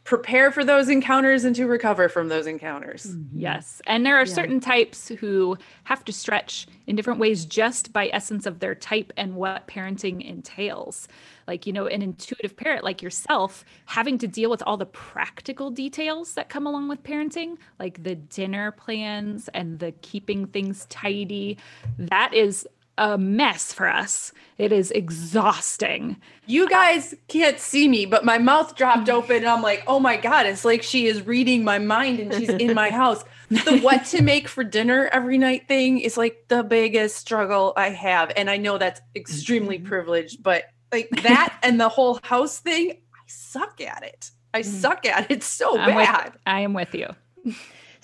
prepare 0.05 0.53
for 0.53 0.64
those 0.64 0.89
encounters 0.89 1.43
and 1.43 1.57
to 1.57 1.66
recover 1.66 2.09
from 2.09 2.28
those 2.28 2.47
encounters. 2.47 3.07
Mhm. 3.07 3.26
Yes. 3.34 3.82
And 3.89 4.07
there 4.07 4.14
are 4.14 4.24
Yeah. 4.24 4.34
certain 4.34 4.61
types 4.61 5.09
who 5.09 5.59
have 5.82 6.05
to 6.05 6.12
stretch 6.12 6.68
in 6.87 6.95
different 6.95 7.18
ways 7.18 7.45
just 7.45 7.93
by 7.93 8.09
essence 8.12 8.47
of 8.47 8.61
their 8.61 8.76
type 8.76 9.12
and 9.16 9.34
what 9.34 9.66
parenting 9.66 10.24
entails. 10.24 11.09
Like, 11.49 11.66
you 11.66 11.72
know, 11.72 11.89
an 11.89 12.03
intuitive 12.03 12.57
parent 12.57 12.84
like 12.84 13.03
yourself 13.03 13.64
having 13.87 14.16
to 14.18 14.28
deal 14.28 14.49
with 14.49 14.62
all 14.64 14.76
the 14.76 14.87
practical 14.87 15.72
details 15.72 16.34
that 16.34 16.49
come 16.49 16.68
along 16.68 16.87
with 16.87 17.03
parenting, 17.03 17.57
like 17.80 18.05
the 18.05 18.14
dinner 18.14 18.70
plans 18.70 19.49
and 19.55 19.80
the 19.80 19.91
keeping 20.03 20.47
things 20.47 20.87
tidy. 20.89 21.59
That 21.99 22.32
is 22.32 22.64
a 22.99 23.18
mess 23.18 23.72
for 23.72 23.88
us. 23.88 24.32
It 24.59 24.72
is 24.72 24.90
exhausting. 24.90 26.16
You 26.47 26.68
guys 26.68 27.14
can't 27.28 27.59
see 27.59 27.88
me, 27.88 28.07
but 28.07 28.24
my 28.24 28.38
mouth 28.38 28.74
dropped 28.74 29.11
open 29.11 29.36
and 29.36 29.47
I'm 29.47 29.62
like, 29.62 29.84
oh 29.86 30.01
my 30.01 30.16
God, 30.16 30.47
it's 30.47 30.64
like 30.64 30.82
she 30.82 31.07
is 31.07 31.26
reading 31.26 31.62
my 31.62 31.78
mind 31.78 32.20
and 32.20 32.32
she's 32.32 32.49
in 32.49 32.74
my 32.74 32.90
house. 33.03 33.22
The 33.51 33.80
what 33.80 34.07
to 34.07 34.22
make 34.22 34.49
for 34.49 34.64
dinner 34.64 35.11
every 35.12 35.36
night 35.36 35.68
thing 35.68 36.01
is 36.01 36.16
like 36.16 36.44
the 36.49 36.62
biggest 36.62 37.16
struggle 37.16 37.74
I 37.76 37.90
have. 37.90 38.32
And 38.36 38.49
I 38.49 38.57
know 38.57 38.78
that's 38.78 39.01
extremely 39.14 39.78
mm-hmm. 39.78 39.88
privileged, 39.88 40.42
but 40.42 40.64
like 40.90 41.11
that 41.22 41.59
and 41.62 41.78
the 41.78 41.90
whole 41.90 42.18
house 42.22 42.59
thing, 42.59 42.92
I 42.92 43.20
suck 43.26 43.80
at 43.82 44.03
it. 44.03 44.30
I 44.55 44.62
mm. 44.62 44.64
suck 44.64 45.05
at 45.05 45.30
it 45.30 45.42
so 45.42 45.78
I'm 45.78 45.94
with- 45.94 46.07
bad. 46.07 46.32
I 46.47 46.61
am 46.61 46.72
with 46.72 46.94
you. 46.94 47.09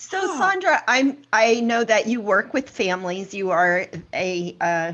So. 0.09 0.37
Sandra, 0.37 0.83
I'm 0.87 1.17
I 1.31 1.61
know 1.61 1.83
that 1.83 2.07
you 2.07 2.19
work 2.19 2.53
with 2.53 2.69
families. 2.69 3.33
You 3.33 3.51
are 3.51 3.87
a 4.13 4.55
uh, 4.59 4.93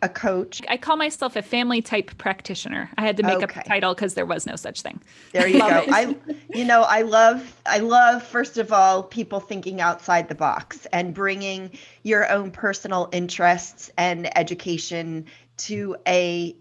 a 0.00 0.08
coach. 0.08 0.62
I 0.68 0.76
call 0.76 0.96
myself 0.96 1.34
a 1.34 1.42
family 1.42 1.82
type 1.82 2.16
practitioner. 2.18 2.88
I 2.96 3.02
had 3.02 3.16
to 3.16 3.24
make 3.24 3.42
up 3.42 3.56
a 3.56 3.62
title 3.64 3.94
because 3.94 4.14
there 4.14 4.26
was 4.26 4.46
no 4.46 4.54
such 4.54 4.82
thing. 4.82 5.00
There 5.32 5.48
you 5.48 5.58
go. 5.58 5.66
I 5.88 6.16
you 6.54 6.64
know, 6.64 6.82
I 6.82 7.02
love 7.02 7.60
I 7.66 7.78
love 7.78 8.22
first 8.22 8.58
of 8.58 8.72
all 8.72 9.02
people 9.02 9.40
thinking 9.40 9.80
outside 9.80 10.28
the 10.28 10.34
box 10.36 10.86
and 10.92 11.12
bringing 11.12 11.76
your 12.04 12.30
own 12.30 12.52
personal 12.52 13.08
interests 13.12 13.90
and 13.98 14.36
education 14.38 15.26
to 15.58 15.96
a 16.06 16.56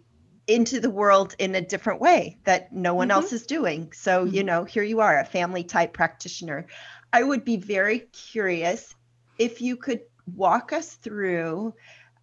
into 0.47 0.80
the 0.80 0.89
world 0.89 1.36
in 1.39 1.55
a 1.55 1.61
different 1.61 1.99
way 1.99 2.38
that 2.45 2.71
no 2.71 2.93
one 2.93 3.09
Mhm. 3.09 3.11
else 3.11 3.34
is 3.34 3.45
doing. 3.45 3.91
So, 3.91 4.23
you 4.23 4.43
know, 4.43 4.63
here 4.63 4.84
you 4.84 5.01
are, 5.01 5.19
a 5.19 5.25
family 5.25 5.63
type 5.63 5.91
practitioner. 5.91 6.67
I 7.14 7.24
would 7.24 7.43
be 7.45 7.58
very 7.58 7.99
curious 8.32 8.95
if 9.38 9.62
you 9.62 9.78
could 9.78 10.01
walk 10.36 10.74
us 10.74 10.95
through 10.95 11.74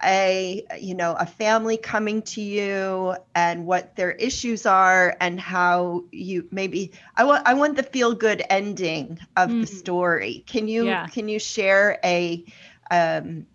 a 0.04 0.64
you 0.80 0.94
know 0.94 1.14
a 1.18 1.26
family 1.26 1.76
coming 1.76 2.22
to 2.22 2.40
you 2.42 3.14
and 3.34 3.66
what 3.66 3.96
their 3.96 4.12
issues 4.12 4.66
are 4.66 5.16
and 5.20 5.40
how 5.40 6.02
you 6.12 6.48
maybe 6.50 6.92
I 7.16 7.24
want 7.24 7.46
I 7.46 7.54
want 7.54 7.76
the 7.76 7.82
feel 7.82 8.14
good 8.14 8.42
ending 8.50 9.18
of 9.36 9.58
the 9.60 9.66
Mm. 9.66 9.66
story. 9.66 10.44
Can 10.46 10.68
you 10.68 10.98
Yeah. 10.98 11.10
can 11.10 11.28
you 11.28 11.38
share 11.38 11.98
a 12.04 12.44
um 12.90 13.46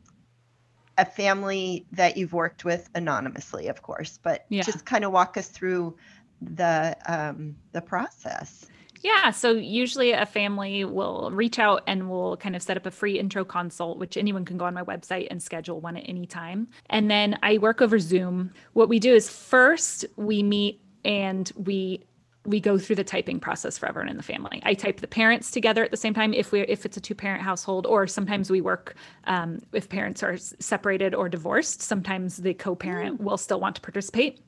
a 0.97 1.05
family 1.05 1.87
that 1.93 2.17
you've 2.17 2.33
worked 2.33 2.65
with 2.65 2.89
anonymously, 2.95 3.67
of 3.67 3.81
course, 3.81 4.17
but 4.21 4.45
Yeah. 4.49 4.63
just 4.63 4.85
kind 4.85 5.03
of 5.05 5.11
walk 5.11 5.37
us 5.37 5.47
through 5.49 5.95
the 6.41 6.95
um 7.07 7.55
the 7.71 7.81
process. 7.81 8.65
Yeah, 9.01 9.31
so 9.31 9.51
usually 9.51 10.11
a 10.11 10.25
family 10.25 10.83
will 10.83 11.31
reach 11.31 11.57
out 11.57 11.83
and 11.87 12.09
we'll 12.09 12.35
kind 12.37 12.55
of 12.55 12.61
set 12.61 12.75
up 12.75 12.85
a 12.85 12.91
free 12.91 13.17
intro 13.17 13.45
consult, 13.45 13.97
which 13.97 14.17
anyone 14.17 14.43
can 14.43 14.57
go 14.57 14.65
on 14.65 14.73
my 14.73 14.83
website 14.83 15.27
and 15.31 15.41
schedule 15.41 15.79
one 15.79 15.95
at 15.95 16.03
any 16.07 16.25
time. 16.25 16.67
And 16.89 17.09
then 17.09 17.37
I 17.41 17.59
work 17.59 17.81
over 17.81 17.99
Zoom. 17.99 18.51
What 18.73 18.89
we 18.89 18.99
do 18.99 19.13
is 19.13 19.29
first 19.29 20.05
we 20.17 20.43
meet 20.43 20.81
and 21.05 21.51
we 21.55 22.05
we 22.45 22.59
go 22.59 22.77
through 22.77 22.95
the 22.95 23.03
typing 23.03 23.39
process 23.39 23.77
for 23.77 23.87
everyone 23.87 24.09
in 24.09 24.17
the 24.17 24.23
family. 24.23 24.61
I 24.63 24.73
type 24.73 25.01
the 25.01 25.07
parents 25.07 25.51
together 25.51 25.83
at 25.83 25.91
the 25.91 25.97
same 25.97 26.13
time 26.13 26.33
if 26.33 26.51
we 26.51 26.61
if 26.61 26.85
it's 26.85 26.97
a 26.97 27.01
two 27.01 27.15
parent 27.15 27.43
household, 27.43 27.85
or 27.85 28.07
sometimes 28.07 28.49
we 28.49 28.59
work 28.59 28.95
um, 29.25 29.59
if 29.71 29.87
parents 29.87 30.23
are 30.23 30.37
separated 30.37 31.13
or 31.13 31.29
divorced. 31.29 31.81
Sometimes 31.81 32.37
the 32.37 32.53
co 32.53 32.75
parent 32.75 33.21
will 33.21 33.37
still 33.37 33.59
want 33.59 33.75
to 33.75 33.81
participate. 33.81 34.41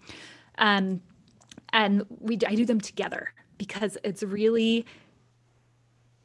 Um, 0.58 1.02
and 1.74 2.06
we 2.10 2.40
I 2.48 2.56
do 2.56 2.66
them 2.66 2.82
together 2.82 3.34
because 3.62 3.96
it's 4.04 4.24
really 4.24 4.84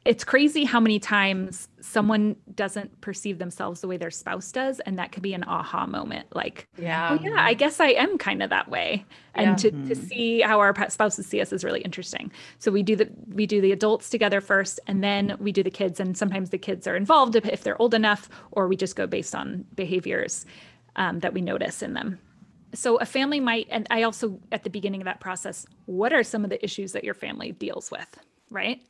it's 0.05 0.23
crazy 0.23 0.63
how 0.63 0.79
many 0.79 0.97
times 0.99 1.67
someone 1.81 2.35
doesn't 2.55 2.99
perceive 3.01 3.37
themselves 3.37 3.81
the 3.81 3.87
way 3.87 3.95
their 3.97 4.09
spouse 4.09 4.51
does 4.51 4.79
and 4.81 4.97
that 4.97 5.11
could 5.11 5.21
be 5.21 5.35
an 5.35 5.43
aha 5.43 5.85
moment 5.85 6.25
like 6.33 6.67
Yeah. 6.79 7.11
oh 7.11 7.23
yeah 7.23 7.35
i 7.37 7.53
guess 7.53 7.79
i 7.79 7.89
am 7.89 8.17
kind 8.17 8.41
of 8.41 8.49
that 8.49 8.69
way 8.71 9.05
and 9.35 9.49
Yeah. 9.49 9.55
to, 9.69 9.71
to 9.89 9.95
see 9.95 10.41
how 10.41 10.59
our 10.59 10.73
spouses 10.89 11.27
see 11.27 11.39
us 11.41 11.53
is 11.53 11.63
really 11.63 11.81
interesting 11.81 12.31
so 12.57 12.71
we 12.71 12.81
do 12.81 12.95
the 12.95 13.07
we 13.27 13.45
do 13.45 13.61
the 13.61 13.71
adults 13.71 14.09
together 14.09 14.41
first 14.41 14.79
and 14.87 15.03
then 15.03 15.37
we 15.39 15.51
do 15.51 15.61
the 15.61 15.69
kids 15.69 15.99
and 15.99 16.17
sometimes 16.17 16.49
the 16.49 16.57
kids 16.57 16.87
are 16.87 16.95
involved 16.95 17.35
if, 17.35 17.45
if 17.45 17.61
they're 17.63 17.79
old 17.79 17.93
enough 17.93 18.29
or 18.51 18.67
we 18.67 18.75
just 18.75 18.95
go 18.95 19.05
based 19.05 19.35
on 19.35 19.63
behaviors 19.75 20.43
um, 20.95 21.19
that 21.19 21.33
we 21.35 21.41
notice 21.41 21.83
in 21.83 21.93
them 21.93 22.17
so 22.77 22.97
a 22.97 23.05
family 23.05 23.39
might 23.39 23.67
and 23.69 23.87
i 23.89 24.03
also 24.03 24.39
at 24.51 24.63
the 24.63 24.69
beginning 24.69 25.01
of 25.01 25.05
that 25.05 25.19
process 25.19 25.65
what 25.85 26.13
are 26.13 26.23
some 26.23 26.43
of 26.43 26.49
the 26.49 26.63
issues 26.63 26.91
that 26.91 27.03
your 27.03 27.13
family 27.13 27.51
deals 27.51 27.91
with 27.91 28.19
right? 28.49 28.81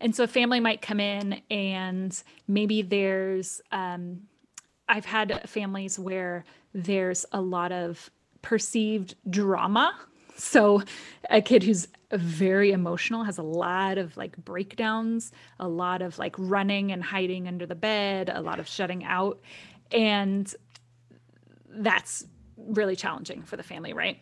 And 0.00 0.14
so 0.14 0.24
a 0.24 0.28
family 0.28 0.60
might 0.60 0.82
come 0.82 1.00
in 1.00 1.40
and 1.50 2.22
maybe 2.48 2.82
there's 2.82 3.60
um, 3.72 4.22
i've 4.88 5.04
had 5.04 5.48
families 5.48 5.98
where 5.98 6.44
there's 6.74 7.24
a 7.32 7.40
lot 7.40 7.72
of 7.72 8.10
perceived 8.42 9.14
drama. 9.30 9.94
So 10.36 10.82
a 11.30 11.40
kid 11.40 11.62
who's 11.62 11.88
very 12.12 12.72
emotional 12.72 13.24
has 13.24 13.38
a 13.38 13.42
lot 13.42 13.98
of 13.98 14.16
like 14.16 14.36
breakdowns 14.36 15.32
a 15.58 15.66
lot 15.66 16.02
of 16.02 16.18
like 16.18 16.34
running 16.38 16.92
and 16.92 17.02
hiding 17.02 17.48
under 17.48 17.66
the 17.66 17.74
bed 17.74 18.30
a 18.32 18.42
lot 18.42 18.60
of 18.60 18.68
shutting 18.68 19.04
out. 19.04 19.40
And 19.90 20.52
that's 21.70 22.24
really 22.68 22.96
challenging 22.96 23.42
for 23.42 23.56
the 23.56 23.62
family, 23.62 23.92
right? 23.92 24.20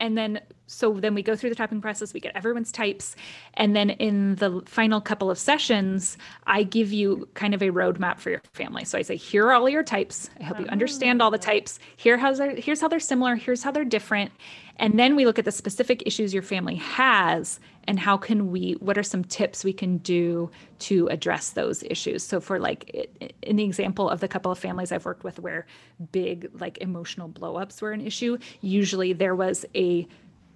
And 0.00 0.18
then, 0.18 0.40
so 0.66 0.94
then 0.94 1.14
we 1.14 1.22
go 1.22 1.36
through 1.36 1.50
the 1.50 1.56
typing 1.56 1.80
process, 1.80 2.12
we 2.12 2.20
get 2.20 2.34
everyone's 2.34 2.72
types. 2.72 3.14
And 3.54 3.76
then 3.76 3.90
in 3.90 4.34
the 4.36 4.60
final 4.66 5.00
couple 5.00 5.30
of 5.30 5.38
sessions, 5.38 6.18
I 6.46 6.64
give 6.64 6.92
you 6.92 7.28
kind 7.34 7.54
of 7.54 7.62
a 7.62 7.68
roadmap 7.68 8.18
for 8.18 8.30
your 8.30 8.42
family. 8.52 8.84
So 8.84 8.98
I 8.98 9.02
say, 9.02 9.16
here 9.16 9.46
are 9.46 9.52
all 9.52 9.68
your 9.68 9.84
types. 9.84 10.30
I 10.40 10.44
hope 10.44 10.58
you 10.58 10.66
understand 10.66 11.22
all 11.22 11.30
the 11.30 11.38
ah. 11.38 11.42
types. 11.42 11.78
Here 11.96 12.18
how's 12.18 12.38
they're, 12.38 12.56
here's 12.56 12.80
how 12.80 12.88
they're 12.88 13.00
similar. 13.00 13.36
Here's 13.36 13.62
how 13.62 13.70
they're 13.70 13.84
different. 13.84 14.32
And 14.76 14.98
then 14.98 15.14
we 15.14 15.24
look 15.24 15.38
at 15.38 15.44
the 15.44 15.52
specific 15.52 16.02
issues 16.04 16.34
your 16.34 16.42
family 16.42 16.74
has 16.76 17.60
and 17.86 17.98
how 17.98 18.16
can 18.16 18.50
we, 18.50 18.72
what 18.80 18.98
are 18.98 19.02
some 19.02 19.24
tips 19.24 19.64
we 19.64 19.72
can 19.72 19.98
do 19.98 20.50
to 20.80 21.06
address 21.08 21.50
those 21.50 21.82
issues? 21.84 22.22
So 22.22 22.40
for 22.40 22.58
like 22.58 23.10
in 23.42 23.56
the 23.56 23.64
example 23.64 24.08
of 24.08 24.20
the 24.20 24.28
couple 24.28 24.50
of 24.50 24.58
families 24.58 24.92
I've 24.92 25.04
worked 25.04 25.24
with 25.24 25.38
where 25.38 25.66
big 26.12 26.50
like 26.60 26.78
emotional 26.78 27.28
blowups 27.28 27.80
were 27.82 27.92
an 27.92 28.00
issue, 28.00 28.38
usually 28.60 29.12
there 29.12 29.34
was 29.34 29.64
a 29.74 30.06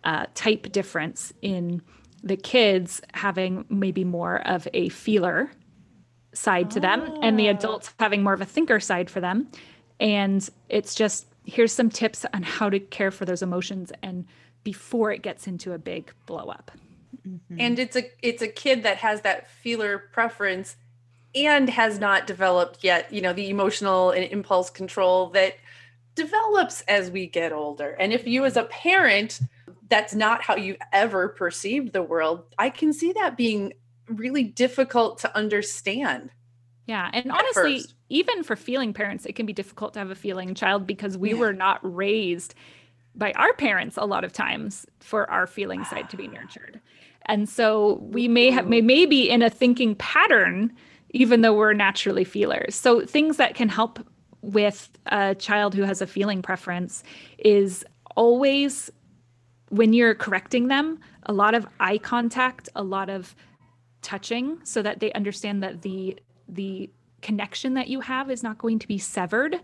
uh, 0.04 0.26
type 0.34 0.72
difference 0.72 1.32
in 1.42 1.82
the 2.22 2.36
kids 2.36 3.00
having 3.14 3.64
maybe 3.68 4.04
more 4.04 4.46
of 4.46 4.66
a 4.74 4.88
feeler 4.88 5.50
side 6.32 6.70
to 6.70 6.80
them 6.80 7.18
and 7.22 7.38
the 7.38 7.48
adults 7.48 7.92
having 7.98 8.22
more 8.22 8.32
of 8.32 8.40
a 8.40 8.46
thinker 8.46 8.80
side 8.80 9.10
for 9.10 9.20
them. 9.20 9.48
And 10.00 10.48
it's 10.68 10.94
just 10.94 11.26
here's 11.44 11.72
some 11.72 11.88
tips 11.88 12.26
on 12.34 12.42
how 12.42 12.68
to 12.68 12.78
care 12.78 13.10
for 13.10 13.24
those 13.24 13.42
emotions 13.42 13.90
and 14.02 14.26
before 14.64 15.10
it 15.12 15.22
gets 15.22 15.46
into 15.46 15.72
a 15.72 15.78
big 15.78 16.12
blow 16.26 16.44
up. 16.44 16.70
Mhm. 17.26 17.40
and 17.58 17.78
it's 17.78 17.96
a 17.96 18.04
it's 18.22 18.42
a 18.42 18.48
kid 18.48 18.82
that 18.82 18.98
has 18.98 19.22
that 19.22 19.48
feeler 19.50 19.98
preference 20.12 20.76
and 21.34 21.68
has 21.70 21.98
not 21.98 22.26
developed 22.26 22.82
yet 22.84 23.12
you 23.12 23.20
know 23.20 23.32
the 23.32 23.48
emotional 23.50 24.10
and 24.10 24.24
impulse 24.30 24.70
control 24.70 25.28
that 25.30 25.54
develops 26.14 26.82
as 26.82 27.10
we 27.10 27.26
get 27.26 27.52
older 27.52 27.90
and 28.00 28.12
if 28.12 28.26
you 28.26 28.44
as 28.44 28.56
a 28.56 28.64
parent 28.64 29.40
that's 29.88 30.14
not 30.14 30.42
how 30.42 30.54
you 30.56 30.76
ever 30.92 31.28
perceived 31.28 31.92
the 31.92 32.02
world 32.02 32.44
i 32.58 32.68
can 32.68 32.92
see 32.92 33.12
that 33.12 33.36
being 33.36 33.72
really 34.08 34.42
difficult 34.44 35.18
to 35.18 35.34
understand 35.36 36.30
Yeah. 36.86 37.10
And 37.12 37.30
honestly, 37.30 37.80
first. 37.80 37.94
even 38.08 38.42
for 38.42 38.56
feeling 38.56 38.94
parents, 38.94 39.26
it 39.26 39.34
can 39.36 39.44
be 39.44 39.52
difficult 39.52 39.92
to 39.92 39.98
have 39.98 40.10
a 40.10 40.14
feeling 40.14 40.54
child 40.54 40.86
because 40.86 41.18
we 41.18 41.32
Yeah. 41.34 41.38
were 41.40 41.52
not 41.52 41.78
raised 41.82 42.54
by 43.14 43.32
our 43.32 43.52
parents 43.52 43.98
a 43.98 44.06
lot 44.06 44.24
of 44.24 44.32
times 44.32 44.86
for 45.00 45.30
our 45.30 45.46
feeling 45.46 45.84
side 45.84 46.08
to 46.08 46.16
be 46.16 46.26
nurtured. 46.28 46.80
And 47.28 47.48
so 47.48 47.98
we 48.02 48.26
may 48.26 48.50
have 48.50 48.68
may, 48.68 48.80
may 48.80 49.06
be 49.06 49.28
in 49.28 49.42
a 49.42 49.50
thinking 49.50 49.94
pattern, 49.96 50.72
even 51.10 51.42
though 51.42 51.54
we're 51.54 51.74
naturally 51.74 52.24
feelers. 52.24 52.74
So 52.74 53.04
things 53.04 53.36
that 53.36 53.54
can 53.54 53.68
help 53.68 53.98
with 54.40 54.88
a 55.06 55.34
child 55.34 55.74
who 55.74 55.82
has 55.82 56.00
a 56.00 56.06
feeling 56.06 56.42
preference 56.42 57.02
is 57.38 57.84
always 58.16 58.90
when 59.70 59.92
you're 59.92 60.14
correcting 60.14 60.68
them, 60.68 60.98
a 61.24 61.32
lot 61.32 61.54
of 61.54 61.66
eye 61.78 61.98
contact, 61.98 62.68
a 62.74 62.82
lot 62.82 63.10
of 63.10 63.34
touching 64.00 64.58
so 64.64 64.80
that 64.80 65.00
they 65.00 65.12
understand 65.12 65.62
that 65.62 65.82
the 65.82 66.18
the 66.48 66.88
connection 67.20 67.74
that 67.74 67.88
you 67.88 68.00
have 68.00 68.30
is 68.30 68.42
not 68.42 68.56
going 68.58 68.78
to 68.78 68.88
be 68.88 68.96
severed 68.96 69.60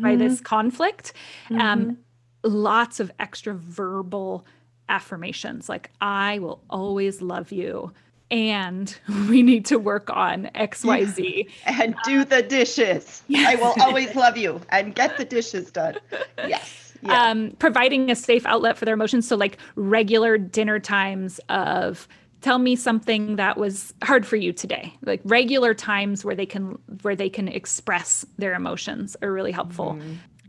by 0.00 0.14
this 0.16 0.40
conflict. 0.40 1.12
Um 1.50 1.98
lots 2.44 3.00
of 3.00 3.10
extra 3.18 3.54
verbal 3.54 4.46
affirmations 4.88 5.68
like 5.68 5.90
i 6.00 6.38
will 6.38 6.62
always 6.70 7.20
love 7.20 7.52
you 7.52 7.92
and 8.30 8.98
we 9.28 9.42
need 9.42 9.64
to 9.66 9.78
work 9.78 10.10
on 10.10 10.50
xyz 10.54 11.48
and 11.66 11.94
do 12.04 12.24
the 12.24 12.42
dishes. 12.42 13.22
I 13.34 13.56
will 13.56 13.74
always 13.80 14.14
love 14.14 14.36
you 14.36 14.60
and 14.70 14.94
get 14.94 15.16
the 15.16 15.24
dishes 15.24 15.70
done. 15.70 15.96
Yes. 16.46 16.82
Yeah. 17.02 17.30
um, 17.30 17.50
providing 17.58 18.10
a 18.10 18.14
safe 18.14 18.46
outlet 18.46 18.78
for 18.78 18.84
their 18.86 18.94
emotions. 18.94 19.28
So, 19.28 19.36
like 19.36 19.58
regular 19.74 20.38
dinner 20.38 20.78
times 20.78 21.38
of 21.50 22.08
tell 22.40 22.58
me 22.58 22.74
something 22.74 23.36
that 23.36 23.58
was 23.58 23.92
hard 24.02 24.26
for 24.26 24.36
you 24.36 24.52
today. 24.52 24.94
Like 25.02 25.20
regular 25.24 25.74
times 25.74 26.24
where 26.24 26.34
they 26.34 26.46
can 26.46 26.78
where 27.02 27.14
they 27.14 27.28
can 27.28 27.48
express 27.48 28.24
their 28.38 28.54
emotions 28.54 29.14
are 29.20 29.30
really 29.30 29.52
helpful. 29.52 29.98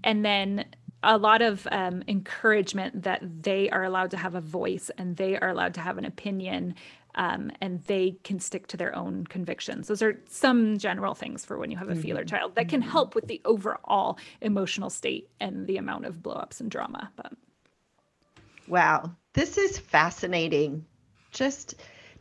And 0.03 0.23
then 0.23 0.65
a 1.03 1.17
lot 1.17 1.41
of 1.41 1.67
um, 1.71 2.03
encouragement 2.07 3.03
that 3.03 3.21
they 3.43 3.69
are 3.69 3.83
allowed 3.83 4.11
to 4.11 4.17
have 4.17 4.35
a 4.35 4.41
voice 4.41 4.89
and 4.97 5.15
they 5.17 5.37
are 5.37 5.49
allowed 5.49 5.73
to 5.75 5.81
have 5.81 5.97
an 5.97 6.05
opinion. 6.05 6.75
Um, 7.15 7.51
and 7.61 7.83
they 7.85 8.15
can 8.23 8.39
stick 8.39 8.67
to 8.67 8.77
their 8.77 8.95
own 8.95 9.25
convictions. 9.25 9.87
Those 9.87 10.03
are 10.03 10.21
some 10.29 10.77
general 10.77 11.15
things 11.15 11.43
for 11.43 11.57
when 11.57 11.71
you 11.71 11.77
have 11.77 11.89
a 11.89 11.95
feeler 11.95 12.23
child 12.23 12.53
that 12.53 12.69
can 12.69 12.79
help 12.79 13.15
with 13.15 13.25
the 13.27 13.41
overall 13.43 14.19
emotional 14.39 14.91
state 14.91 15.27
and 15.39 15.65
the 15.65 15.77
amount 15.77 16.05
of 16.05 16.17
blowups 16.17 16.59
and 16.59 16.69
drama. 16.69 17.11
But 17.15 17.33
Wow, 18.67 19.15
this 19.33 19.57
is 19.57 19.79
fascinating. 19.79 20.85
Just 21.31 21.75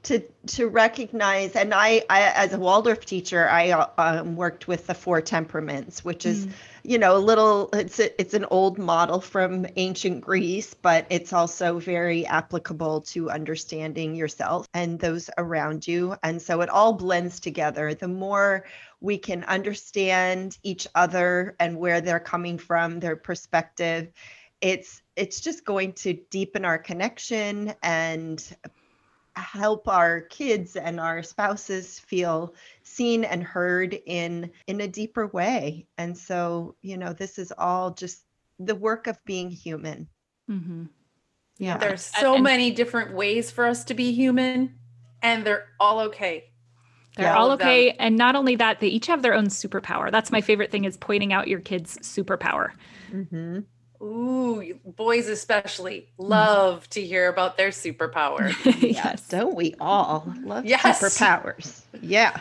to 0.05 0.21
to 0.47 0.69
recognize, 0.69 1.57
and 1.57 1.75
I, 1.75 2.03
I 2.09 2.23
as 2.35 2.53
a 2.53 2.59
Waldorf 2.59 3.05
teacher, 3.05 3.49
I 3.49 3.71
uh, 3.71 3.87
um, 3.99 4.37
worked 4.37 4.69
with 4.69 4.87
the 4.87 4.95
four 4.95 5.21
temperaments, 5.21 6.05
which 6.05 6.25
is, 6.25 6.47
you 6.87 6.99
know, 6.99 7.17
a 7.17 7.19
little. 7.19 7.69
It's 7.73 7.99
a, 7.99 8.21
it's 8.21 8.35
an 8.35 8.47
old 8.51 8.79
model 8.79 9.21
from 9.21 9.67
ancient 9.77 10.21
Greece, 10.21 10.73
but 10.75 11.07
it's 11.11 11.33
also 11.33 11.81
very 11.81 12.25
applicable 12.27 13.01
to 13.03 13.31
understanding 13.31 14.15
yourself 14.15 14.69
and 14.73 14.99
those 15.01 15.29
around 15.37 15.87
you, 15.87 16.17
and 16.23 16.41
so 16.41 16.61
it 16.61 16.69
all 16.69 16.93
blends 16.93 17.41
together. 17.41 17.93
The 17.95 18.09
more 18.09 18.67
we 19.01 19.19
can 19.19 19.43
understand 19.45 20.59
each 20.63 20.87
other 20.95 21.57
and 21.59 21.79
where 21.79 22.01
they're 22.01 22.21
coming 22.21 22.57
from, 22.57 23.01
their 23.01 23.17
perspective, 23.17 24.13
it's 24.61 25.03
it's 25.17 25.41
just 25.41 25.65
going 25.65 25.93
to 25.95 26.15
deepen 26.31 26.65
our 26.65 26.79
connection 26.79 27.75
and 27.83 28.43
help 29.37 29.87
our 29.87 30.23
kids 30.23 30.77
and 30.77 30.99
our 30.99 31.23
spouses 31.23 31.99
feel 31.99 32.55
seen 32.83 33.23
and 33.25 33.43
heard 33.43 33.95
in 34.07 34.51
in 34.67 34.81
a 34.81 34.89
deeper 34.89 35.27
way 35.27 35.87
and 35.99 36.17
so 36.17 36.75
you 36.81 36.97
know 36.97 37.13
this 37.13 37.39
is 37.39 37.53
all 37.59 37.91
just 37.93 38.25
the 38.59 38.75
work 38.75 39.07
of 39.07 39.23
being 39.27 39.51
human 39.51 40.09
mm-hmm. 40.51 40.85
yeah 41.59 41.77
there's 41.77 42.01
so 42.03 42.35
and- 42.35 42.45
many 42.45 42.71
different 42.71 43.15
ways 43.15 43.51
for 43.51 43.67
us 43.67 43.85
to 43.85 43.93
be 43.95 44.13
human 44.13 44.75
and 45.23 45.45
they're 45.45 45.67
all 45.79 46.01
okay 46.01 46.45
they're 47.17 47.27
Yeah. 47.27 47.35
all 47.37 47.47
All 47.47 47.53
of 47.53 47.59
them. 47.61 47.69
okay. 47.69 47.91
And 47.99 48.17
not 48.17 48.37
only 48.37 48.57
that, 48.57 48.81
they 48.81 48.89
each 48.89 49.07
have 49.07 49.23
their 49.23 49.33
own 49.33 49.47
superpower. 49.47 50.11
That's 50.11 50.31
my 50.31 50.43
favorite 50.43 50.71
thing 50.71 50.85
is 50.85 50.99
pointing 50.99 51.33
out 51.33 51.49
your 51.49 51.61
kids' 51.61 51.97
superpower. 52.03 52.73
Mhm. 53.11 53.65
Ooh, 54.03 54.79
boys 54.85 55.29
especially 55.29 56.07
love 56.19 56.89
to 56.91 57.03
hear 57.03 57.29
about 57.29 57.57
their 57.57 57.71
superpower. 57.71 58.53
yes. 58.81 59.29
don't 59.29 59.55
we 59.55 59.75
all 59.81 60.33
love 60.43 60.65
Yes. 60.65 61.01
superpowers 61.01 61.83
yeah 62.01 62.41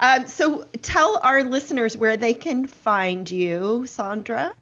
um, 0.00 0.26
so 0.26 0.64
tell 0.82 1.20
our 1.22 1.44
listeners 1.44 1.96
where 1.96 2.16
they 2.16 2.32
can 2.34 2.66
find 2.66 3.30
you 3.30 3.84
sandra 3.86 4.52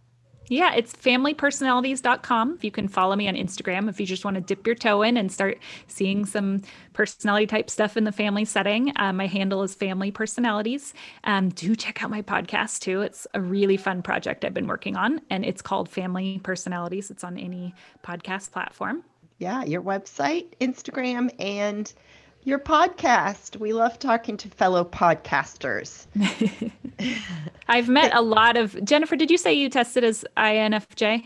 Yeah, 0.48 0.74
it's 0.74 0.92
familypersonalities.com. 0.94 2.54
If 2.54 2.64
you 2.64 2.70
can 2.70 2.88
follow 2.88 3.16
me 3.16 3.28
on 3.28 3.34
Instagram 3.34 3.88
if 3.88 4.00
you 4.00 4.06
just 4.06 4.24
want 4.24 4.36
to 4.36 4.40
dip 4.40 4.66
your 4.66 4.74
toe 4.76 5.02
in 5.02 5.16
and 5.16 5.30
start 5.30 5.58
seeing 5.86 6.24
some 6.24 6.62
personality 6.94 7.46
type 7.46 7.68
stuff 7.70 7.96
in 7.96 8.04
the 8.04 8.12
family 8.12 8.44
setting. 8.44 8.92
Um, 8.96 9.16
my 9.16 9.26
handle 9.26 9.62
is 9.62 9.74
Family 9.74 10.10
Personalities. 10.10 10.94
Um, 11.24 11.50
do 11.50 11.76
check 11.76 12.02
out 12.02 12.10
my 12.10 12.22
podcast 12.22 12.80
too. 12.80 13.02
It's 13.02 13.26
a 13.34 13.40
really 13.40 13.76
fun 13.76 14.02
project 14.02 14.44
I've 14.44 14.54
been 14.54 14.66
working 14.66 14.96
on, 14.96 15.20
and 15.30 15.44
it's 15.44 15.62
called 15.62 15.88
Family 15.88 16.40
Personalities. 16.42 17.10
It's 17.10 17.24
on 17.24 17.38
any 17.38 17.74
podcast 18.02 18.50
platform. 18.52 19.04
yeah, 19.38 19.62
your 19.64 19.82
website, 19.82 20.46
Instagram, 20.60 21.30
and 21.38 21.92
your 22.48 22.58
podcast. 22.58 23.56
We 23.58 23.72
love 23.74 23.98
talking 23.98 24.36
to 24.38 24.48
fellow 24.48 24.82
podcasters. 24.84 26.06
I've 27.68 27.88
met 27.88 28.14
a 28.14 28.22
lot 28.22 28.56
of 28.56 28.82
Jennifer. 28.84 29.14
Did 29.16 29.30
you 29.30 29.36
say 29.38 29.52
you 29.52 29.68
tested 29.68 30.02
as 30.04 30.24
INFJ? 30.36 31.24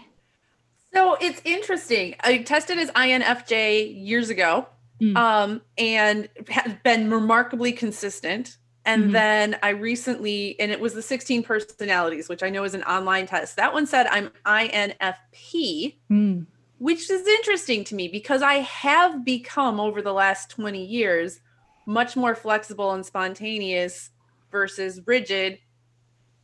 so 0.92 1.16
it's 1.22 1.40
interesting. 1.46 2.14
I 2.20 2.38
tested 2.38 2.76
as 2.78 2.90
INFJ 2.90 4.04
years 4.04 4.28
ago 4.30 4.66
Mm. 5.00 5.16
um, 5.16 5.62
and 5.78 6.28
have 6.48 6.80
been 6.84 7.10
remarkably 7.10 7.72
consistent. 7.72 8.56
And 8.84 9.06
Mhm. 9.06 9.12
then 9.12 9.56
I 9.62 9.70
recently, 9.70 10.54
and 10.60 10.70
it 10.70 10.78
was 10.78 10.94
the 10.94 11.02
16 11.02 11.42
personalities, 11.42 12.28
which 12.28 12.42
I 12.44 12.50
know 12.50 12.62
is 12.62 12.74
an 12.74 12.82
online 12.84 13.26
test. 13.26 13.56
That 13.56 13.72
one 13.72 13.86
said 13.86 14.06
I'm 14.08 14.30
INFP. 14.46 15.96
Mm. 16.10 16.46
Which 16.82 17.08
is 17.08 17.24
interesting 17.28 17.84
to 17.84 17.94
me 17.94 18.08
because 18.08 18.42
I 18.42 18.54
have 18.54 19.24
become 19.24 19.78
over 19.78 20.02
the 20.02 20.12
last 20.12 20.50
20 20.50 20.84
years 20.84 21.38
much 21.86 22.16
more 22.16 22.34
flexible 22.34 22.90
and 22.90 23.06
spontaneous 23.06 24.10
versus 24.50 25.00
rigid, 25.06 25.60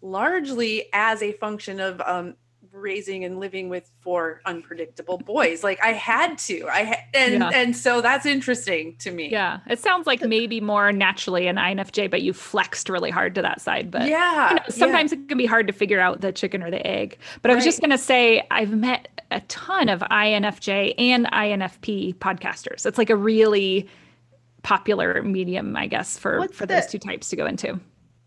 largely 0.01 0.91
as 0.93 1.25
a 1.25 1.33
function 1.33 1.81
of 1.81 2.01
um, 2.03 2.37
raising 2.79 3.25
and 3.25 3.41
living 3.41 3.69
with 3.69 3.91
four 4.01 4.41
unpredictable 4.47 5.19
boys. 5.19 5.63
Like 5.63 5.79
I 5.83 5.93
had 5.93 6.39
to, 6.39 6.67
I 6.69 6.85
ha- 6.85 7.05
and 7.15 7.35
Yeah. 7.35 7.51
and 7.53 7.77
so 7.77 8.01
that's 8.01 8.27
interesting 8.27 8.97
to 8.99 9.11
me. 9.11 9.31
Yeah, 9.31 9.61
it 9.69 9.79
sounds 9.79 10.07
like 10.07 10.23
maybe 10.23 10.61
more 10.61 10.93
naturally 10.93 11.47
an 11.47 11.57
INFJ, 11.57 12.11
but 12.11 12.23
you 12.23 12.33
flexed 12.33 12.89
really 12.89 13.11
hard 13.11 13.35
to 13.35 13.43
that 13.43 13.61
side. 13.61 13.91
But 13.91 14.09
yeah. 14.09 14.51
you 14.51 14.57
know, 14.57 14.63
yeah. 14.69 14.75
sometimes 14.75 15.13
it 15.13 15.29
can 15.29 15.39
be 15.39 15.47
hard 15.47 15.67
to 15.67 15.73
figure 15.73 16.01
out 16.01 16.21
the 16.21 16.33
chicken 16.33 16.63
or 16.63 16.71
the 16.71 16.85
egg. 16.87 17.19
But 17.43 17.51
I 17.51 17.55
was 17.55 17.65
just 17.65 17.81
going 17.81 17.91
to 17.91 17.99
say, 17.99 18.47
I've 18.51 18.73
met 18.73 19.09
a 19.31 19.41
ton 19.43 19.89
of 19.89 20.01
INFJ 20.01 20.95
and 20.97 21.27
INFP 21.27 22.15
podcasters. 22.17 22.87
It's 22.87 22.99
like 22.99 23.11
a 23.11 23.17
really 23.17 23.89
popular 24.63 25.23
medium, 25.23 25.77
I 25.77 25.87
guess, 25.87 26.19
for, 26.19 26.39
What's 26.39 26.57
for 26.57 26.67
those 26.67 26.87
two 26.87 26.99
types 26.99 27.29
to 27.31 27.37
go 27.37 27.47
into. 27.47 27.79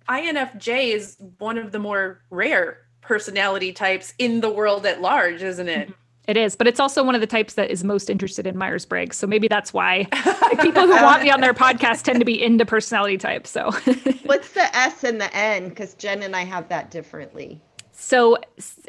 INFJ 0.10 0.94
is 0.94 1.18
one 1.38 1.58
of 1.58 1.72
the 1.72 1.80
more 1.80 2.22
rare 2.30 2.80
personality 3.12 3.74
types 3.74 4.14
in 4.20 4.40
the 4.40 4.50
world 4.50 4.86
at 4.86 5.02
large, 5.02 5.44
isn't 5.44 5.68
it? 5.68 5.92
It 6.30 6.38
is, 6.38 6.56
but 6.56 6.66
it's 6.66 6.80
also 6.80 7.04
one 7.04 7.14
of 7.14 7.20
the 7.20 7.28
types 7.28 7.56
that 7.56 7.70
is 7.70 7.84
most 7.84 8.10
interested 8.10 8.48
in 8.48 8.58
Myers 8.58 8.86
Briggs. 8.86 9.18
So 9.18 9.28
maybe 9.28 9.50
that's 9.50 9.74
why 9.74 10.08
like, 10.26 10.62
people 10.62 10.84
who 10.84 10.94
want 11.04 11.22
me 11.22 11.30
on 11.30 11.42
their 11.42 11.54
podcast 11.54 12.04
tend 12.04 12.20
to 12.20 12.26
be 12.26 12.42
into 12.42 12.66
personality 12.66 13.18
types. 13.18 13.50
So. 13.50 13.72
What's 14.24 14.54
the 14.54 14.74
S 14.74 15.04
and 15.04 15.20
the 15.20 15.36
N? 15.36 15.68
Because 15.68 15.94
Jen 15.96 16.24
and 16.24 16.38
I 16.38 16.46
have 16.46 16.70
that 16.70 16.90
differently. 16.90 17.62
So 17.92 18.38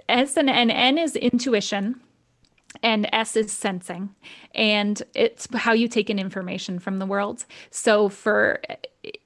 S 0.09 0.37
and 0.37 0.49
N, 0.49 0.71
N 0.71 0.99
is 0.99 1.17
intuition 1.17 2.01
and 2.81 3.09
S 3.13 3.35
is 3.35 3.53
sensing. 3.53 4.15
And 4.55 5.03
it's 5.17 5.49
how 5.53 5.73
you 5.73 5.89
take 5.89 6.11
in 6.11 6.21
information 6.21 6.79
from 6.79 7.01
the 7.01 7.07
world. 7.07 7.45
So 7.73 8.09
for 8.09 8.61
uh, 8.71 8.77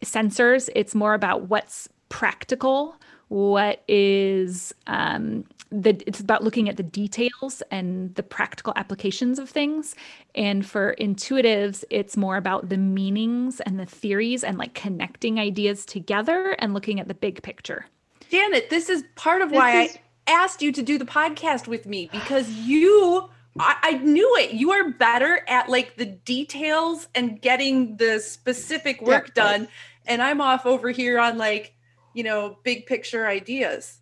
sensors, 0.03 0.71
it's 0.75 0.95
more 0.95 1.13
about 1.13 1.51
what's 1.51 1.91
practical, 2.09 2.97
what 3.29 3.83
is 3.89 4.75
um, 4.87 5.45
the 5.71 6.01
it's 6.07 6.21
about 6.21 6.45
looking 6.45 6.69
at 6.69 6.77
the 6.77 6.83
details 6.83 7.63
and 7.71 8.15
the 8.15 8.23
practical 8.23 8.73
applications 8.77 9.39
of 9.39 9.49
things. 9.49 9.95
And 10.35 10.65
for 10.65 10.95
intuitives 11.01 11.85
it's 11.91 12.17
more 12.17 12.37
about 12.37 12.69
the 12.69 12.77
meanings 12.77 13.61
and 13.61 13.79
the 13.79 13.87
theories 13.87 14.45
and 14.45 14.59
like 14.59 14.75
connecting 14.75 15.41
ideas 15.41 15.85
together 15.85 16.57
and 16.59 16.73
looking 16.73 17.01
at 17.01 17.09
the 17.09 17.15
big 17.15 17.43
picture. 17.43 17.87
Janet 18.31 18.71
this 18.71 18.89
is 18.89 19.05
part 19.17 19.43
of 19.43 19.51
this 19.51 19.57
why 19.57 19.83
is... 19.83 19.97
i 19.97 20.01
asked 20.33 20.63
you 20.63 20.73
to 20.73 20.83
do 20.83 20.99
the 20.99 21.05
podcast 21.05 21.67
with 21.67 21.87
me 21.87 22.09
because 22.13 22.49
you 22.51 23.29
I, 23.59 23.77
I 23.83 23.93
knew 23.99 24.37
it. 24.37 24.53
You 24.53 24.73
are 24.73 24.91
better 24.91 25.41
at 25.49 25.71
like 25.71 25.97
the 25.97 26.05
details 26.05 27.09
and 27.15 27.41
getting 27.41 27.97
the 27.97 28.21
specific 28.21 29.01
work 29.01 29.29
yeah, 29.29 29.43
done. 29.43 29.69
And 30.07 30.23
i'm 30.23 30.41
off 30.41 30.67
over 30.67 30.91
here 30.91 31.19
on 31.19 31.39
like 31.39 31.76
you 32.17 32.25
know 32.25 32.59
big 32.65 32.87
picture 32.87 33.27
ideas 33.27 34.01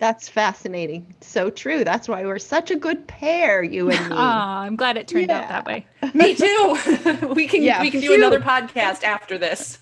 that's 0.00 0.30
fascinating. 0.30 1.14
So 1.20 1.50
true. 1.50 1.84
That's 1.84 2.08
why 2.08 2.24
we're 2.24 2.38
such 2.38 2.70
a 2.70 2.76
good 2.76 3.06
pair, 3.06 3.62
you 3.62 3.90
and 3.90 4.08
me. 4.08 4.16
Oh, 4.16 4.18
I'm 4.18 4.74
glad 4.74 4.96
it 4.96 5.06
turned 5.06 5.28
yeah. 5.28 5.40
out 5.40 5.48
that 5.50 5.66
way. 5.66 5.86
me 6.14 6.34
too. 6.34 7.28
we 7.34 7.46
can 7.46 7.62
yeah, 7.62 7.82
we 7.82 7.90
can 7.90 8.00
do 8.00 8.14
another 8.14 8.40
podcast 8.40 9.04
after 9.04 9.36
this. 9.36 9.78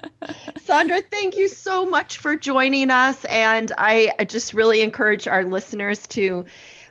Sandra, 0.64 1.00
thank 1.00 1.36
you 1.36 1.48
so 1.48 1.86
much 1.86 2.18
for 2.18 2.34
joining 2.34 2.90
us. 2.90 3.24
And 3.26 3.70
I 3.78 4.12
just 4.26 4.52
really 4.52 4.80
encourage 4.80 5.28
our 5.28 5.44
listeners 5.44 6.08
to 6.08 6.44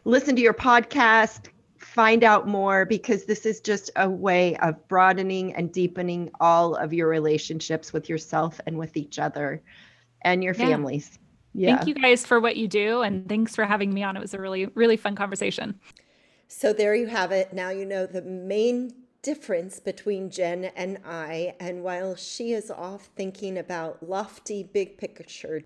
listen 0.05 0.37
to 0.37 0.41
your 0.41 0.53
podcast, 0.53 1.49
find 1.77 2.23
out 2.23 2.47
more, 2.47 2.85
because 2.85 3.25
this 3.25 3.45
is 3.45 3.59
just 3.59 3.91
a 3.97 4.09
way 4.09 4.55
of 4.57 4.87
broadening 4.87 5.53
and 5.55 5.73
deepening 5.73 6.31
all 6.39 6.75
of 6.75 6.93
your 6.93 7.09
relationships 7.09 7.91
with 7.91 8.07
yourself 8.07 8.61
and 8.65 8.77
with 8.77 8.95
each 8.95 9.19
other 9.19 9.61
and 10.21 10.43
your 10.43 10.53
yeah. 10.55 10.67
families. 10.67 11.19
Yeah. 11.53 11.75
Thank 11.75 11.87
you 11.87 11.95
guys 11.95 12.25
for 12.25 12.39
what 12.39 12.55
you 12.55 12.67
do 12.67 13.01
and 13.01 13.27
thanks 13.27 13.55
for 13.55 13.65
having 13.65 13.93
me 13.93 14.03
on. 14.03 14.15
It 14.15 14.21
was 14.21 14.33
a 14.33 14.39
really, 14.39 14.67
really 14.67 14.97
fun 14.97 15.15
conversation. 15.15 15.79
So 16.47 16.73
there 16.73 16.95
you 16.95 17.07
have 17.07 17.31
it. 17.31 17.53
Now 17.53 17.69
you 17.69 17.85
know 17.85 18.05
the 18.05 18.21
main 18.21 18.93
difference 19.21 19.79
between 19.79 20.29
Jen 20.29 20.65
and 20.75 20.97
I. 21.05 21.55
And 21.59 21.83
while 21.83 22.15
she 22.15 22.53
is 22.53 22.71
off 22.71 23.09
thinking 23.15 23.57
about 23.57 24.07
lofty, 24.07 24.63
big 24.63 24.97
picture 24.97 25.61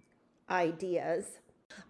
ideas, 0.50 1.40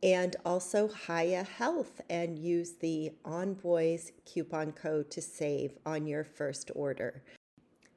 and 0.02 0.36
also 0.44 0.88
Hiya 0.88 1.44
Health 1.44 2.00
and 2.08 2.38
use 2.38 2.74
the 2.74 3.12
On 3.24 3.54
Boys 3.54 4.12
coupon 4.24 4.72
code 4.72 5.10
to 5.10 5.20
save 5.20 5.76
on 5.84 6.06
your 6.06 6.24
first 6.24 6.70
order. 6.74 7.22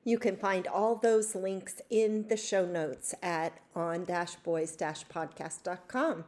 You 0.03 0.17
can 0.17 0.35
find 0.35 0.65
all 0.67 0.95
those 0.95 1.35
links 1.35 1.79
in 1.89 2.27
the 2.27 2.37
show 2.37 2.65
notes 2.65 3.13
at 3.21 3.59
on-boys-podcast.com. 3.75 6.25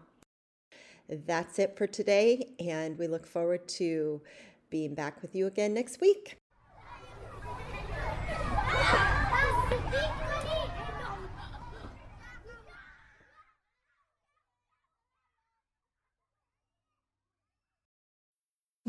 That's 1.10 1.60
it 1.60 1.76
for 1.76 1.88
today, 1.88 2.54
and 2.60 3.00
we 3.00 3.08
look 3.08 3.26
forward 3.26 3.68
to 3.70 4.22
being 4.70 4.94
back 4.94 5.22
with 5.22 5.34
you 5.36 5.48
again 5.48 5.74
next 5.74 6.00
week. 6.02 6.38